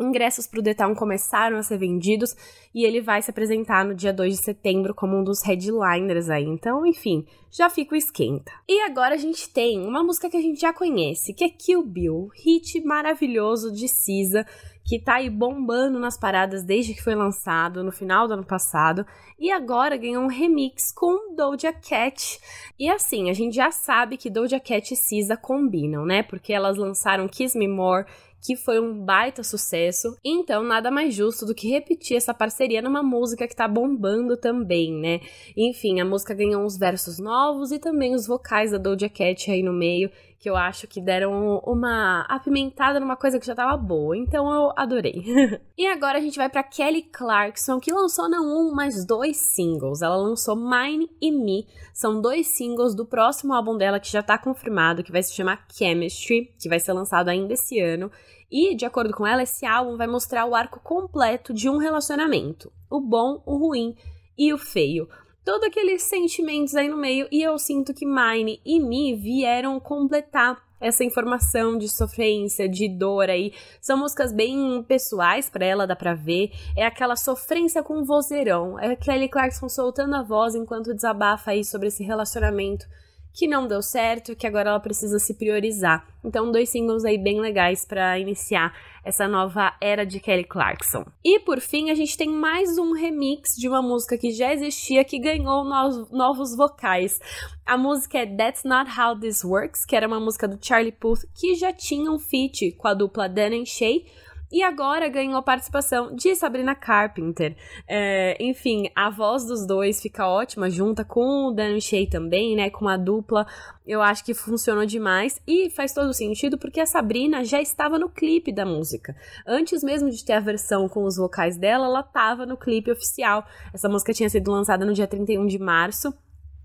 Ingressos 0.00 0.46
para 0.46 0.60
o 0.60 0.62
The 0.62 0.74
Town 0.74 0.94
começaram 0.94 1.56
a 1.56 1.62
ser 1.62 1.78
vendidos 1.78 2.34
e 2.74 2.84
ele 2.84 3.00
vai 3.00 3.20
se 3.20 3.30
apresentar 3.30 3.84
no 3.84 3.94
dia 3.94 4.12
2 4.12 4.38
de 4.38 4.42
setembro 4.42 4.94
como 4.94 5.16
um 5.16 5.24
dos 5.24 5.42
headliners 5.42 6.30
aí. 6.30 6.44
Então, 6.44 6.86
enfim, 6.86 7.26
já 7.50 7.68
fica 7.68 7.94
o 7.94 7.98
esquenta. 7.98 8.52
E 8.68 8.80
agora 8.82 9.14
a 9.14 9.18
gente 9.18 9.48
tem 9.50 9.80
uma 9.86 10.02
música 10.02 10.30
que 10.30 10.36
a 10.36 10.42
gente 10.42 10.60
já 10.60 10.72
conhece, 10.72 11.34
que 11.34 11.44
é 11.44 11.48
Kill 11.48 11.84
Bill, 11.84 12.28
hit 12.34 12.80
maravilhoso 12.84 13.72
de 13.72 13.88
Cisa, 13.88 14.46
que 14.84 14.98
tá 14.98 15.16
aí 15.16 15.30
bombando 15.30 15.98
nas 15.98 16.18
paradas 16.18 16.64
desde 16.64 16.94
que 16.94 17.02
foi 17.02 17.14
lançado 17.14 17.84
no 17.84 17.92
final 17.92 18.26
do 18.26 18.34
ano 18.34 18.44
passado 18.44 19.06
e 19.38 19.50
agora 19.50 19.96
ganhou 19.96 20.24
um 20.24 20.28
remix 20.28 20.90
com 20.92 21.34
Doja 21.36 21.72
Cat. 21.72 22.40
E 22.78 22.88
assim, 22.88 23.30
a 23.30 23.32
gente 23.32 23.54
já 23.54 23.70
sabe 23.70 24.16
que 24.16 24.28
Doja 24.28 24.58
Cat 24.58 24.92
e 24.92 24.96
SZA 24.96 25.36
combinam, 25.36 26.04
né? 26.04 26.22
Porque 26.22 26.52
elas 26.52 26.76
lançaram 26.76 27.28
Kiss 27.28 27.56
Me 27.56 27.68
More 27.68 28.04
que 28.42 28.56
foi 28.56 28.80
um 28.80 29.04
baita 29.04 29.42
sucesso. 29.42 30.16
Então, 30.24 30.62
nada 30.62 30.90
mais 30.90 31.14
justo 31.14 31.44
do 31.44 31.54
que 31.54 31.68
repetir 31.68 32.16
essa 32.16 32.32
parceria 32.32 32.80
numa 32.80 33.02
música 33.02 33.46
que 33.46 33.54
tá 33.54 33.68
bombando 33.68 34.36
também, 34.36 34.92
né? 34.92 35.20
Enfim, 35.56 36.00
a 36.00 36.04
música 36.04 36.34
ganhou 36.34 36.64
uns 36.64 36.78
versos 36.78 37.18
novos 37.18 37.70
e 37.70 37.78
também 37.78 38.14
os 38.14 38.26
vocais 38.26 38.70
da 38.70 38.78
Doja 38.78 39.08
Cat 39.08 39.50
aí 39.50 39.62
no 39.62 39.72
meio, 39.72 40.10
que 40.40 40.48
eu 40.48 40.56
acho 40.56 40.86
que 40.88 41.02
deram 41.02 41.58
uma 41.66 42.22
apimentada 42.22 42.98
numa 42.98 43.14
coisa 43.14 43.38
que 43.38 43.46
já 43.46 43.54
tava 43.54 43.76
boa. 43.76 44.16
Então, 44.16 44.50
eu 44.50 44.72
adorei. 44.74 45.22
e 45.76 45.86
agora 45.86 46.16
a 46.16 46.20
gente 46.20 46.38
vai 46.38 46.48
para 46.48 46.62
Kelly 46.62 47.02
Clarkson, 47.02 47.78
que 47.78 47.92
lançou 47.92 48.26
não 48.26 48.46
um, 48.46 48.74
mas 48.74 49.04
dois 49.04 49.36
singles. 49.36 50.00
Ela 50.00 50.16
lançou 50.16 50.56
Mine 50.56 51.10
e 51.20 51.30
Me. 51.30 51.66
São 51.92 52.22
dois 52.22 52.46
singles 52.46 52.94
do 52.94 53.04
próximo 53.04 53.52
álbum 53.52 53.76
dela 53.76 54.00
que 54.00 54.10
já 54.10 54.22
tá 54.22 54.38
confirmado, 54.38 55.02
que 55.04 55.12
vai 55.12 55.22
se 55.22 55.34
chamar 55.34 55.66
Chemistry, 55.70 56.54
que 56.58 56.70
vai 56.70 56.80
ser 56.80 56.94
lançado 56.94 57.28
ainda 57.28 57.52
esse 57.52 57.78
ano. 57.78 58.10
E, 58.50 58.74
de 58.74 58.86
acordo 58.86 59.12
com 59.12 59.26
ela, 59.26 59.42
esse 59.42 59.66
álbum 59.66 59.98
vai 59.98 60.06
mostrar 60.06 60.46
o 60.46 60.54
arco 60.54 60.80
completo 60.80 61.52
de 61.52 61.68
um 61.68 61.76
relacionamento: 61.76 62.72
o 62.88 62.98
bom, 62.98 63.42
o 63.44 63.58
ruim 63.58 63.94
e 64.38 64.54
o 64.54 64.58
feio. 64.58 65.06
Todos 65.44 65.66
aqueles 65.66 66.02
sentimentos 66.02 66.74
aí 66.74 66.88
no 66.88 66.96
meio, 66.96 67.26
e 67.30 67.42
eu 67.42 67.58
sinto 67.58 67.94
que 67.94 68.06
Mine 68.06 68.60
e 68.64 68.78
Me 68.78 69.14
vieram 69.14 69.80
completar 69.80 70.62
essa 70.80 71.04
informação 71.04 71.76
de 71.76 71.88
sofrência, 71.88 72.68
de 72.68 72.88
dor 72.88 73.28
aí. 73.28 73.52
São 73.80 73.98
músicas 73.98 74.32
bem 74.32 74.82
pessoais 74.82 75.50
para 75.50 75.64
ela, 75.64 75.86
dá 75.86 75.94
pra 75.94 76.14
ver. 76.14 76.50
É 76.76 76.86
aquela 76.86 77.16
sofrência 77.16 77.82
com 77.82 78.04
vozeirão. 78.04 78.78
É 78.78 78.96
Kelly 78.96 79.28
Clarkson 79.28 79.68
soltando 79.68 80.16
a 80.16 80.22
voz 80.22 80.54
enquanto 80.54 80.94
desabafa 80.94 81.50
aí 81.50 81.64
sobre 81.64 81.88
esse 81.88 82.02
relacionamento 82.02 82.86
que 83.32 83.46
não 83.46 83.66
deu 83.66 83.82
certo 83.82 84.36
que 84.36 84.46
agora 84.46 84.70
ela 84.70 84.80
precisa 84.80 85.18
se 85.18 85.34
priorizar. 85.34 86.06
Então, 86.24 86.50
dois 86.52 86.68
singles 86.68 87.04
aí 87.04 87.16
bem 87.16 87.40
legais 87.40 87.84
para 87.84 88.18
iniciar 88.18 88.74
essa 89.02 89.26
nova 89.26 89.74
era 89.80 90.04
de 90.04 90.20
Kelly 90.20 90.44
Clarkson. 90.44 91.04
E 91.24 91.38
por 91.40 91.60
fim, 91.60 91.90
a 91.90 91.94
gente 91.94 92.16
tem 92.16 92.28
mais 92.28 92.76
um 92.76 92.92
remix 92.92 93.50
de 93.56 93.68
uma 93.68 93.80
música 93.80 94.18
que 94.18 94.30
já 94.30 94.52
existia 94.52 95.04
que 95.04 95.18
ganhou 95.18 95.64
novos 95.64 96.54
vocais. 96.54 97.18
A 97.64 97.78
música 97.78 98.18
é 98.18 98.26
That's 98.26 98.64
Not 98.64 98.90
How 98.98 99.18
This 99.18 99.42
Works, 99.44 99.86
que 99.86 99.96
era 99.96 100.06
uma 100.06 100.20
música 100.20 100.46
do 100.46 100.58
Charlie 100.60 100.92
Puth 100.92 101.20
que 101.34 101.54
já 101.54 101.72
tinha 101.72 102.10
um 102.10 102.18
feat 102.18 102.72
com 102.72 102.88
a 102.88 102.94
dupla 102.94 103.28
Dan 103.28 103.60
and 103.60 103.66
Shay 103.66 104.04
e 104.50 104.62
agora 104.62 105.08
ganhou 105.08 105.36
a 105.36 105.42
participação 105.42 106.14
de 106.14 106.34
Sabrina 106.34 106.74
Carpenter. 106.74 107.56
É, 107.86 108.36
enfim, 108.40 108.90
a 108.94 109.08
voz 109.10 109.44
dos 109.44 109.66
dois 109.66 110.00
fica 110.00 110.26
ótima, 110.26 110.68
junta 110.68 111.04
com 111.04 111.46
o 111.46 111.52
Dan 111.52 111.78
Shea 111.80 112.08
também, 112.08 112.56
né? 112.56 112.70
Com 112.70 112.88
a 112.88 112.96
dupla. 112.96 113.46
Eu 113.86 114.02
acho 114.02 114.24
que 114.24 114.34
funcionou 114.34 114.84
demais 114.84 115.40
e 115.46 115.70
faz 115.70 115.92
todo 115.92 116.12
sentido 116.12 116.58
porque 116.58 116.80
a 116.80 116.86
Sabrina 116.86 117.44
já 117.44 117.60
estava 117.60 117.98
no 117.98 118.08
clipe 118.08 118.52
da 118.52 118.64
música. 118.64 119.16
Antes 119.46 119.82
mesmo 119.82 120.10
de 120.10 120.24
ter 120.24 120.34
a 120.34 120.40
versão 120.40 120.88
com 120.88 121.04
os 121.04 121.16
vocais 121.16 121.56
dela, 121.56 121.86
ela 121.86 122.00
estava 122.00 122.44
no 122.44 122.56
clipe 122.56 122.90
oficial. 122.90 123.46
Essa 123.72 123.88
música 123.88 124.12
tinha 124.12 124.28
sido 124.28 124.50
lançada 124.50 124.84
no 124.84 124.92
dia 124.92 125.06
31 125.06 125.46
de 125.46 125.58
março 125.58 126.12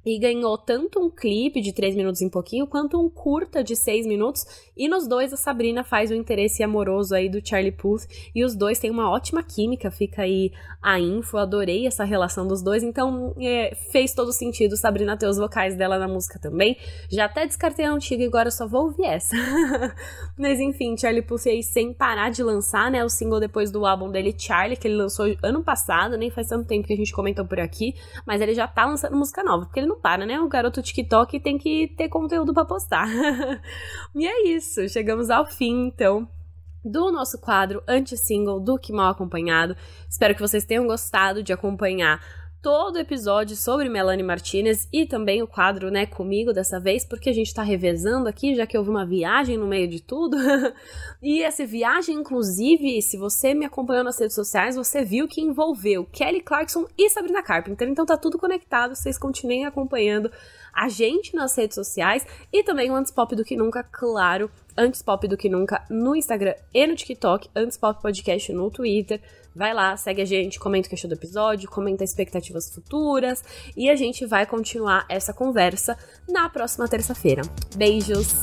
e 0.06 0.20
ganhou 0.20 0.58
tanto 0.58 1.00
um 1.00 1.10
clipe 1.10 1.62
de 1.62 1.74
3 1.74 1.96
minutos 1.96 2.22
em 2.22 2.30
pouquinho 2.30 2.68
quanto 2.68 3.00
um 3.00 3.10
curta 3.10 3.64
de 3.64 3.76
6 3.76 4.06
minutos. 4.06 4.46
E 4.78 4.88
nos 4.88 5.08
dois 5.08 5.34
a 5.34 5.38
Sabrina 5.38 5.84
faz 5.84 6.12
o 6.12 6.14
interesse 6.14 6.62
amoroso 6.62 7.16
aí 7.16 7.30
do 7.30 7.46
Charlie 7.46 7.72
Puth 7.72 8.04
e 8.36 8.44
os 8.44 8.56
dois 8.56 8.78
têm 8.78 8.92
uma 8.92 9.10
ótima 9.10 9.42
química. 9.42 9.90
Fica 9.90 10.24
aí 10.24 10.52
a 10.82 11.00
info, 11.00 11.38
adorei 11.38 11.88
essa 11.88 12.04
relação 12.04 12.48
dos 12.48 12.62
dois. 12.62 12.84
Então 12.84 13.34
é, 13.40 13.74
fez 13.92 14.14
todo 14.14 14.32
sentido 14.32 14.78
Sabrina 14.78 15.18
ter 15.18 15.28
os 15.28 15.38
vocais 15.38 15.76
dela 15.76 15.98
na 15.98 16.08
música 16.08 16.38
também. 16.40 16.78
Já 17.10 17.26
até 17.26 17.46
descartei 17.46 17.86
a 17.86 17.92
antiga 17.92 18.24
e 18.24 18.28
agora 18.28 18.52
só 18.52 18.68
vou 18.68 18.84
ouvir 18.84 19.06
essa. 19.06 19.36
Mas 20.38 20.60
enfim, 20.60 20.96
Charlie 20.98 21.22
Puth 21.22 21.48
aí 21.48 21.64
sem 21.64 21.94
parar 21.94 22.30
de 22.30 22.44
lançar, 22.44 22.92
né? 22.92 23.04
O 23.04 23.10
single 23.10 23.40
depois 23.40 23.72
do 23.72 23.86
álbum 23.86 24.12
dele, 24.12 24.36
Charlie, 24.38 24.78
que 24.78 24.88
ele 24.88 24.96
lançou 24.96 25.26
ano 25.42 25.64
passado, 25.64 26.18
nem 26.18 26.30
faz 26.30 26.48
tanto 26.48 26.68
tempo 26.68 26.88
que 26.88 26.94
a 26.94 26.98
gente 26.98 27.14
comentou 27.14 27.46
por 27.46 27.60
aqui, 27.60 27.96
mas 28.26 28.42
ele 28.42 28.54
já 28.54 28.68
tá 28.68 28.86
lançando 28.86 29.16
música 29.16 29.44
nova, 29.44 29.66
porque 29.66 29.80
ele 29.80 29.88
não 29.88 29.95
não 29.96 30.02
para, 30.02 30.26
né? 30.26 30.40
O 30.40 30.48
garoto 30.48 30.82
TikTok 30.82 31.40
tem 31.40 31.58
que 31.58 31.88
ter 31.96 32.10
conteúdo 32.10 32.54
para 32.54 32.66
postar. 32.66 33.08
e 34.14 34.28
é 34.28 34.48
isso, 34.50 34.88
chegamos 34.90 35.30
ao 35.30 35.46
fim, 35.46 35.88
então 35.88 36.28
do 36.84 37.12
nosso 37.12 37.40
quadro 37.40 37.82
anti-single 37.88 38.60
do 38.60 38.78
Que 38.78 38.94
Mal 38.94 39.10
Acompanhado. 39.10 39.76
Espero 40.08 40.36
que 40.36 40.42
vocês 40.42 40.66
tenham 40.66 40.86
gostado 40.86 41.42
de 41.42 41.52
acompanhar 41.52 42.22
todo 42.66 42.96
o 42.96 43.00
episódio 43.00 43.56
sobre 43.56 43.88
Melanie 43.88 44.26
Martinez 44.26 44.90
e 44.92 45.06
também 45.06 45.40
o 45.40 45.46
quadro, 45.46 45.92
né, 45.92 46.08
comigo 46.08 46.52
dessa 46.52 46.80
vez, 46.80 47.06
porque 47.06 47.30
a 47.30 47.34
gente 47.34 47.54
tá 47.54 47.62
revezando 47.62 48.28
aqui, 48.28 48.56
já 48.56 48.66
que 48.66 48.76
houve 48.76 48.90
uma 48.90 49.06
viagem 49.06 49.56
no 49.56 49.68
meio 49.68 49.88
de 49.88 50.02
tudo. 50.02 50.36
e 51.22 51.44
essa 51.44 51.64
viagem, 51.64 52.16
inclusive, 52.16 53.04
se 53.04 53.18
você 53.18 53.54
me 53.54 53.66
acompanhou 53.66 54.04
nas 54.04 54.20
redes 54.20 54.34
sociais, 54.34 54.76
você 54.76 55.04
viu 55.04 55.28
que 55.28 55.42
envolveu 55.42 56.06
Kelly 56.12 56.42
Clarkson 56.42 56.88
e 56.98 57.08
Sabrina 57.08 57.44
Carpenter. 57.44 57.88
Então 57.88 58.04
tá 58.04 58.18
tudo 58.18 58.40
conectado, 58.40 58.96
vocês 58.96 59.16
continuem 59.16 59.68
acompanhando 59.68 60.32
a 60.74 60.90
gente 60.90 61.36
nas 61.36 61.56
redes 61.56 61.76
sociais 61.76 62.26
e 62.52 62.64
também 62.64 62.90
o 62.90 62.96
Antes 62.96 63.12
Pop 63.12 63.36
do 63.36 63.46
que 63.46 63.56
Nunca, 63.56 63.84
claro, 63.84 64.50
Antes 64.78 65.02
Pop 65.02 65.28
do 65.28 65.38
que 65.38 65.50
Nunca 65.50 65.84
no 65.90 66.16
Instagram 66.16 66.56
e 66.74 66.86
no 66.86 66.96
TikTok, 66.96 67.50
Antes 67.56 67.78
Pop 67.78 68.02
Podcast 68.02 68.52
no 68.54 68.70
Twitter. 68.70 69.22
Vai 69.56 69.74
lá, 69.74 69.96
segue 69.96 70.22
a 70.22 70.26
gente, 70.26 70.60
comenta 70.60 70.88
o 70.88 70.90
que 70.90 70.96
achou 70.96 71.10
do 71.10 71.14
episódio, 71.14 71.70
comenta 71.70 72.04
expectativas 72.04 72.70
futuras 72.74 73.44
e 73.76 73.90
a 73.90 73.96
gente 73.96 74.26
vai 74.26 74.46
continuar 74.46 75.06
essa 75.08 75.34
conversa 75.34 75.98
na 76.28 76.50
próxima 76.50 76.88
terça-feira. 76.88 77.42
Beijos! 77.76 78.42